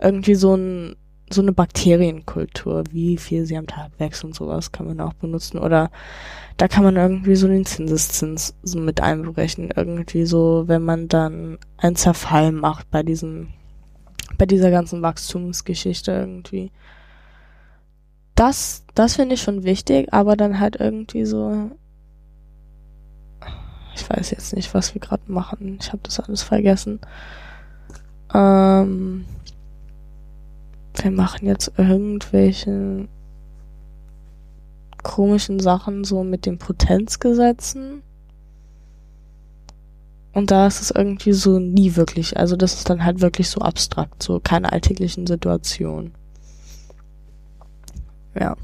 irgendwie 0.00 0.34
so 0.34 0.54
ein 0.54 0.96
so 1.30 1.42
eine 1.42 1.52
Bakterienkultur, 1.52 2.84
wie 2.90 3.18
viel 3.18 3.44
sie 3.44 3.58
am 3.58 3.66
Tag 3.66 3.90
wächst 3.98 4.24
und 4.24 4.34
sowas 4.34 4.72
kann 4.72 4.86
man 4.86 5.00
auch 5.00 5.12
benutzen. 5.12 5.58
Oder 5.58 5.90
da 6.56 6.68
kann 6.68 6.84
man 6.84 6.96
irgendwie 6.96 7.36
so 7.36 7.46
den 7.48 7.66
Zinseszins 7.66 8.54
so 8.62 8.78
mit 8.78 9.02
einberechnen. 9.02 9.70
Irgendwie 9.76 10.24
so, 10.24 10.64
wenn 10.66 10.82
man 10.82 11.08
dann 11.08 11.58
einen 11.76 11.96
Zerfall 11.96 12.52
macht 12.52 12.90
bei 12.90 13.02
diesem, 13.02 13.48
bei 14.38 14.46
dieser 14.46 14.70
ganzen 14.70 15.02
Wachstumsgeschichte 15.02 16.12
irgendwie. 16.12 16.72
Das, 18.34 18.84
das 18.94 19.16
finde 19.16 19.34
ich 19.34 19.42
schon 19.42 19.64
wichtig, 19.64 20.12
aber 20.12 20.36
dann 20.36 20.60
halt 20.60 20.76
irgendwie 20.76 21.24
so 21.26 21.70
ich 23.98 24.08
weiß 24.08 24.30
jetzt 24.30 24.54
nicht, 24.54 24.72
was 24.74 24.94
wir 24.94 25.00
gerade 25.00 25.30
machen. 25.30 25.78
Ich 25.80 25.88
habe 25.88 26.00
das 26.02 26.20
alles 26.20 26.42
vergessen. 26.42 27.00
Ähm, 28.32 29.24
wir 30.94 31.10
machen 31.10 31.46
jetzt 31.46 31.72
irgendwelche 31.76 33.08
komischen 35.02 35.60
Sachen 35.60 36.04
so 36.04 36.22
mit 36.22 36.46
den 36.46 36.58
Potenzgesetzen. 36.58 38.02
Und 40.32 40.50
da 40.50 40.66
ist 40.66 40.80
es 40.80 40.90
irgendwie 40.90 41.32
so 41.32 41.58
nie 41.58 41.96
wirklich. 41.96 42.36
Also 42.36 42.54
das 42.56 42.74
ist 42.74 42.90
dann 42.90 43.04
halt 43.04 43.20
wirklich 43.20 43.48
so 43.50 43.60
abstrakt, 43.60 44.22
so 44.22 44.38
keine 44.38 44.72
alltäglichen 44.72 45.26
Situationen. 45.26 46.14
Ja. 48.38 48.56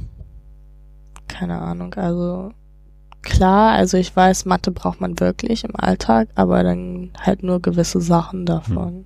Keine 1.26 1.60
Ahnung, 1.60 1.94
also 1.94 2.52
klar, 3.24 3.72
also 3.72 3.96
ich 3.96 4.14
weiß, 4.14 4.44
Mathe 4.44 4.70
braucht 4.70 5.00
man 5.00 5.18
wirklich 5.20 5.64
im 5.64 5.74
Alltag, 5.76 6.28
aber 6.34 6.62
dann 6.62 7.10
halt 7.20 7.42
nur 7.42 7.60
gewisse 7.60 8.00
Sachen 8.00 8.46
davon. 8.46 8.88
Hm. 8.88 9.04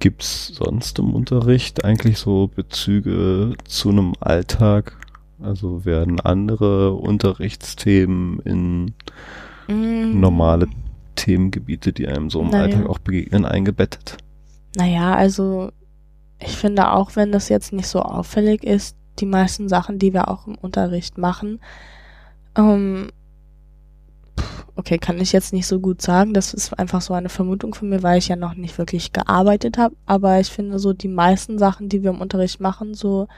Gibt's 0.00 0.48
sonst 0.48 0.98
im 1.00 1.12
Unterricht 1.12 1.84
eigentlich 1.84 2.18
so 2.18 2.48
Bezüge 2.54 3.54
zu 3.64 3.88
einem 3.88 4.12
Alltag? 4.20 4.96
Also 5.40 5.84
werden 5.84 6.20
andere 6.20 6.94
Unterrichtsthemen 6.94 8.40
in 8.40 8.94
mm. 9.68 10.20
normale 10.20 10.68
Themengebiete, 11.16 11.92
die 11.92 12.08
einem 12.08 12.30
so 12.30 12.40
im 12.40 12.50
naja. 12.50 12.64
Alltag 12.64 12.88
auch 12.88 12.98
begegnen, 12.98 13.44
eingebettet? 13.44 14.16
Naja, 14.76 15.14
also 15.14 15.70
ich 16.40 16.56
finde 16.56 16.92
auch, 16.92 17.16
wenn 17.16 17.32
das 17.32 17.48
jetzt 17.48 17.72
nicht 17.72 17.88
so 17.88 18.00
auffällig 18.00 18.62
ist, 18.64 18.96
die 19.20 19.26
meisten 19.26 19.68
Sachen, 19.68 19.98
die 19.98 20.12
wir 20.12 20.28
auch 20.28 20.46
im 20.46 20.56
Unterricht 20.56 21.18
machen. 21.18 21.60
Ähm, 22.56 23.08
okay, 24.76 24.98
kann 24.98 25.20
ich 25.20 25.32
jetzt 25.32 25.52
nicht 25.52 25.66
so 25.66 25.80
gut 25.80 26.02
sagen. 26.02 26.34
Das 26.34 26.54
ist 26.54 26.78
einfach 26.78 27.00
so 27.00 27.14
eine 27.14 27.28
Vermutung 27.28 27.74
von 27.74 27.88
mir, 27.88 28.02
weil 28.02 28.18
ich 28.18 28.28
ja 28.28 28.36
noch 28.36 28.54
nicht 28.54 28.78
wirklich 28.78 29.12
gearbeitet 29.12 29.78
habe. 29.78 29.96
Aber 30.06 30.40
ich 30.40 30.48
finde 30.48 30.78
so 30.78 30.92
die 30.92 31.08
meisten 31.08 31.58
Sachen, 31.58 31.88
die 31.88 32.02
wir 32.02 32.10
im 32.10 32.20
Unterricht 32.20 32.60
machen, 32.60 32.94
so 32.94 33.28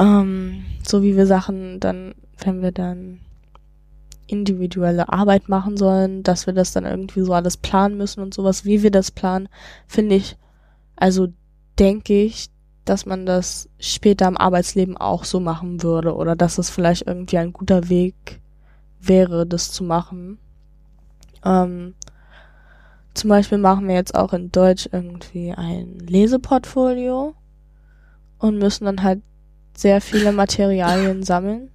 ähm, 0.00 0.64
so 0.86 1.02
wie 1.02 1.16
wir 1.16 1.26
Sachen 1.26 1.78
dann, 1.78 2.14
wenn 2.42 2.62
wir 2.62 2.72
dann 2.72 3.20
individuelle 4.26 5.12
Arbeit 5.12 5.48
machen 5.48 5.76
sollen, 5.76 6.22
dass 6.22 6.46
wir 6.46 6.54
das 6.54 6.72
dann 6.72 6.84
irgendwie 6.84 7.20
so 7.20 7.34
alles 7.34 7.56
planen 7.56 7.96
müssen 7.96 8.20
und 8.20 8.32
sowas, 8.32 8.64
wie 8.64 8.82
wir 8.82 8.90
das 8.90 9.10
planen, 9.10 9.48
finde 9.86 10.14
ich, 10.14 10.36
also 10.96 11.28
denke 11.78 12.22
ich, 12.22 12.48
dass 12.90 13.06
man 13.06 13.24
das 13.24 13.68
später 13.78 14.26
im 14.26 14.36
Arbeitsleben 14.36 14.96
auch 14.96 15.22
so 15.22 15.38
machen 15.38 15.84
würde 15.84 16.12
oder 16.12 16.34
dass 16.34 16.58
es 16.58 16.70
vielleicht 16.70 17.06
irgendwie 17.06 17.38
ein 17.38 17.52
guter 17.52 17.88
Weg 17.88 18.40
wäre, 19.00 19.46
das 19.46 19.70
zu 19.70 19.84
machen. 19.84 20.38
Ähm, 21.44 21.94
zum 23.14 23.30
Beispiel 23.30 23.58
machen 23.58 23.86
wir 23.86 23.94
jetzt 23.94 24.16
auch 24.16 24.32
in 24.32 24.50
Deutsch 24.50 24.88
irgendwie 24.90 25.52
ein 25.52 26.00
Leseportfolio 26.00 27.36
und 28.38 28.58
müssen 28.58 28.86
dann 28.86 29.04
halt 29.04 29.22
sehr 29.72 30.00
viele 30.00 30.32
Materialien 30.32 31.22
sammeln. 31.22 31.70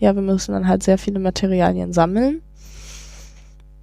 Ja, 0.00 0.16
wir 0.16 0.22
müssen 0.22 0.54
dann 0.54 0.66
halt 0.66 0.82
sehr 0.82 0.98
viele 0.98 1.20
Materialien 1.20 1.92
sammeln. 1.92 2.42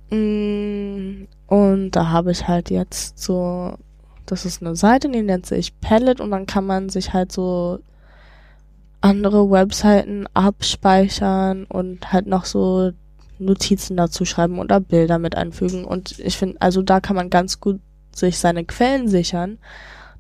Mm, 0.10 1.26
und 1.48 1.92
da 1.92 2.10
habe 2.10 2.32
ich 2.32 2.50
halt 2.50 2.70
jetzt 2.70 3.18
so 3.18 3.78
das 4.32 4.46
ist 4.46 4.62
eine 4.62 4.78
Seite, 4.78 5.10
die 5.10 5.24
nennt 5.24 5.46
sich 5.46 5.78
Palette 5.82 6.24
und 6.24 6.32
dann 6.32 6.46
kann 6.46 6.66
man 6.66 6.88
sich 6.88 7.12
halt 7.12 7.34
so 7.34 7.80
andere 9.02 9.52
Webseiten 9.52 10.26
abspeichern 10.34 11.66
und 11.66 12.14
halt 12.14 12.28
noch 12.28 12.46
so 12.46 12.92
Notizen 13.40 13.98
dazu 13.98 14.24
schreiben 14.24 14.60
oder 14.60 14.80
Bilder 14.80 15.20
mit 15.20 15.36
einfügen. 15.36 15.84
Und 15.84 16.18
ich 16.18 16.38
finde, 16.38 16.62
also 16.62 16.82
da 16.82 17.02
kann 17.02 17.18
man 17.18 17.30
ganz 17.30 17.60
gut 17.60 17.82
sich 18.16 18.40
seine 18.40 18.64
Quellen 18.64 19.10
sichern, 19.10 19.58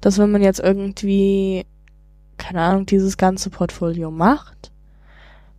dass 0.01 0.18
wenn 0.18 0.32
man 0.32 0.41
jetzt 0.41 0.59
irgendwie, 0.59 1.66
keine 2.38 2.64
Ahnung, 2.64 2.86
dieses 2.86 3.16
ganze 3.16 3.49
Portfolio 3.49 4.12
macht, 4.12 4.74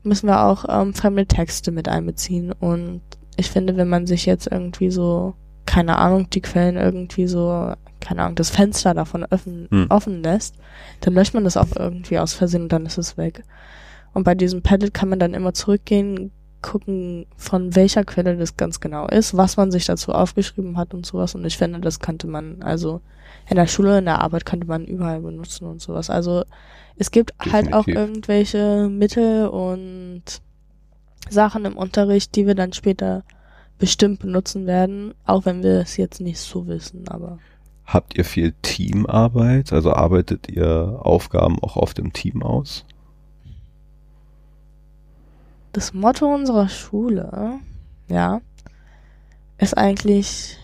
müssen 0.03 0.27
wir 0.27 0.45
auch 0.45 0.67
ähm, 0.69 0.93
fremde 0.93 1.25
Texte 1.25 1.73
mit 1.73 1.89
einbeziehen. 1.89 2.53
Und 2.53 3.01
ich 3.37 3.51
finde, 3.51 3.79
wenn 3.79 3.89
man 3.89 4.07
sich 4.07 4.27
jetzt 4.27 4.47
irgendwie 4.47 4.91
so, 4.91 5.33
keine 5.73 5.97
Ahnung, 5.97 6.29
die 6.29 6.43
Quellen 6.43 6.77
irgendwie 6.77 7.27
so, 7.27 7.73
keine 8.01 8.23
Ahnung, 8.23 8.35
das 8.35 8.51
Fenster 8.51 8.93
davon 8.93 9.25
offen, 9.31 9.69
Hm. 9.71 9.87
offen 9.89 10.23
lässt, 10.23 10.57
dann 11.01 11.15
löscht 11.15 11.33
man 11.33 11.45
das 11.45 11.57
auch 11.57 11.69
irgendwie 11.75 12.19
aus 12.19 12.35
Versehen 12.35 12.65
und 12.65 12.73
dann 12.73 12.85
ist 12.85 12.99
es 12.99 13.17
weg. 13.17 13.43
Und 14.13 14.25
bei 14.25 14.35
diesem 14.35 14.61
Padlet 14.61 14.93
kann 14.93 15.09
man 15.09 15.19
dann 15.19 15.33
immer 15.33 15.55
zurückgehen, 15.55 16.31
gucken, 16.61 17.25
von 17.39 17.75
welcher 17.75 18.05
Quelle 18.05 18.37
das 18.37 18.59
ganz 18.59 18.81
genau 18.81 19.07
ist, 19.09 19.35
was 19.35 19.57
man 19.57 19.71
sich 19.73 19.87
dazu 19.87 20.13
aufgeschrieben 20.13 20.77
hat 20.77 20.93
und 20.93 21.07
sowas. 21.07 21.35
Und 21.35 21.45
ich 21.47 21.57
finde, 21.57 21.81
das 21.81 22.01
könnte 22.01 22.27
man, 22.27 22.63
also 22.63 23.01
in 23.49 23.57
der 23.57 23.67
Schule, 23.67 23.99
in 23.99 24.05
der 24.05 24.21
Arbeit 24.21 24.45
könnte 24.45 24.67
man 24.67 24.85
überall 24.85 25.21
benutzen 25.23 25.65
und 25.67 25.81
sowas. 25.81 26.11
Also 26.11 26.45
es 26.97 27.11
gibt 27.11 27.33
halt 27.41 27.73
auch 27.73 27.87
Definitiv. 27.87 27.95
irgendwelche 27.97 28.89
Mittel 28.91 29.49
und 29.49 30.23
Sachen 31.31 31.65
im 31.65 31.79
Unterricht, 31.79 32.37
die 32.37 32.47
wir 32.47 32.55
dann 32.55 32.75
später 32.75 33.25
bestimmt 33.79 34.21
benutzen 34.21 34.67
werden, 34.67 35.15
auch 35.25 35.45
wenn 35.45 35.63
wir 35.63 35.81
es 35.81 35.97
jetzt 35.97 36.21
nicht 36.21 36.39
so 36.39 36.67
wissen, 36.67 37.09
aber 37.09 37.39
Habt 37.85 38.17
ihr 38.17 38.25
viel 38.25 38.55
Teamarbeit? 38.63 39.73
Also 39.73 39.93
arbeitet 39.93 40.49
ihr 40.49 41.01
Aufgaben 41.03 41.59
auch 41.59 41.77
auf 41.77 41.95
dem 41.95 42.13
Team 42.13 42.43
aus? 42.43 42.87
das 45.73 45.95
Motto 45.95 46.33
unserer 46.33 46.69
Schule, 46.69 47.59
ja, 48.09 48.41
ist 49.59 49.77
eigentlich 49.77 50.59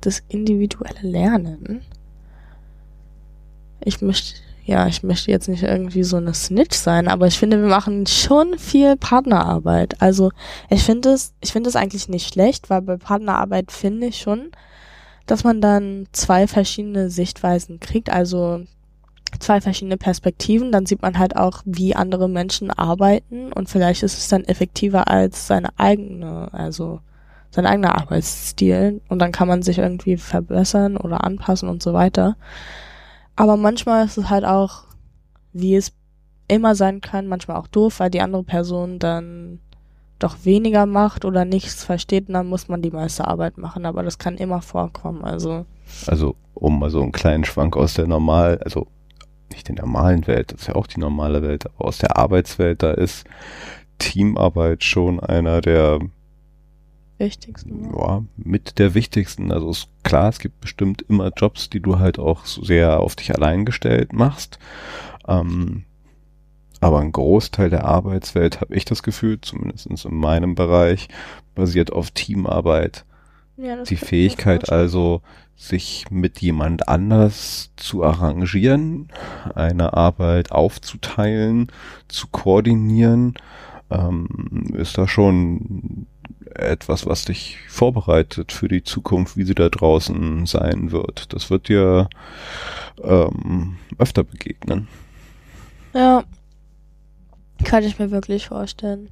das 0.00 0.22
individuelle 0.28 1.00
Lernen. 1.00 1.82
Ich 3.80 4.02
möchte, 4.02 4.40
ja, 4.68 4.86
ich 4.86 5.02
möchte 5.02 5.30
jetzt 5.30 5.48
nicht 5.48 5.62
irgendwie 5.62 6.02
so 6.02 6.18
eine 6.18 6.34
Snitch 6.34 6.76
sein, 6.76 7.08
aber 7.08 7.26
ich 7.26 7.38
finde, 7.38 7.58
wir 7.58 7.68
machen 7.68 8.06
schon 8.06 8.58
viel 8.58 8.96
Partnerarbeit. 8.96 10.02
Also 10.02 10.30
ich 10.68 10.82
finde 10.84 11.12
es, 11.12 11.32
ich 11.40 11.52
finde 11.52 11.70
es 11.70 11.76
eigentlich 11.76 12.10
nicht 12.10 12.34
schlecht, 12.34 12.68
weil 12.68 12.82
bei 12.82 12.98
Partnerarbeit 12.98 13.72
finde 13.72 14.08
ich 14.08 14.18
schon, 14.18 14.50
dass 15.24 15.42
man 15.42 15.62
dann 15.62 16.06
zwei 16.12 16.46
verschiedene 16.46 17.08
Sichtweisen 17.08 17.80
kriegt. 17.80 18.12
Also 18.12 18.60
zwei 19.38 19.62
verschiedene 19.62 19.96
Perspektiven, 19.96 20.70
dann 20.70 20.84
sieht 20.84 21.00
man 21.00 21.18
halt 21.18 21.34
auch, 21.34 21.62
wie 21.64 21.96
andere 21.96 22.28
Menschen 22.28 22.70
arbeiten 22.70 23.54
und 23.54 23.70
vielleicht 23.70 24.02
ist 24.02 24.18
es 24.18 24.28
dann 24.28 24.44
effektiver 24.44 25.08
als 25.08 25.46
seine 25.46 25.70
eigene, 25.78 26.52
also 26.52 27.00
sein 27.50 27.64
eigener 27.64 27.94
Arbeitsstil 27.96 29.00
und 29.08 29.18
dann 29.18 29.32
kann 29.32 29.48
man 29.48 29.62
sich 29.62 29.78
irgendwie 29.78 30.18
verbessern 30.18 30.98
oder 30.98 31.24
anpassen 31.24 31.70
und 31.70 31.82
so 31.82 31.94
weiter. 31.94 32.36
Aber 33.38 33.56
manchmal 33.56 34.04
ist 34.04 34.18
es 34.18 34.30
halt 34.30 34.44
auch, 34.44 34.82
wie 35.52 35.76
es 35.76 35.92
immer 36.48 36.74
sein 36.74 37.00
kann, 37.00 37.28
manchmal 37.28 37.56
auch 37.56 37.68
doof, 37.68 38.00
weil 38.00 38.10
die 38.10 38.20
andere 38.20 38.42
Person 38.42 38.98
dann 38.98 39.60
doch 40.18 40.38
weniger 40.42 40.86
macht 40.86 41.24
oder 41.24 41.44
nichts 41.44 41.84
versteht 41.84 42.26
und 42.26 42.34
dann 42.34 42.48
muss 42.48 42.66
man 42.66 42.82
die 42.82 42.90
meiste 42.90 43.28
Arbeit 43.28 43.56
machen, 43.56 43.86
aber 43.86 44.02
das 44.02 44.18
kann 44.18 44.38
immer 44.38 44.60
vorkommen, 44.60 45.24
also. 45.24 45.66
Also 46.08 46.34
um 46.54 46.80
mal 46.80 46.90
so 46.90 47.00
einen 47.00 47.12
kleinen 47.12 47.44
Schwank 47.44 47.76
aus 47.76 47.94
der 47.94 48.08
normal, 48.08 48.58
also 48.64 48.88
nicht 49.52 49.68
der 49.68 49.76
normalen 49.76 50.26
Welt, 50.26 50.52
das 50.52 50.62
ist 50.62 50.66
ja 50.66 50.74
auch 50.74 50.88
die 50.88 50.98
normale 50.98 51.40
Welt, 51.40 51.64
aber 51.66 51.86
aus 51.86 51.98
der 51.98 52.16
Arbeitswelt, 52.16 52.82
da 52.82 52.90
ist 52.90 53.24
Teamarbeit 53.98 54.82
schon 54.82 55.20
einer 55.20 55.60
der 55.60 56.00
wichtigsten. 57.18 57.94
ja, 57.94 58.22
mit 58.36 58.78
der 58.78 58.94
wichtigsten. 58.94 59.52
Also 59.52 59.70
ist 59.70 59.88
klar, 60.02 60.28
es 60.28 60.38
gibt 60.38 60.60
bestimmt 60.60 61.02
immer 61.08 61.30
Jobs, 61.36 61.70
die 61.70 61.80
du 61.80 61.98
halt 61.98 62.18
auch 62.18 62.46
sehr 62.46 63.00
auf 63.00 63.16
dich 63.16 63.34
allein 63.34 63.64
gestellt 63.64 64.12
machst. 64.12 64.58
Ähm, 65.26 65.84
aber 66.80 67.00
ein 67.00 67.12
Großteil 67.12 67.70
der 67.70 67.84
Arbeitswelt, 67.84 68.60
habe 68.60 68.74
ich 68.74 68.84
das 68.84 69.02
Gefühl, 69.02 69.40
zumindest 69.40 69.86
in 69.86 70.14
meinem 70.14 70.54
Bereich, 70.54 71.08
basiert 71.54 71.92
auf 71.92 72.12
Teamarbeit. 72.12 73.04
Ja, 73.56 73.82
Die 73.82 73.96
Fähigkeit 73.96 74.70
also, 74.70 75.22
sich 75.56 76.04
mit 76.10 76.40
jemand 76.40 76.88
anders 76.88 77.72
zu 77.74 78.04
arrangieren, 78.04 79.08
eine 79.56 79.94
Arbeit 79.94 80.52
aufzuteilen, 80.52 81.72
zu 82.06 82.28
koordinieren, 82.28 83.34
ähm, 83.90 84.70
ist 84.74 84.96
da 84.96 85.08
schon 85.08 86.06
etwas, 86.54 87.06
was 87.06 87.24
dich 87.24 87.58
vorbereitet 87.68 88.52
für 88.52 88.68
die 88.68 88.82
Zukunft, 88.82 89.36
wie 89.36 89.44
sie 89.44 89.54
da 89.54 89.68
draußen 89.68 90.46
sein 90.46 90.92
wird. 90.92 91.32
Das 91.32 91.50
wird 91.50 91.68
dir 91.68 92.08
ähm, 93.02 93.76
öfter 93.98 94.24
begegnen. 94.24 94.88
Ja. 95.94 96.24
Kann 97.64 97.82
ich 97.82 97.98
mir 97.98 98.10
wirklich 98.10 98.48
vorstellen. 98.48 99.08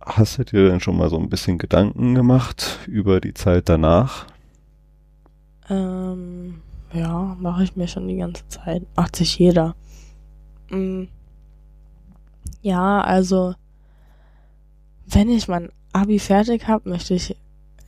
Hast 0.00 0.38
du 0.38 0.44
dir 0.44 0.68
denn 0.68 0.80
schon 0.80 0.96
mal 0.96 1.10
so 1.10 1.18
ein 1.18 1.28
bisschen 1.28 1.58
Gedanken 1.58 2.14
gemacht 2.14 2.80
über 2.86 3.20
die 3.20 3.34
Zeit 3.34 3.68
danach? 3.68 4.26
Ähm, 5.68 6.60
ja, 6.92 7.36
mache 7.38 7.64
ich 7.64 7.76
mir 7.76 7.86
schon 7.86 8.08
die 8.08 8.16
ganze 8.16 8.46
Zeit. 8.48 8.82
Macht 8.96 9.16
sich 9.16 9.38
jeder. 9.38 9.74
Mm. 10.70 11.04
Ja, 12.62 13.00
also, 13.00 13.54
wenn 15.06 15.28
ich 15.30 15.48
mein 15.48 15.70
Abi 15.92 16.18
fertig 16.18 16.68
habe, 16.68 16.88
möchte 16.88 17.14
ich 17.14 17.36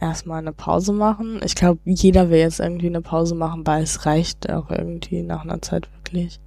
erstmal 0.01 0.39
eine 0.39 0.53
Pause 0.53 0.93
machen. 0.93 1.41
Ich 1.45 1.55
glaube, 1.55 1.81
jeder 1.85 2.31
will 2.31 2.41
jetzt 2.41 2.61
irgendwie 2.61 2.89
eine 2.89 3.03
Pause 3.03 3.35
machen, 3.35 3.67
weil 3.67 3.83
es 3.83 4.05
reicht 4.05 4.51
auch 4.51 4.71
irgendwie 4.71 5.23
nach 5.23 5.45
einer 5.45 5.63
Zeit 5.63 5.89
wirklich. 5.93 6.41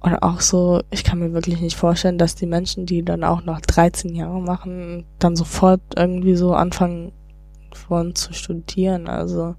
Und 0.00 0.14
auch 0.22 0.40
so, 0.40 0.82
ich 0.90 1.04
kann 1.04 1.18
mir 1.18 1.32
wirklich 1.32 1.60
nicht 1.60 1.76
vorstellen, 1.76 2.18
dass 2.18 2.34
die 2.34 2.46
Menschen, 2.46 2.86
die 2.86 3.04
dann 3.04 3.24
auch 3.24 3.44
noch 3.44 3.60
13 3.60 4.14
Jahre 4.14 4.40
machen, 4.40 5.04
dann 5.18 5.36
sofort 5.36 5.80
irgendwie 5.96 6.36
so 6.36 6.54
anfangen 6.54 7.12
wollen 7.88 8.14
zu 8.14 8.32
studieren. 8.32 9.08
Also, 9.08 9.56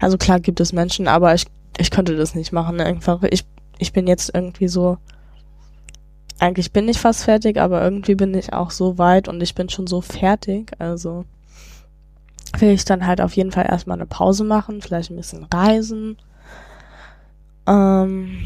also 0.00 0.18
klar 0.18 0.40
gibt 0.40 0.60
es 0.60 0.72
Menschen, 0.72 1.08
aber 1.08 1.34
ich, 1.34 1.46
ich 1.78 1.90
könnte 1.90 2.16
das 2.16 2.34
nicht 2.34 2.52
machen. 2.52 2.80
Einfach, 2.80 3.22
ich, 3.30 3.44
ich 3.78 3.92
bin 3.92 4.06
jetzt 4.06 4.32
irgendwie 4.34 4.68
so, 4.68 4.98
eigentlich 6.38 6.72
bin 6.72 6.88
ich 6.88 6.98
fast 6.98 7.24
fertig, 7.24 7.58
aber 7.58 7.82
irgendwie 7.82 8.14
bin 8.14 8.34
ich 8.34 8.52
auch 8.52 8.70
so 8.70 8.98
weit 8.98 9.28
und 9.28 9.42
ich 9.42 9.54
bin 9.54 9.68
schon 9.68 9.86
so 9.86 10.00
fertig. 10.00 10.72
Also 10.78 11.24
will 12.58 12.70
ich 12.70 12.84
dann 12.84 13.06
halt 13.06 13.20
auf 13.20 13.34
jeden 13.34 13.52
Fall 13.52 13.66
erstmal 13.66 13.96
eine 13.96 14.06
Pause 14.06 14.44
machen, 14.44 14.82
vielleicht 14.82 15.10
ein 15.10 15.16
bisschen 15.16 15.44
reisen, 15.44 16.16
ähm, 17.66 18.38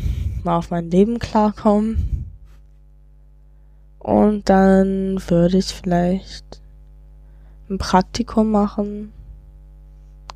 mal 0.45 0.57
auf 0.57 0.70
mein 0.70 0.91
Leben 0.91 1.18
klarkommen. 1.18 2.26
Und 3.99 4.49
dann 4.49 5.20
würde 5.28 5.59
ich 5.59 5.66
vielleicht 5.66 6.61
ein 7.68 7.78
Praktikum 7.78 8.51
machen, 8.51 9.12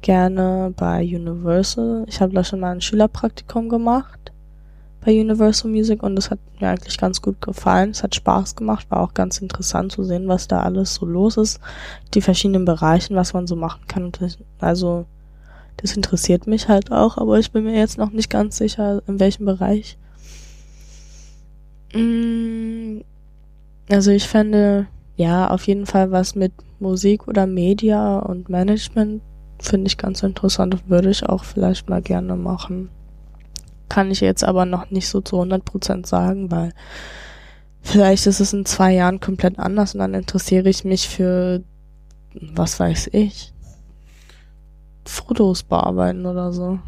gerne 0.02 0.72
bei 0.76 1.02
Universal. 1.02 2.04
Ich 2.06 2.20
habe 2.20 2.34
da 2.34 2.44
schon 2.44 2.60
mal 2.60 2.72
ein 2.72 2.82
Schülerpraktikum 2.82 3.68
gemacht 3.68 4.33
bei 5.04 5.20
Universal 5.20 5.70
Music 5.70 6.02
und 6.02 6.16
das 6.16 6.30
hat 6.30 6.38
mir 6.60 6.68
eigentlich 6.68 6.96
ganz 6.96 7.20
gut 7.20 7.40
gefallen. 7.40 7.90
Es 7.90 8.02
hat 8.02 8.14
Spaß 8.14 8.56
gemacht, 8.56 8.90
war 8.90 9.00
auch 9.00 9.14
ganz 9.14 9.38
interessant 9.38 9.92
zu 9.92 10.02
sehen, 10.04 10.28
was 10.28 10.48
da 10.48 10.62
alles 10.62 10.94
so 10.94 11.06
los 11.06 11.36
ist, 11.36 11.60
die 12.14 12.22
verschiedenen 12.22 12.64
Bereichen, 12.64 13.16
was 13.16 13.34
man 13.34 13.46
so 13.46 13.56
machen 13.56 13.86
kann. 13.86 14.10
Also 14.58 15.06
das 15.76 15.96
interessiert 15.96 16.46
mich 16.46 16.68
halt 16.68 16.90
auch, 16.92 17.18
aber 17.18 17.38
ich 17.38 17.52
bin 17.52 17.64
mir 17.64 17.76
jetzt 17.76 17.98
noch 17.98 18.10
nicht 18.10 18.30
ganz 18.30 18.56
sicher, 18.56 19.02
in 19.06 19.20
welchem 19.20 19.44
Bereich. 19.44 19.98
Mm, 21.92 23.00
Also 23.90 24.10
ich 24.10 24.26
fände, 24.26 24.86
ja, 25.16 25.50
auf 25.50 25.66
jeden 25.66 25.86
Fall 25.86 26.10
was 26.10 26.34
mit 26.34 26.52
Musik 26.80 27.28
oder 27.28 27.46
Media 27.46 28.18
und 28.20 28.48
Management 28.48 29.22
finde 29.60 29.86
ich 29.88 29.98
ganz 29.98 30.22
interessant 30.22 30.74
und 30.74 30.88
würde 30.90 31.10
ich 31.10 31.24
auch 31.26 31.44
vielleicht 31.44 31.88
mal 31.88 32.02
gerne 32.02 32.36
machen. 32.36 32.88
Kann 33.88 34.10
ich 34.10 34.20
jetzt 34.20 34.44
aber 34.44 34.64
noch 34.64 34.90
nicht 34.90 35.08
so 35.08 35.20
zu 35.20 35.40
100% 35.40 36.06
sagen, 36.06 36.50
weil 36.50 36.72
vielleicht 37.82 38.26
ist 38.26 38.40
es 38.40 38.52
in 38.52 38.64
zwei 38.64 38.92
Jahren 38.92 39.20
komplett 39.20 39.58
anders 39.58 39.94
und 39.94 40.00
dann 40.00 40.14
interessiere 40.14 40.68
ich 40.68 40.84
mich 40.84 41.08
für, 41.08 41.62
was 42.34 42.80
weiß 42.80 43.10
ich, 43.12 43.52
Fotos 45.04 45.62
bearbeiten 45.62 46.26
oder 46.26 46.52
so. 46.52 46.78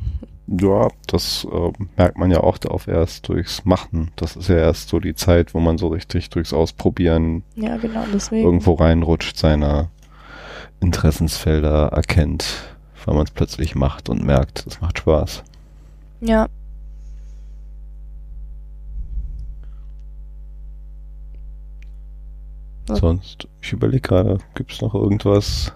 Ja, 0.48 0.88
das 1.08 1.46
äh, 1.50 1.72
merkt 1.96 2.18
man 2.18 2.30
ja 2.30 2.40
auch 2.40 2.58
auch 2.68 2.86
erst 2.86 3.28
durchs 3.28 3.64
Machen. 3.64 4.12
Das 4.16 4.36
ist 4.36 4.48
ja 4.48 4.56
erst 4.56 4.88
so 4.88 5.00
die 5.00 5.14
Zeit, 5.14 5.54
wo 5.54 5.60
man 5.60 5.76
so 5.76 5.88
richtig 5.88 6.30
durchs 6.30 6.52
Ausprobieren 6.52 7.42
Ja, 7.56 7.76
genau, 7.76 8.04
irgendwo 8.30 8.74
reinrutscht, 8.74 9.36
seine 9.36 9.90
Interessensfelder 10.80 11.88
erkennt, 11.88 12.44
weil 13.04 13.16
man 13.16 13.24
es 13.24 13.32
plötzlich 13.32 13.74
macht 13.74 14.08
und 14.08 14.24
merkt, 14.24 14.64
es 14.66 14.80
macht 14.80 14.98
Spaß. 14.98 15.42
Ja, 16.20 16.46
Was? 22.86 22.98
Sonst, 23.00 23.48
ich 23.60 23.72
überlege 23.72 24.00
gerade, 24.00 24.38
gibt's 24.54 24.80
noch 24.80 24.94
irgendwas? 24.94 25.72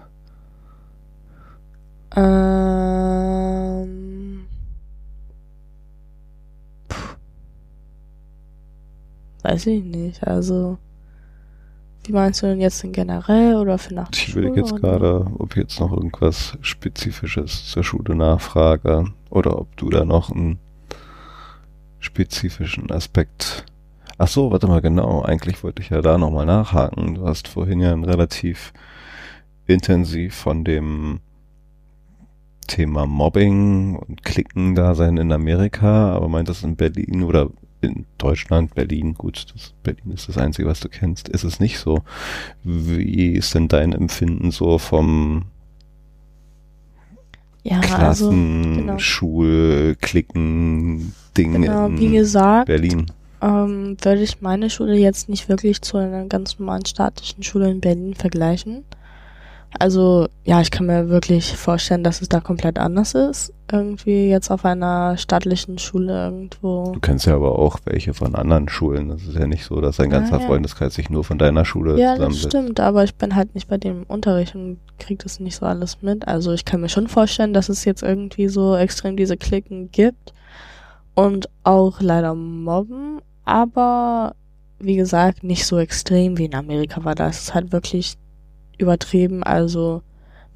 Ähm, 2.15 3.25
puh. 6.87 7.15
Weiß 9.43 9.67
ich 9.67 9.83
nicht. 9.83 10.25
Also, 10.25 10.77
wie 12.03 12.13
meinst 12.13 12.41
du 12.41 12.47
denn 12.47 12.59
jetzt 12.61 12.83
denn 12.83 12.91
generell 12.93 13.55
oder 13.55 13.77
für 13.77 13.93
nach 13.93 14.09
Ich 14.13 14.35
überlege 14.35 14.61
jetzt 14.61 14.75
gerade, 14.75 15.25
ob 15.37 15.51
ich 15.51 15.57
jetzt 15.57 15.79
noch 15.79 15.91
irgendwas 15.91 16.57
Spezifisches 16.61 17.67
zur 17.67 17.83
Schule 17.83 18.15
nachfrage 18.15 19.05
oder 19.29 19.59
ob 19.59 19.75
du 19.77 19.89
da 19.89 20.03
noch 20.03 20.31
einen 20.31 20.59
spezifischen 21.99 22.91
Aspekt. 22.91 23.65
Ach 24.21 24.27
so, 24.27 24.51
warte 24.51 24.67
mal, 24.67 24.81
genau. 24.81 25.23
Eigentlich 25.23 25.63
wollte 25.63 25.81
ich 25.81 25.89
ja 25.89 26.03
da 26.03 26.19
nochmal 26.19 26.45
nachhaken. 26.45 27.15
Du 27.15 27.25
hast 27.25 27.47
vorhin 27.47 27.79
ja 27.79 27.91
relativ 27.95 28.71
intensiv 29.65 30.35
von 30.35 30.63
dem 30.63 31.21
Thema 32.67 33.07
Mobbing 33.07 33.95
und 33.95 34.23
Klicken-Dasein 34.23 35.17
in 35.17 35.31
Amerika, 35.31 36.13
aber 36.13 36.27
meintest 36.27 36.63
in 36.63 36.75
Berlin 36.75 37.23
oder 37.23 37.49
in 37.81 38.05
Deutschland, 38.19 38.75
Berlin, 38.75 39.15
gut, 39.15 39.47
das, 39.55 39.73
Berlin 39.81 40.11
ist 40.11 40.29
das 40.29 40.37
Einzige, 40.37 40.67
was 40.67 40.81
du 40.81 40.89
kennst, 40.89 41.27
ist 41.27 41.43
es 41.43 41.59
nicht 41.59 41.79
so. 41.79 42.03
Wie 42.63 43.31
ist 43.33 43.55
denn 43.55 43.69
dein 43.69 43.91
Empfinden 43.91 44.51
so 44.51 44.77
vom 44.77 45.45
Ja, 47.63 47.77
also, 47.77 47.95
Klassen, 47.95 48.77
genau. 48.77 48.99
Schul, 48.99 49.97
Klicken, 49.99 51.11
Ding 51.35 51.53
genau, 51.53 51.87
in 51.87 51.99
wie 51.99 52.11
gesagt, 52.11 52.67
Berlin? 52.67 53.07
Ähm, 53.41 53.97
würde 54.01 54.21
ich 54.21 54.41
meine 54.41 54.69
Schule 54.69 54.95
jetzt 54.95 55.29
nicht 55.29 55.49
wirklich 55.49 55.81
zu 55.81 55.97
einer 55.97 56.25
ganz 56.25 56.59
normalen 56.59 56.85
staatlichen 56.85 57.43
Schule 57.43 57.69
in 57.69 57.81
Berlin 57.81 58.13
vergleichen. 58.15 58.83
Also, 59.79 60.27
ja, 60.43 60.59
ich 60.59 60.69
kann 60.69 60.85
mir 60.85 61.07
wirklich 61.07 61.55
vorstellen, 61.55 62.03
dass 62.03 62.21
es 62.21 62.27
da 62.27 62.41
komplett 62.41 62.77
anders 62.77 63.13
ist. 63.15 63.53
Irgendwie 63.71 64.27
jetzt 64.27 64.51
auf 64.51 64.65
einer 64.65 65.15
staatlichen 65.17 65.77
Schule 65.77 66.25
irgendwo. 66.25 66.91
Du 66.91 66.99
kennst 66.99 67.25
ja 67.25 67.35
aber 67.35 67.57
auch 67.57 67.79
welche 67.85 68.13
von 68.13 68.35
anderen 68.35 68.67
Schulen. 68.67 69.07
Das 69.07 69.23
ist 69.23 69.35
ja 69.37 69.47
nicht 69.47 69.63
so, 69.63 69.79
dass 69.79 69.95
dein 69.95 70.09
ganzer 70.09 70.35
Ah, 70.35 70.41
ja. 70.41 70.45
Freundeskreis 70.47 70.93
sich 70.95 71.09
nur 71.09 71.23
von 71.23 71.37
deiner 71.37 71.63
Schule 71.63 71.91
Ja, 71.97 72.09
das 72.09 72.15
zusammensetzt. 72.17 72.47
stimmt, 72.47 72.79
aber 72.81 73.05
ich 73.05 73.15
bin 73.15 73.33
halt 73.33 73.55
nicht 73.55 73.69
bei 73.69 73.77
dem 73.77 74.03
Unterricht 74.09 74.55
und 74.55 74.77
krieg 74.99 75.19
das 75.19 75.39
nicht 75.39 75.55
so 75.55 75.65
alles 75.65 76.01
mit. 76.01 76.27
Also 76.27 76.51
ich 76.51 76.65
kann 76.65 76.81
mir 76.81 76.89
schon 76.89 77.07
vorstellen, 77.07 77.53
dass 77.53 77.69
es 77.69 77.85
jetzt 77.85 78.03
irgendwie 78.03 78.49
so 78.49 78.75
extrem 78.75 79.15
diese 79.15 79.37
Klicken 79.37 79.89
gibt 79.93 80.33
und 81.15 81.47
auch 81.63 82.01
leider 82.01 82.35
Mobben, 82.35 83.21
aber 83.45 84.35
wie 84.79 84.95
gesagt, 84.95 85.43
nicht 85.43 85.65
so 85.65 85.77
extrem 85.77 86.37
wie 86.37 86.45
in 86.45 86.55
Amerika 86.55 87.03
war. 87.03 87.15
Da 87.15 87.27
ist 87.27 87.41
es 87.43 87.53
halt 87.53 87.71
wirklich 87.71 88.17
übertrieben. 88.77 89.43
Also 89.43 90.01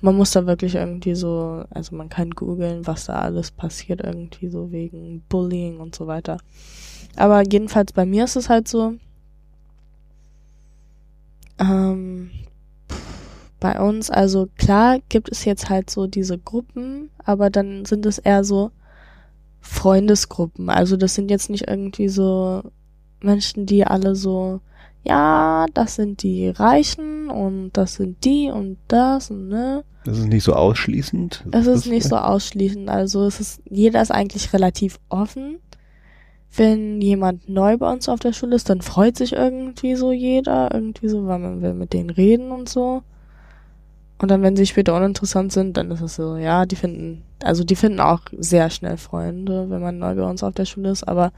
man 0.02 0.16
muss 0.16 0.32
da 0.32 0.46
wirklich 0.46 0.76
irgendwie 0.76 1.16
so, 1.16 1.64
also 1.70 1.96
man 1.96 2.10
kann 2.10 2.32
googeln, 2.32 2.86
was 2.88 3.06
da 3.06 3.20
alles 3.20 3.52
passiert, 3.52 4.02
irgendwie 4.02 4.50
so 4.50 4.72
wegen 4.72 5.24
Bullying 5.30 5.80
und 5.80 5.96
so 5.96 6.08
weiter. 6.08 6.38
Aber 7.16 7.44
jedenfalls 7.50 7.94
bei 7.94 8.06
mir 8.06 8.26
ist 8.26 8.36
es 8.36 8.50
halt 8.50 8.68
so, 8.68 8.94
ähm, 11.60 12.30
bei 13.60 13.80
uns, 13.80 14.10
also 14.12 14.48
klar 14.58 15.00
gibt 15.10 15.32
es 15.32 15.46
jetzt 15.46 15.70
halt 15.70 15.90
so 15.90 16.08
diese 16.08 16.38
Gruppen, 16.38 17.10
aber 17.24 17.50
dann 17.50 17.86
sind 17.86 18.06
es 18.06 18.20
eher 18.20 18.44
so 18.44 18.72
Freundesgruppen. 19.66 20.70
Also 20.70 20.96
das 20.96 21.16
sind 21.16 21.32
jetzt 21.32 21.50
nicht 21.50 21.68
irgendwie 21.68 22.08
so 22.08 22.62
Menschen, 23.22 23.66
die 23.66 23.86
alle 23.86 24.16
so, 24.16 24.62
ja, 25.04 25.66
das 25.74 25.96
sind 25.96 26.24
die 26.24 26.50
Reichen 26.50 27.30
und 27.30 27.72
das 27.74 27.96
sind 27.96 28.24
die 28.24 28.52
und 28.52 28.78
das 28.88 29.32
und 29.32 29.50
ne. 29.50 29.84
Das 30.06 30.20
ist 30.20 30.28
nicht 30.28 30.44
so 30.44 30.54
ausschließend. 30.54 31.44
Es 31.46 31.52
Das 31.52 31.68
ist 31.68 31.88
nicht 31.88 32.08
so 32.08 32.16
ausschließend. 32.16 32.90
Also 32.90 33.26
es 33.26 33.40
ist, 33.40 33.62
jeder 33.70 34.02
ist 34.02 34.12
eigentlich 34.12 34.54
relativ 34.54 35.00
offen. 35.10 35.58
Wenn 36.56 37.02
jemand 37.02 37.50
neu 37.50 37.78
bei 37.78 37.92
uns 37.92 38.08
auf 38.08 38.20
der 38.20 38.34
Schule 38.34 38.56
ist, 38.56 38.70
dann 38.70 38.82
freut 38.82 39.18
sich 39.18 39.34
irgendwie 39.34 39.96
so 39.96 40.12
jeder, 40.12 40.74
irgendwie 40.74 41.10
so, 41.10 41.26
weil 41.26 41.40
man 41.40 41.62
will 41.62 41.74
mit 41.74 41.92
denen 41.92 42.12
reden 42.12 42.52
und 42.52 42.70
so. 42.70 43.02
Und 44.18 44.32
dann, 44.32 44.42
wenn 44.42 44.56
sie 44.56 44.66
später 44.66 44.96
uninteressant 44.96 45.52
sind, 45.52 45.76
dann 45.76 45.92
ist 45.92 46.02
es 46.02 46.16
so, 46.16 46.38
ja, 46.38 46.66
die 46.66 46.78
finden, 46.78 47.24
also 47.44 47.64
die 47.64 47.76
finden 47.76 48.00
auch 48.00 48.22
sehr 48.38 48.70
schnell 48.70 48.98
Freunde, 48.98 49.70
wenn 49.70 49.82
man 49.82 50.00
neu 50.00 50.16
bei 50.16 50.24
uns 50.24 50.42
auf 50.42 50.54
der 50.54 50.66
Schule 50.66 50.90
ist. 50.92 51.06
Aber 51.06 51.34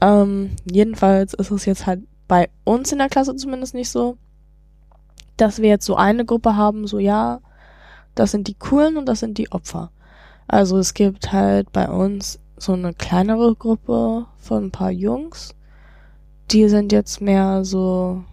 ähm, 0.00 0.50
jedenfalls 0.70 1.34
ist 1.34 1.50
es 1.50 1.64
jetzt 1.64 1.86
halt 1.86 2.02
bei 2.28 2.50
uns 2.64 2.92
in 2.92 2.98
der 2.98 3.08
Klasse 3.08 3.34
zumindest 3.34 3.74
nicht 3.74 3.90
so, 3.90 4.16
dass 5.36 5.60
wir 5.60 5.68
jetzt 5.68 5.86
so 5.86 5.96
eine 5.96 6.24
Gruppe 6.24 6.56
haben, 6.56 6.86
so 6.86 6.98
ja, 6.98 7.40
das 8.14 8.30
sind 8.30 8.48
die 8.48 8.54
Coolen 8.54 8.96
und 8.96 9.06
das 9.06 9.20
sind 9.20 9.38
die 9.38 9.50
Opfer. 9.50 9.90
Also 10.46 10.78
es 10.78 10.94
gibt 10.94 11.32
halt 11.32 11.72
bei 11.72 11.88
uns 11.88 12.38
so 12.56 12.72
eine 12.72 12.94
kleinere 12.94 13.54
Gruppe 13.54 14.26
von 14.38 14.64
ein 14.64 14.70
paar 14.70 14.90
Jungs. 14.90 15.54
Die 16.50 16.68
sind 16.68 16.92
jetzt 16.92 17.20
mehr 17.20 17.64
so, 17.64 18.24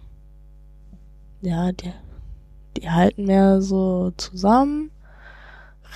ja, 1.42 1.72
die, 1.72 1.92
die 2.76 2.90
halten 2.90 3.24
mehr 3.24 3.60
so 3.62 4.12
zusammen, 4.16 4.90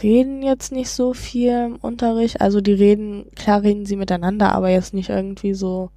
reden 0.03 0.43
jetzt 0.43 0.73
nicht 0.73 0.91
so 0.91 1.13
viel 1.15 1.67
im 1.67 1.77
Unterricht. 1.77 2.41
Also 2.41 2.61
die 2.61 2.73
reden, 2.73 3.27
klar 3.35 3.63
reden 3.63 3.87
sie 3.87 3.97
miteinander, 3.97 4.53
aber 4.53 4.71
jetzt 4.71 4.95
nicht 4.95 5.11
irgendwie 5.11 5.55
so 5.55 5.91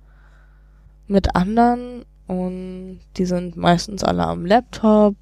mit 1.07 1.35
anderen. 1.35 2.03
Und 2.27 2.99
die 3.17 3.25
sind 3.25 3.55
meistens 3.57 4.03
alle 4.03 4.25
am 4.25 4.45
Laptop, 4.45 5.15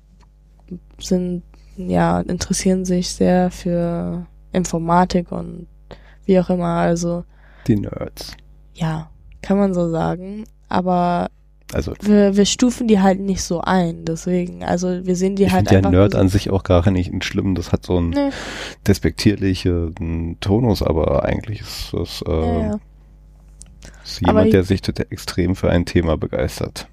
sind 0.99 1.43
ja, 1.77 2.19
interessieren 2.21 2.85
sich 2.85 3.09
sehr 3.09 3.49
für 3.49 4.25
Informatik 4.51 5.31
und 5.31 5.67
wie 6.25 6.39
auch 6.39 6.49
immer. 6.49 6.75
Also, 6.75 7.23
Die 7.67 7.75
Nerds. 7.75 8.35
ja, 8.73 9.09
kann 9.41 9.57
man 9.57 9.73
so 9.73 9.89
sagen. 9.89 10.43
Aber 10.69 11.29
Also 11.73 11.93
wir, 12.01 12.35
wir 12.35 12.45
stufen 12.45 12.87
die 12.87 12.99
halt 12.99 13.19
nicht 13.19 13.43
so 13.43 13.61
ein. 13.61 14.03
Deswegen, 14.05 14.63
also 14.63 15.05
wir 15.05 15.15
sehen 15.15 15.35
die 15.35 15.43
ich 15.43 15.51
halt 15.51 15.69
finde 15.69 15.71
ja 15.73 15.77
einfach. 15.79 15.91
Nerd 15.91 16.11
so- 16.13 16.17
an 16.19 16.27
sich 16.29 16.49
auch 16.49 16.63
gar 16.63 16.89
nicht 16.91 17.23
schlimm. 17.23 17.55
Das 17.55 17.71
hat 17.71 17.85
so 17.85 17.97
einen 17.97 18.09
Nee, 18.09 18.29
despektierlichen 18.87 20.37
Tonus, 20.41 20.83
aber 20.83 21.23
eigentlich 21.25 21.61
ist 21.61 21.93
das 21.93 22.21
äh, 22.27 22.31
ja, 22.31 22.59
ja. 22.61 22.79
ist 24.03 24.19
Aber 24.23 24.27
jemand, 24.31 24.45
ich- 24.47 24.51
der 24.51 24.63
sich 24.63 24.81
total 24.81 25.07
extrem 25.09 25.55
für 25.55 25.69
ein 25.69 25.85
Thema 25.85 26.17
begeistert. 26.17 26.87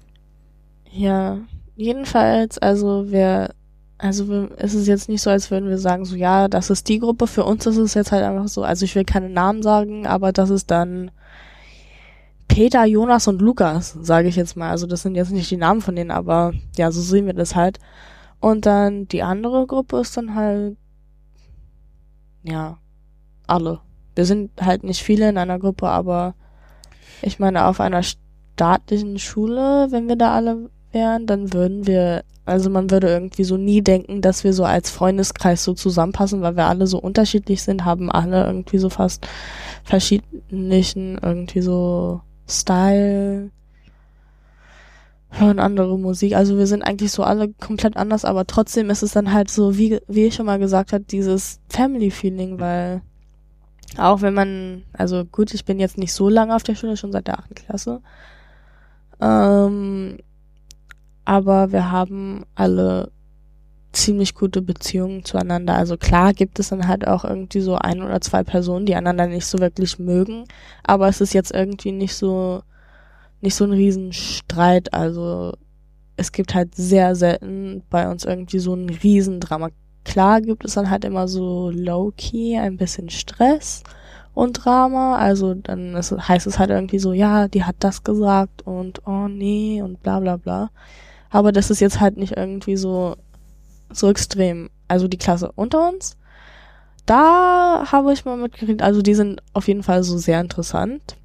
ja, 0.91 1.37
jedenfalls, 1.75 2.57
also 2.57 3.11
wir, 3.11 3.53
also 3.97 4.27
wir, 4.29 4.49
es 4.57 4.73
ist 4.73 4.87
jetzt 4.87 5.07
nicht 5.09 5.21
so, 5.21 5.29
als 5.29 5.51
würden 5.51 5.69
wir 5.69 5.77
sagen, 5.77 6.05
so 6.05 6.15
ja, 6.15 6.47
das 6.47 6.69
ist 6.69 6.87
die 6.89 6.99
Gruppe. 6.99 7.27
Für 7.27 7.43
uns 7.43 7.65
ist 7.65 7.77
es 7.77 7.93
jetzt 7.93 8.11
halt 8.11 8.23
einfach 8.23 8.47
so, 8.47 8.63
also 8.63 8.85
ich 8.85 8.95
will 8.95 9.05
keine 9.05 9.29
Namen 9.29 9.61
sagen, 9.61 10.07
aber 10.07 10.31
das 10.31 10.49
ist 10.49 10.71
dann 10.71 11.11
Peter, 12.49 12.83
Jonas 12.83 13.27
und 13.27 13.41
Lukas, 13.41 13.97
sage 14.01 14.27
ich 14.27 14.35
jetzt 14.35 14.57
mal. 14.57 14.69
Also 14.69 14.85
das 14.87 15.03
sind 15.03 15.15
jetzt 15.15 15.31
nicht 15.31 15.49
die 15.49 15.55
Namen 15.55 15.79
von 15.79 15.95
denen, 15.95 16.11
aber 16.11 16.51
ja, 16.75 16.91
so 16.91 16.99
sehen 16.99 17.25
wir 17.27 17.33
das 17.33 17.55
halt. 17.55 17.79
Und 18.41 18.65
dann 18.65 19.07
die 19.07 19.23
andere 19.23 19.65
Gruppe 19.65 19.99
ist 19.99 20.17
dann 20.17 20.35
halt, 20.35 20.75
ja, 22.43 22.77
alle. 23.47 23.79
Wir 24.15 24.25
sind 24.25 24.51
halt 24.59 24.83
nicht 24.83 25.01
viele 25.01 25.29
in 25.29 25.37
einer 25.37 25.59
Gruppe, 25.59 25.87
aber 25.87 26.35
ich 27.21 27.39
meine, 27.39 27.65
auf 27.65 27.79
einer 27.79 28.01
staatlichen 28.03 29.19
Schule, 29.19 29.87
wenn 29.91 30.07
wir 30.09 30.15
da 30.15 30.35
alle 30.35 30.69
wären, 30.91 31.27
dann 31.27 31.53
würden 31.53 31.85
wir, 31.85 32.23
also 32.45 32.69
man 32.69 32.89
würde 32.89 33.09
irgendwie 33.09 33.43
so 33.43 33.57
nie 33.57 33.81
denken, 33.81 34.21
dass 34.21 34.43
wir 34.43 34.53
so 34.53 34.65
als 34.65 34.89
Freundeskreis 34.89 35.63
so 35.63 35.73
zusammenpassen, 35.73 36.41
weil 36.41 36.55
wir 36.55 36.65
alle 36.65 36.87
so 36.87 36.99
unterschiedlich 36.99 37.61
sind, 37.61 37.85
haben 37.85 38.11
alle 38.11 38.45
irgendwie 38.45 38.79
so 38.79 38.89
fast 38.89 39.27
verschiedenen 39.83 41.19
irgendwie 41.21 41.61
so 41.61 42.21
Style, 42.49 43.51
hören 45.31 45.59
andere 45.59 45.97
Musik. 45.97 46.35
Also 46.35 46.57
wir 46.57 46.67
sind 46.67 46.83
eigentlich 46.83 47.11
so 47.11 47.23
alle 47.23 47.49
komplett 47.49 47.97
anders, 47.97 48.25
aber 48.25 48.45
trotzdem 48.47 48.89
ist 48.89 49.03
es 49.03 49.13
dann 49.13 49.33
halt 49.33 49.49
so, 49.49 49.77
wie, 49.77 49.99
wie 50.07 50.25
ich 50.25 50.35
schon 50.35 50.45
mal 50.45 50.59
gesagt 50.59 50.93
habe, 50.93 51.03
dieses 51.03 51.59
Family-Feeling, 51.69 52.59
weil 52.59 53.01
auch 53.97 54.21
wenn 54.21 54.33
man, 54.33 54.83
also 54.93 55.25
gut, 55.25 55.53
ich 55.53 55.65
bin 55.65 55.79
jetzt 55.79 55.97
nicht 55.97 56.13
so 56.13 56.29
lange 56.29 56.55
auf 56.55 56.63
der 56.63 56.75
Schule, 56.75 56.97
schon 56.97 57.11
seit 57.11 57.27
der 57.27 57.39
achten 57.39 57.55
Klasse. 57.55 58.01
Ähm, 59.19 60.17
aber 61.25 61.71
wir 61.71 61.91
haben 61.91 62.45
alle 62.55 63.11
ziemlich 63.91 64.35
gute 64.35 64.61
Beziehungen 64.61 65.25
zueinander. 65.25 65.75
Also 65.75 65.97
klar 65.97 66.33
gibt 66.33 66.59
es 66.59 66.69
dann 66.69 66.87
halt 66.87 67.07
auch 67.07 67.25
irgendwie 67.25 67.61
so 67.61 67.75
ein 67.75 68.01
oder 68.01 68.21
zwei 68.21 68.43
Personen, 68.43 68.85
die 68.85 68.95
einander 68.95 69.27
nicht 69.27 69.45
so 69.45 69.59
wirklich 69.59 69.99
mögen, 69.99 70.45
aber 70.83 71.07
es 71.07 71.21
ist 71.21 71.33
jetzt 71.33 71.51
irgendwie 71.51 71.91
nicht 71.91 72.15
so 72.15 72.61
nicht 73.41 73.55
so 73.55 73.65
ein 73.65 73.71
Riesenstreit. 73.71 74.93
Also 74.93 75.53
es 76.17 76.31
gibt 76.31 76.53
halt 76.53 76.75
sehr 76.75 77.15
selten 77.15 77.83
bei 77.89 78.09
uns 78.09 78.25
irgendwie 78.25 78.59
so 78.59 78.73
ein 78.73 78.89
Riesendrama. 78.89 79.69
Klar 80.03 80.41
gibt 80.41 80.65
es 80.65 80.73
dann 80.73 80.89
halt 80.89 81.05
immer 81.05 81.27
so 81.27 81.71
low-key 81.71 82.57
ein 82.57 82.77
bisschen 82.77 83.09
Stress 83.09 83.83
und 84.33 84.53
Drama. 84.53 85.17
Also 85.17 85.53
dann 85.53 85.95
ist, 85.95 86.11
heißt 86.11 86.47
es 86.47 86.59
halt 86.59 86.69
irgendwie 86.69 86.99
so, 86.99 87.13
ja, 87.13 87.47
die 87.47 87.63
hat 87.63 87.77
das 87.79 88.03
gesagt 88.03 88.65
und 88.65 89.07
oh 89.07 89.27
nee 89.27 89.81
und 89.81 90.01
bla 90.03 90.19
bla 90.19 90.37
bla. 90.37 90.69
Aber 91.29 91.51
das 91.51 91.69
ist 91.69 91.79
jetzt 91.79 91.99
halt 91.99 92.17
nicht 92.17 92.35
irgendwie 92.37 92.75
so, 92.75 93.15
so 93.91 94.09
extrem. 94.09 94.69
Also 94.87 95.07
die 95.07 95.17
Klasse 95.17 95.51
unter 95.55 95.89
uns, 95.89 96.17
da 97.05 97.85
habe 97.91 98.13
ich 98.13 98.25
mal 98.25 98.37
mitgekriegt, 98.37 98.81
also 98.81 99.01
die 99.01 99.15
sind 99.15 99.41
auf 99.53 99.67
jeden 99.67 99.83
Fall 99.83 100.03
so 100.03 100.17
sehr 100.17 100.39
interessant. 100.41 101.17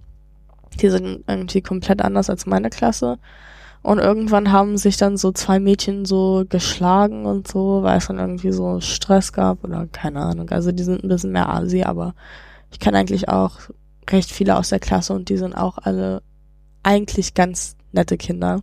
Die 0.81 0.89
sind 0.89 1.25
irgendwie 1.27 1.63
komplett 1.63 2.03
anders 2.03 2.31
als 2.31 2.47
meine 2.47 2.71
Klasse. 2.71 3.19
Und 3.83 3.99
irgendwann 3.99 4.51
haben 4.51 4.79
sich 4.79 4.97
dann 4.97 5.19
so 5.19 5.31
zwei 5.31 5.61
Mädchen 5.61 6.07
so 6.07 6.45
geschlagen 6.49 7.27
und 7.27 7.47
so, 7.47 7.83
weil 7.83 7.99
es 7.99 8.07
dann 8.07 8.19
irgendwie 8.19 8.51
so 8.51 8.81
Stress 8.81 9.35
gab 9.35 9.63
oder 9.63 9.87
keine 9.93 10.21
Ahnung. 10.21 10.49
Also 10.49 10.73
die 10.73 10.83
sind 10.83 11.05
ein 11.05 11.09
bisschen 11.09 11.33
mehr 11.33 11.51
Asi, 11.51 11.83
aber 11.83 12.15
ich 12.73 12.81
kenne 12.81 12.97
eigentlich 12.97 13.29
auch 13.29 13.59
recht 14.11 14.33
viele 14.33 14.57
aus 14.57 14.71
der 14.71 14.81
Klasse 14.81 15.13
und 15.13 15.29
die 15.29 15.37
sind 15.37 15.55
auch 15.55 15.77
alle 15.77 16.23
eigentlich 16.83 17.35
ganz 17.35 17.77
nette 17.93 18.17
Kinder. 18.17 18.63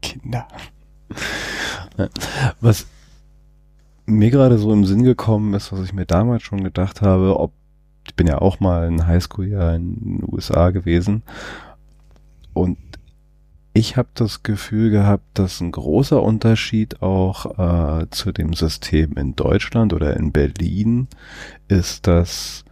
Kinder. 0.00 0.48
Was 2.60 2.86
mir 4.06 4.30
gerade 4.30 4.58
so 4.58 4.72
im 4.72 4.84
Sinn 4.84 5.02
gekommen 5.02 5.54
ist, 5.54 5.72
was 5.72 5.80
ich 5.80 5.92
mir 5.92 6.06
damals 6.06 6.42
schon 6.42 6.64
gedacht 6.64 7.02
habe, 7.02 7.38
ob 7.38 7.52
ich 8.06 8.14
bin 8.14 8.26
ja 8.26 8.38
auch 8.38 8.58
mal 8.58 8.88
in 8.88 9.06
Highschool-Jahr 9.06 9.74
in 9.74 9.94
den 9.96 10.24
USA 10.26 10.70
gewesen 10.70 11.22
und 12.54 12.78
ich 13.74 13.96
habe 13.96 14.08
das 14.14 14.42
Gefühl 14.42 14.90
gehabt, 14.90 15.24
dass 15.34 15.60
ein 15.60 15.70
großer 15.70 16.20
Unterschied 16.20 17.00
auch 17.00 18.00
äh, 18.00 18.10
zu 18.10 18.32
dem 18.32 18.54
System 18.54 19.12
in 19.12 19.36
Deutschland 19.36 19.92
oder 19.92 20.16
in 20.16 20.32
Berlin 20.32 21.06
ist, 21.68 22.08
dass 22.08 22.64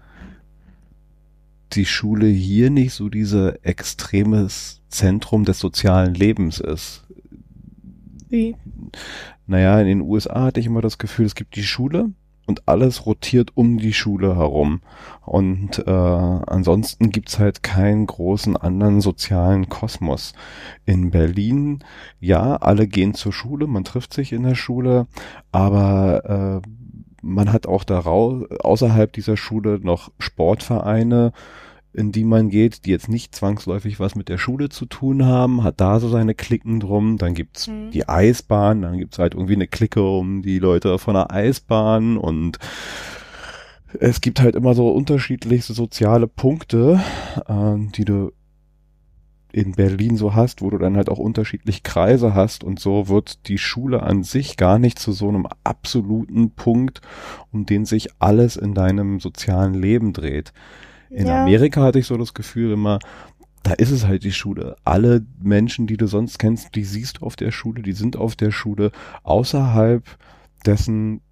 die 1.73 1.87
Schule 1.87 2.27
hier 2.27 2.71
nicht 2.71 2.93
so 2.93 3.09
diese 3.09 3.63
extremes 3.65 4.81
Zentrum 4.89 5.45
des 5.45 5.61
sozialen 5.61 6.15
Lebens 6.15 6.59
ist. 6.59 7.06
Wie? 8.37 8.55
Naja, 9.47 9.81
in 9.81 9.87
den 9.87 10.01
USA 10.03 10.45
hatte 10.45 10.61
ich 10.61 10.67
immer 10.67 10.83
das 10.83 10.99
Gefühl, 10.99 11.25
es 11.25 11.35
gibt 11.35 11.57
die 11.57 11.63
Schule 11.63 12.11
und 12.47 12.69
alles 12.69 13.07
rotiert 13.07 13.53
um 13.55 13.79
die 13.79 13.95
Schule 13.95 14.37
herum. 14.37 14.83
Und 15.25 15.79
äh, 15.87 15.91
ansonsten 15.91 17.11
gibt's 17.11 17.39
halt 17.39 17.63
keinen 17.63 18.07
großen 18.07 18.55
anderen 18.55 19.01
sozialen 19.01 19.71
Kosmos. 19.71 20.35
In 20.85 21.11
Berlin, 21.11 21.83
ja, 22.21 22.57
alle 22.57 22.87
gehen 22.87 23.15
zur 23.15 23.33
Schule, 23.33 23.67
man 23.67 23.85
trifft 23.85 24.13
sich 24.13 24.35
in 24.35 24.43
der 24.43 24.55
Schule, 24.55 25.07
aber 25.51 26.63
äh, 26.63 26.69
man 27.23 27.53
hat 27.55 27.67
auch 27.67 27.85
daraus, 27.85 28.45
außerhalb 28.61 29.15
dieser 29.15 29.39
Schule 29.39 29.81
noch 29.83 30.13
Sportvereine, 30.19 31.33
in 31.97 32.13
die 32.13 32.25
man 32.25 32.51
geht, 32.51 32.85
die 32.85 32.91
jetzt 32.91 33.09
nicht 33.09 33.35
zwangsläufig 33.35 33.99
was 33.99 34.15
mit 34.15 34.29
der 34.29 34.37
Schule 34.37 34.69
zu 34.69 34.85
tun 34.85 35.25
haben, 35.25 35.65
hat 35.65 35.81
da 35.81 35.99
so 35.99 36.11
seine 36.11 36.35
Klicken 36.35 36.79
drum, 36.79 37.17
dann 37.17 37.33
gibt's 37.33 37.69
mhm. 37.69 37.91
die 37.91 38.07
Eisbahn, 38.07 38.83
dann 38.83 38.99
gibt's 38.99 39.19
halt 39.19 39.33
irgendwie 39.33 39.55
eine 39.55 39.67
Clique 39.67 40.03
um 40.03 40.43
die 40.43 40.59
Leute 40.59 40.99
von 40.99 41.15
der 41.15 41.31
Eisbahn 41.31 42.19
und 42.19 42.59
es 43.99 44.21
gibt 44.21 44.41
halt 44.41 44.57
immer 44.57 44.75
so 44.75 44.91
unterschiedlichste 44.91 45.73
soziale 45.73 46.27
Punkte, 46.27 47.01
äh, 47.49 47.77
die 47.97 48.05
du 48.05 48.31
in 49.53 49.73
Berlin 49.73 50.19
so 50.19 50.35
hast, 50.35 50.61
wo 50.61 50.69
du 50.69 50.77
dann 50.77 50.99
halt 50.99 51.09
auch 51.09 51.19
unterschiedlich 51.19 51.83
Kreise 51.83 52.35
hast 52.35 52.63
und 52.63 52.79
so 52.79 53.09
wird 53.09 53.49
die 53.49 53.57
Schule 53.57 54.03
an 54.03 54.23
sich 54.23 54.59
gar 54.59 54.79
nicht 54.79 54.99
zu 54.99 55.13
so 55.13 55.31
einem 55.31 55.47
absoluten 55.65 56.51
Punkt, 56.51 57.01
um 57.53 57.65
den 57.65 57.87
sich 57.87 58.09
alles 58.19 58.57
in 58.57 58.75
deinem 58.75 59.19
sozialen 59.19 59.73
Leben 59.73 60.13
dreht. 60.13 60.53
In 61.17 61.29
ja. 61.29 61.45
Amerika 61.45 61.83
hatte 61.83 61.99
ich 61.99 62.07
so 62.07 62.19
das 62.19 62.35
Gefühl 62.35 62.73
immer, 62.73 62.99
da 63.63 63.73
ist 63.73 63.91
es 63.91 64.07
halt 64.07 64.23
die 64.23 64.33
Schule. 64.33 64.77
Alle 64.85 65.25
Menschen, 65.41 65.87
die 65.87 65.97
du 65.97 66.07
sonst 66.07 66.39
kennst, 66.39 66.75
die 66.75 66.85
siehst 66.85 67.19
du 67.19 67.27
auf 67.27 67.37
der 67.37 67.53
Schule, 67.53 67.81
die 67.81 67.95
sind 67.95 68.19
auf 68.19 68.37
der 68.37 68.51
Schule. 68.51 68.93
Außerhalb 69.23 70.05
dessen 70.67 71.23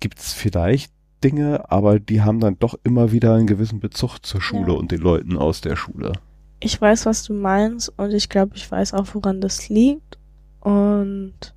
gibt's 0.00 0.34
vielleicht 0.34 0.92
Dinge, 1.24 1.70
aber 1.70 1.98
die 1.98 2.20
haben 2.20 2.40
dann 2.40 2.58
doch 2.58 2.74
immer 2.84 3.10
wieder 3.10 3.34
einen 3.34 3.46
gewissen 3.46 3.80
Bezug 3.80 4.18
zur 4.18 4.42
Schule 4.42 4.74
ja. 4.74 4.78
und 4.78 4.92
den 4.92 5.00
Leuten 5.00 5.38
aus 5.38 5.62
der 5.62 5.76
Schule. 5.76 6.12
Ich 6.60 6.78
weiß, 6.78 7.06
was 7.06 7.22
du 7.22 7.32
meinst 7.32 7.88
und 7.96 8.12
ich 8.12 8.28
glaube, 8.28 8.54
ich 8.54 8.70
weiß 8.70 8.92
auch, 8.92 9.14
woran 9.14 9.40
das 9.40 9.70
liegt. 9.70 10.18
Und 10.60 11.54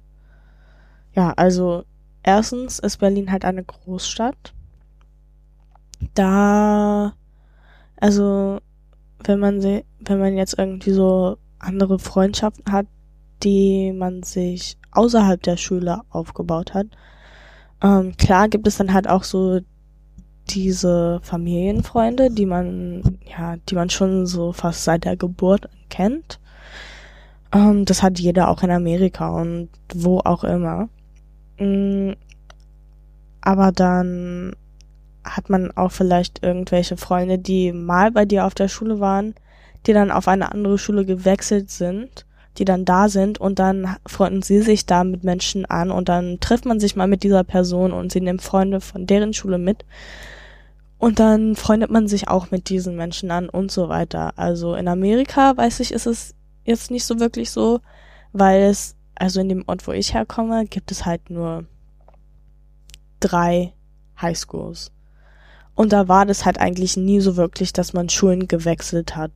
ja, 1.14 1.34
also 1.34 1.84
erstens 2.24 2.80
ist 2.80 3.00
Berlin 3.00 3.34
halt 3.34 3.44
eine 3.44 3.66
Großstadt. 3.66 4.54
Da 6.14 7.16
also, 8.06 8.60
wenn 9.24 9.40
man 9.40 9.64
wenn 9.64 10.20
man 10.20 10.38
jetzt 10.38 10.60
irgendwie 10.60 10.92
so 10.92 11.38
andere 11.58 11.98
Freundschaften 11.98 12.72
hat, 12.72 12.86
die 13.42 13.92
man 13.94 14.22
sich 14.22 14.78
außerhalb 14.92 15.42
der 15.42 15.58
Schule 15.58 16.02
aufgebaut 16.12 16.76
hat, 16.76 16.86
ähm, 17.82 18.16
klar 18.16 18.48
gibt 18.48 18.68
es 18.68 18.78
dann 18.78 18.94
halt 18.94 19.10
auch 19.10 19.24
so 19.24 19.60
diese 20.52 21.20
Familienfreunde, 21.24 22.30
die 22.30 22.46
man, 22.46 23.18
ja, 23.26 23.56
die 23.68 23.74
man 23.74 23.90
schon 23.90 24.28
so 24.28 24.54
fast 24.54 24.84
seit 24.84 25.06
der 25.06 25.18
Geburt 25.18 25.68
kennt. 25.90 26.40
Ähm, 27.52 27.86
das 27.86 28.04
hat 28.04 28.20
jeder 28.20 28.50
auch 28.50 28.62
in 28.62 28.70
Amerika 28.70 29.30
und 29.30 29.70
wo 29.96 30.20
auch 30.20 30.44
immer. 30.44 30.90
Mhm. 31.58 32.18
Aber 33.42 33.72
dann 33.72 34.56
hat 35.26 35.50
man 35.50 35.76
auch 35.76 35.92
vielleicht 35.92 36.44
irgendwelche 36.44 36.98
Freunde, 36.98 37.40
die 37.40 37.74
mal 37.74 38.12
bei 38.12 38.26
dir 38.26 38.46
auf 38.46 38.54
der 38.54 38.68
Schule 38.68 39.00
waren, 39.00 39.34
die 39.88 39.94
dann 39.94 40.12
auf 40.12 40.28
eine 40.28 40.52
andere 40.52 40.78
Schule 40.78 41.06
gewechselt 41.06 41.72
sind, 41.72 42.26
die 42.58 42.66
dann 42.66 42.86
da 42.86 43.10
sind 43.10 43.40
und 43.40 43.60
dann 43.60 43.98
freunden 44.06 44.42
sie 44.42 44.62
sich 44.62 44.86
da 44.86 45.04
mit 45.04 45.24
Menschen 45.24 45.66
an 45.66 45.92
und 45.92 46.08
dann 46.08 46.40
trifft 46.40 46.66
man 46.66 46.80
sich 46.80 46.96
mal 46.96 47.08
mit 47.08 47.24
dieser 47.24 47.44
Person 47.44 47.92
und 47.92 48.12
sie 48.12 48.22
nehmen 48.22 48.40
Freunde 48.40 48.80
von 48.82 49.08
deren 49.08 49.34
Schule 49.34 49.58
mit. 49.58 49.84
Und 50.98 51.20
dann 51.20 51.56
freundet 51.56 51.92
man 51.92 52.08
sich 52.08 52.30
auch 52.30 52.52
mit 52.52 52.70
diesen 52.70 52.96
Menschen 52.96 53.30
an 53.30 53.50
und 53.50 53.72
so 53.72 53.90
weiter. 53.90 54.34
Also 54.38 54.76
in 54.76 54.88
Amerika, 54.88 55.58
weiß 55.58 55.82
ich, 55.82 55.92
ist 55.92 56.06
es 56.06 56.34
jetzt 56.64 56.90
nicht 56.90 57.04
so 57.04 57.20
wirklich 57.20 57.52
so, 57.52 57.82
weil 58.32 58.62
es, 58.64 58.96
also 59.16 59.42
in 59.42 59.50
dem 59.50 59.64
Ort, 59.68 59.86
wo 59.88 59.92
ich 59.92 60.14
herkomme, 60.14 60.66
gibt 60.66 60.92
es 60.92 61.06
halt 61.06 61.30
nur 61.30 61.66
drei 63.20 63.74
Highschools. 64.22 64.95
Und 65.76 65.92
da 65.92 66.08
war 66.08 66.26
das 66.26 66.46
halt 66.46 66.60
eigentlich 66.60 66.98
nie 66.98 67.20
so 67.20 67.36
wirklich, 67.36 67.74
dass 67.74 67.94
man 67.94 68.10
Schulen 68.10 68.48
gewechselt 68.48 69.16
hat. 69.16 69.32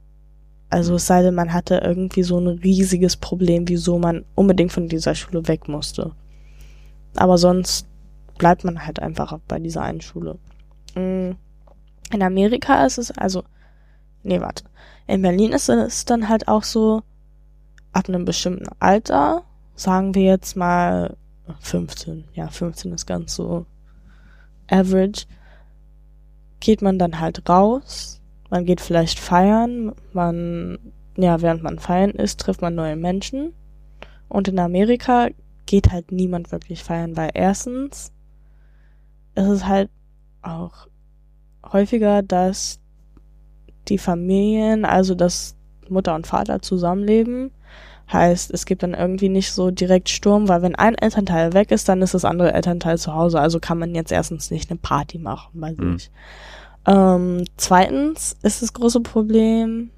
Also 0.69 0.95
es 0.95 1.07
sei 1.07 1.21
denn, 1.21 1.35
man 1.35 1.53
hatte 1.53 1.81
irgendwie 1.83 2.23
so 2.23 2.39
ein 2.39 2.47
riesiges 2.47 3.17
Problem, 3.17 3.67
wieso 3.67 3.99
man 3.99 4.23
unbedingt 4.35 4.71
von 4.71 4.87
dieser 4.87 5.15
Schule 5.15 5.47
weg 5.47 5.67
musste. 5.67 6.11
Aber 7.15 7.37
sonst 7.37 7.87
bleibt 8.37 8.63
man 8.63 8.85
halt 8.85 8.99
einfach 8.99 9.37
bei 9.47 9.59
dieser 9.59 9.81
einen 9.81 10.01
Schule. 10.01 10.37
Mm. 10.95 11.31
In 12.11 12.23
Amerika 12.23 12.85
ist 12.85 12.97
es, 12.97 13.11
also, 13.11 13.43
nee, 14.23 14.39
warte. 14.39 14.63
In 15.05 15.21
Berlin 15.21 15.51
ist 15.51 15.69
es 15.69 16.05
dann 16.05 16.29
halt 16.29 16.47
auch 16.47 16.63
so, 16.63 17.03
ab 17.91 18.07
einem 18.07 18.25
bestimmten 18.25 18.67
Alter, 18.79 19.43
sagen 19.75 20.15
wir 20.15 20.23
jetzt 20.23 20.55
mal 20.55 21.15
15, 21.59 22.25
ja, 22.33 22.47
15 22.47 22.93
ist 22.93 23.05
ganz 23.05 23.35
so 23.35 23.65
average, 24.69 25.25
geht 26.59 26.81
man 26.81 26.99
dann 26.99 27.19
halt 27.19 27.47
raus, 27.49 28.21
man 28.49 28.65
geht 28.65 28.81
vielleicht 28.81 29.19
feiern, 29.19 29.93
man, 30.13 30.79
ja, 31.17 31.41
während 31.41 31.63
man 31.63 31.79
feiern 31.79 32.11
ist, 32.11 32.39
trifft 32.39 32.61
man 32.61 32.75
neue 32.75 32.95
Menschen. 32.95 33.53
Und 34.27 34.47
in 34.47 34.59
Amerika 34.59 35.29
geht 35.65 35.91
halt 35.91 36.11
niemand 36.11 36.51
wirklich 36.51 36.83
feiern, 36.83 37.15
weil 37.15 37.31
erstens 37.33 38.11
ist 39.35 39.47
es 39.47 39.65
halt 39.65 39.89
auch 40.41 40.87
häufiger, 41.71 42.23
dass 42.23 42.79
die 43.87 43.97
Familien, 43.97 44.85
also 44.85 45.15
dass 45.15 45.55
Mutter 45.89 46.15
und 46.15 46.27
Vater 46.27 46.61
zusammenleben. 46.61 47.51
Heißt, 48.11 48.51
es 48.51 48.65
gibt 48.65 48.81
dann 48.81 48.95
irgendwie 48.95 49.29
nicht 49.29 49.51
so 49.51 49.69
direkt 49.69 50.09
Sturm, 50.09 50.47
weil 50.47 50.61
wenn 50.63 50.75
ein 50.75 50.95
Elternteil 50.95 51.53
weg 51.53 51.69
ist, 51.71 51.87
dann 51.89 52.01
ist 52.01 52.15
das 52.15 52.25
andere 52.25 52.53
Elternteil 52.53 52.97
zu 52.97 53.13
Hause. 53.13 53.39
Also 53.39 53.59
kann 53.59 53.77
man 53.77 53.93
jetzt 53.93 54.11
erstens 54.11 54.49
nicht 54.49 54.71
eine 54.71 54.79
Party 54.79 55.19
machen 55.19 55.59
bei 55.59 55.73
mhm. 55.73 55.99
sich. 55.99 56.11
Ähm, 56.87 57.45
zweitens 57.57 58.35
ist 58.41 58.61
das 58.63 58.73
große 58.73 59.01
Problem, 59.01 59.91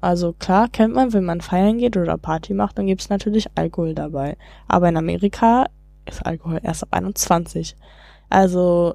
also 0.00 0.32
klar 0.32 0.68
kennt 0.68 0.94
man, 0.94 1.12
wenn 1.12 1.24
man 1.24 1.42
feiern 1.42 1.78
geht 1.78 1.96
oder 1.96 2.16
Party 2.16 2.54
macht, 2.54 2.78
dann 2.78 2.86
gibt 2.86 3.02
es 3.02 3.10
natürlich 3.10 3.46
Alkohol 3.54 3.94
dabei. 3.94 4.36
Aber 4.66 4.88
in 4.88 4.96
Amerika 4.96 5.66
ist 6.06 6.24
Alkohol 6.24 6.60
erst 6.62 6.84
ab 6.84 6.88
21. 6.92 7.76
Also 8.30 8.94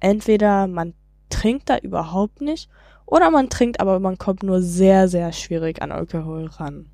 entweder 0.00 0.66
man 0.66 0.94
trinkt 1.30 1.70
da 1.70 1.78
überhaupt 1.78 2.40
nicht 2.40 2.68
oder 3.06 3.30
man 3.30 3.48
trinkt, 3.48 3.80
aber 3.80 4.00
man 4.00 4.18
kommt 4.18 4.42
nur 4.42 4.60
sehr, 4.60 5.08
sehr 5.08 5.32
schwierig 5.32 5.82
an 5.82 5.92
Alkohol 5.92 6.46
ran. 6.46 6.86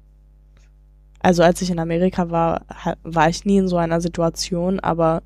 Also 1.21 1.43
als 1.43 1.63
ich 1.63 1.71
in 1.71 1.79
Amerika 1.79 2.31
war, 2.31 2.63
war 3.03 3.29
ich 3.29 3.45
nie 3.45 3.59
in 3.59 3.69
so 3.69 3.77
einer 3.77 4.01
Situation, 4.01 4.81
aber 4.81 5.23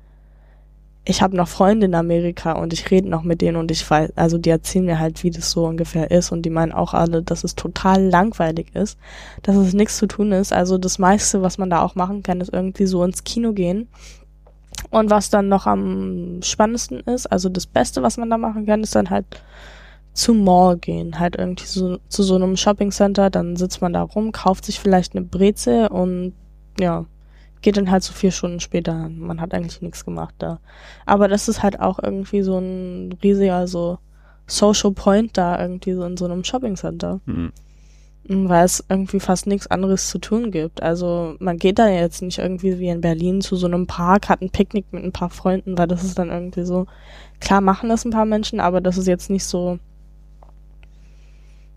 ich 1.07 1.21
habe 1.21 1.37
noch 1.37 1.47
Freunde 1.47 1.85
in 1.85 1.95
Amerika 1.95 2.53
und 2.53 2.73
ich 2.73 2.89
rede 2.89 3.07
noch 3.07 3.21
mit 3.21 3.41
denen 3.41 3.57
und 3.57 3.69
ich 3.69 3.87
weiß, 3.87 4.13
also 4.15 4.39
die 4.39 4.49
erzählen 4.49 4.85
mir 4.85 4.99
halt, 4.99 5.23
wie 5.23 5.29
das 5.29 5.51
so 5.51 5.65
ungefähr 5.65 6.09
ist 6.09 6.31
und 6.31 6.41
die 6.41 6.49
meinen 6.49 6.71
auch 6.71 6.95
alle, 6.95 7.21
dass 7.21 7.43
es 7.43 7.55
total 7.55 8.03
langweilig 8.03 8.73
ist, 8.73 8.97
dass 9.43 9.55
es 9.55 9.73
nichts 9.73 9.97
zu 9.97 10.07
tun 10.07 10.31
ist. 10.31 10.51
Also 10.51 10.79
das 10.79 10.97
meiste, 10.97 11.43
was 11.43 11.59
man 11.59 11.69
da 11.69 11.81
auch 11.81 11.93
machen 11.93 12.23
kann, 12.23 12.41
ist 12.41 12.51
irgendwie 12.51 12.87
so 12.87 13.03
ins 13.03 13.23
Kino 13.23 13.53
gehen. 13.53 13.87
Und 14.89 15.09
was 15.09 15.29
dann 15.29 15.47
noch 15.47 15.67
am 15.67 16.39
spannendsten 16.41 16.99
ist, 17.01 17.27
also 17.27 17.49
das 17.49 17.67
Beste, 17.67 18.01
was 18.01 18.17
man 18.17 18.29
da 18.29 18.37
machen 18.37 18.65
kann, 18.65 18.81
ist 18.81 18.95
dann 18.95 19.09
halt 19.09 19.25
zum 20.15 20.45
Mall 20.45 20.77
gehen, 20.77 21.19
halt 21.19 21.35
irgendwie 21.35 21.65
so, 21.65 21.97
zu 22.07 22.23
so 22.23 22.35
einem 22.35 22.55
Shopping 22.55 22.91
Center, 22.91 23.29
dann 23.29 23.57
sitzt 23.57 23.81
man 23.81 23.93
da 23.93 24.01
rum, 24.01 24.31
kauft 24.31 24.65
sich 24.65 24.79
vielleicht 24.79 25.13
eine 25.13 25.25
Breze 25.25 25.89
und 25.89 26.33
ja, 26.79 27.05
geht 27.61 27.75
dann 27.75 27.91
halt 27.91 28.03
so 28.03 28.13
vier 28.13 28.31
Stunden 28.31 28.61
später. 28.61 29.09
Man 29.09 29.41
hat 29.41 29.53
eigentlich 29.53 29.81
nichts 29.81 30.05
gemacht 30.05 30.33
da. 30.37 30.59
Aber 31.05 31.27
das 31.27 31.49
ist 31.49 31.63
halt 31.63 31.81
auch 31.81 31.99
irgendwie 32.01 32.43
so 32.43 32.57
ein 32.57 33.13
riesiger 33.21 33.67
so 33.67 33.97
Social 34.47 34.91
Point 34.91 35.37
da 35.37 35.59
irgendwie 35.59 35.93
so 35.93 36.03
in 36.05 36.15
so 36.15 36.25
einem 36.25 36.45
Shopping 36.45 36.77
Center. 36.77 37.19
Mhm. 37.25 37.51
Weil 38.27 38.65
es 38.65 38.83
irgendwie 38.87 39.19
fast 39.19 39.47
nichts 39.47 39.67
anderes 39.67 40.09
zu 40.09 40.17
tun 40.19 40.49
gibt. 40.49 40.81
Also 40.81 41.35
man 41.39 41.57
geht 41.57 41.77
da 41.77 41.89
jetzt 41.89 42.21
nicht 42.21 42.37
irgendwie 42.37 42.79
wie 42.79 42.87
in 42.87 43.01
Berlin 43.01 43.41
zu 43.41 43.57
so 43.57 43.67
einem 43.67 43.85
Park, 43.85 44.29
hat 44.29 44.41
ein 44.41 44.49
Picknick 44.49 44.85
mit 44.93 45.03
ein 45.03 45.11
paar 45.11 45.29
Freunden, 45.29 45.77
weil 45.77 45.87
das 45.87 46.05
ist 46.05 46.17
dann 46.17 46.29
irgendwie 46.29 46.63
so, 46.63 46.85
klar 47.41 47.59
machen 47.59 47.89
das 47.89 48.05
ein 48.05 48.11
paar 48.11 48.25
Menschen, 48.25 48.61
aber 48.61 48.79
das 48.79 48.97
ist 48.97 49.07
jetzt 49.07 49.29
nicht 49.29 49.43
so 49.43 49.77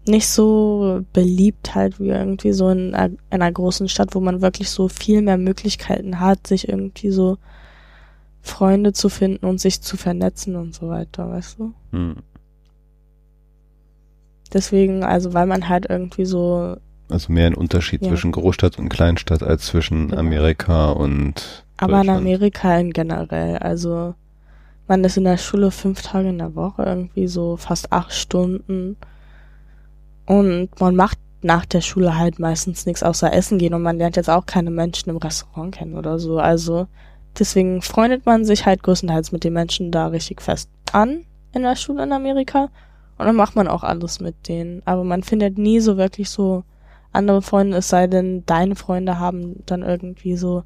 nicht 0.09 0.29
so 0.29 1.05
beliebt 1.13 1.75
halt 1.75 2.01
wie 2.01 2.09
irgendwie 2.09 2.53
so 2.53 2.71
in 2.71 2.95
einer, 2.95 3.15
in 3.31 3.43
einer 3.43 3.53
großen 3.53 3.89
Stadt, 3.89 4.15
wo 4.15 4.21
man 4.21 4.41
wirklich 4.41 4.71
so 4.71 4.89
viel 4.89 5.23
mehr 5.23 5.39
Möglichkeiten 5.39 6.21
hat, 6.21 6.47
sich 6.47 6.69
irgendwie 6.69 7.11
so 7.11 7.39
Freunde 8.41 8.93
zu 8.93 9.09
finden 9.09 9.47
und 9.47 9.61
sich 9.61 9.81
zu 9.83 9.97
vernetzen 9.97 10.57
und 10.57 10.75
so 10.75 10.89
weiter, 10.89 11.31
weißt 11.31 11.59
du? 11.59 11.75
Hm. 11.93 12.17
Deswegen, 14.53 15.05
also 15.05 15.35
weil 15.35 15.47
man 15.47 15.69
halt 15.69 15.87
irgendwie 15.89 16.25
so. 16.25 16.77
Also 17.11 17.33
mehr 17.33 17.47
ein 17.47 17.55
Unterschied 17.55 18.03
ja. 18.03 18.09
zwischen 18.09 18.33
Großstadt 18.33 18.79
und 18.79 18.89
Kleinstadt 18.89 19.43
als 19.43 19.67
zwischen 19.67 20.09
genau. 20.09 20.21
Amerika 20.21 20.91
und. 20.91 21.65
Aber 21.77 22.01
in 22.01 22.11
Amerika 22.11 22.77
in 22.79 22.93
generell, 22.93 23.59
also 23.59 24.15
man 24.89 25.05
ist 25.05 25.17
in 25.17 25.25
der 25.25 25.37
Schule 25.37 25.71
fünf 25.71 26.03
Tage 26.03 26.31
in 26.31 26.39
der 26.39 26.55
Woche, 26.55 26.83
irgendwie 26.83 27.29
so 27.29 27.57
fast 27.57 27.93
acht 27.93 28.13
Stunden. 28.13 28.97
Und 30.29 30.79
man 30.79 30.95
macht 30.95 31.19
nach 31.41 31.65
der 31.65 31.81
Schule 31.81 32.19
halt 32.19 32.39
meistens 32.39 32.85
nichts 32.85 33.03
außer 33.03 33.33
essen 33.33 33.59
gehen 33.59 33.73
und 33.73 33.81
man 33.81 33.97
lernt 33.97 34.17
jetzt 34.17 34.29
auch 34.29 34.45
keine 34.45 34.71
Menschen 34.71 35.09
im 35.09 35.17
Restaurant 35.17 35.75
kennen 35.75 35.95
oder 35.97 36.19
so. 36.19 36.39
Also 36.39 36.87
deswegen 37.39 37.81
freundet 37.81 38.27
man 38.27 38.45
sich 38.45 38.67
halt 38.67 38.83
größtenteils 38.83 39.33
mit 39.33 39.43
den 39.43 39.55
Menschen 39.55 39.91
da 39.91 40.09
richtig 40.09 40.43
fest 40.43 40.69
an 40.93 41.25
in 41.55 41.63
der 41.63 41.77
Schule 41.77 42.03
in 42.03 42.13
Amerika 42.13 42.69
und 43.17 43.25
dann 43.25 43.37
macht 43.37 43.57
man 43.57 43.69
auch 43.69 43.83
alles 43.83 44.21
mit 44.21 44.49
denen. 44.49 44.83
Aber 44.85 45.03
man 45.03 45.23
findet 45.23 45.57
nie 45.57 45.81
so 45.81 45.97
wirklich 45.97 46.29
so 46.29 46.63
andere 47.11 47.41
Freunde, 47.41 47.79
es 47.79 47.89
sei 47.89 48.07
denn, 48.07 48.45
deine 48.45 48.77
Freunde 48.77 49.19
haben 49.19 49.63
dann 49.65 49.83
irgendwie 49.83 50.37
so 50.37 50.63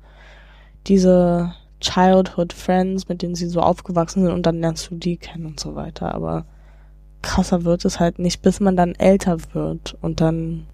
diese 0.89 1.55
Childhood 1.81 2.53
Friends, 2.53 3.09
mit 3.09 3.23
denen 3.23 3.37
sie 3.37 3.47
so 3.47 3.61
aufgewachsen 3.61 4.25
sind 4.25 4.33
und 4.33 4.45
dann 4.45 4.61
lernst 4.61 4.91
du 4.91 4.97
die 4.97 5.19
kennen 5.19 5.47
und 5.47 5.61
so 5.61 5.77
weiter. 5.77 6.13
Aber 6.13 6.47
krasser 7.23 7.64
wird 7.64 7.85
es 7.85 8.01
halt 8.01 8.18
nicht, 8.18 8.43
bis 8.43 8.61
man 8.61 8.77
dann 8.77 8.95
älter 8.95 9.39
wird 9.55 9.97
und 10.01 10.20
dann 10.20 10.66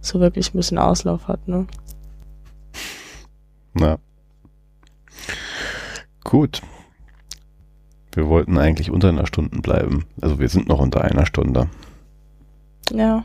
so 0.00 0.20
wirklich 0.20 0.54
ein 0.54 0.58
bisschen 0.58 0.78
Auslauf 0.78 1.28
hat, 1.28 1.48
ne? 1.48 1.66
Na. 3.74 3.98
Gut. 6.24 6.62
Wir 8.12 8.28
wollten 8.28 8.58
eigentlich 8.58 8.90
unter 8.90 9.08
einer 9.08 9.26
Stunde 9.26 9.60
bleiben. 9.60 10.04
Also 10.20 10.38
wir 10.38 10.48
sind 10.48 10.68
noch 10.68 10.80
unter 10.80 11.02
einer 11.02 11.26
Stunde. 11.26 11.68
Ja. 12.92 13.24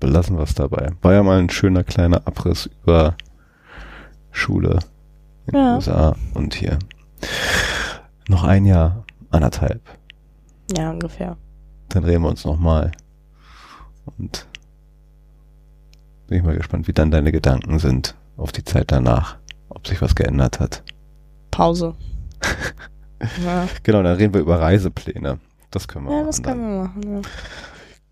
Belassen 0.00 0.36
wir 0.36 0.44
es 0.44 0.54
dabei. 0.54 0.92
War 1.02 1.12
ja 1.12 1.22
mal 1.22 1.38
ein 1.38 1.50
schöner 1.50 1.84
kleiner 1.84 2.26
Abriss 2.26 2.70
über 2.82 3.16
Schule 4.30 4.78
in 5.46 5.54
ja. 5.54 5.64
den 5.64 5.74
USA 5.76 6.16
und 6.34 6.54
hier. 6.54 6.78
Noch 8.28 8.44
ein 8.44 8.64
Jahr, 8.64 9.04
anderthalb. 9.30 9.80
Ja, 10.76 10.90
ungefähr. 10.90 11.36
Dann 11.88 12.04
reden 12.04 12.22
wir 12.22 12.28
uns 12.28 12.44
nochmal. 12.44 12.92
Und 14.18 14.46
bin 16.26 16.38
ich 16.38 16.44
mal 16.44 16.56
gespannt, 16.56 16.88
wie 16.88 16.92
dann 16.92 17.10
deine 17.10 17.32
Gedanken 17.32 17.78
sind 17.78 18.14
auf 18.36 18.52
die 18.52 18.64
Zeit 18.64 18.90
danach. 18.90 19.36
Ob 19.68 19.86
sich 19.86 20.00
was 20.02 20.14
geändert 20.14 20.60
hat. 20.60 20.82
Pause. 21.50 21.94
ja. 23.44 23.66
Genau, 23.82 24.02
dann 24.02 24.16
reden 24.16 24.34
wir 24.34 24.40
über 24.40 24.60
Reisepläne. 24.60 25.38
Das 25.70 25.88
können 25.88 26.06
wir 26.06 26.12
ja, 26.12 26.18
machen. 26.18 26.26
Das 26.26 26.42
können 26.42 26.60
wir 26.60 26.84
machen, 26.84 27.02
ja. 27.14 27.20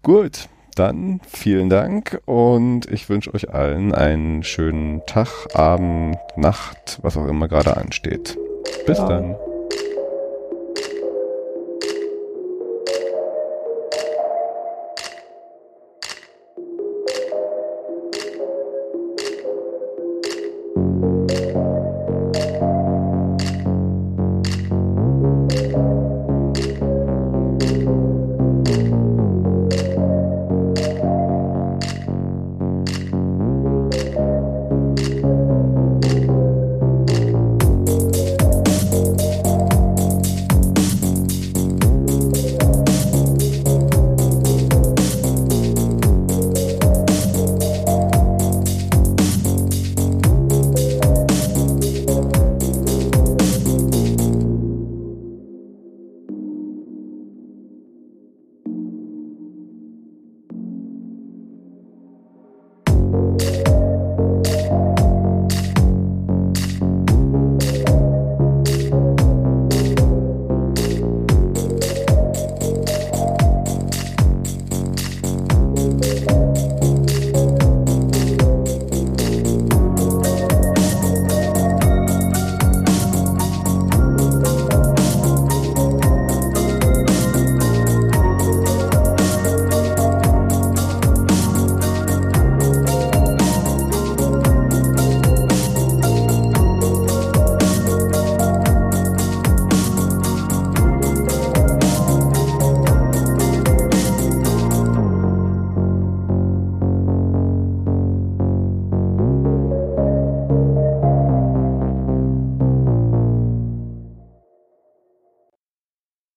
Gut, 0.02 0.48
dann 0.74 1.20
vielen 1.26 1.68
Dank 1.68 2.20
und 2.24 2.90
ich 2.90 3.08
wünsche 3.08 3.34
euch 3.34 3.52
allen 3.52 3.94
einen 3.94 4.42
schönen 4.42 5.04
Tag, 5.06 5.28
Abend, 5.54 6.16
Nacht, 6.36 6.98
was 7.02 7.16
auch 7.16 7.26
immer 7.26 7.48
gerade 7.48 7.76
ansteht. 7.76 8.38
Bis 8.86 8.98
ja. 8.98 9.08
dann. 9.08 9.36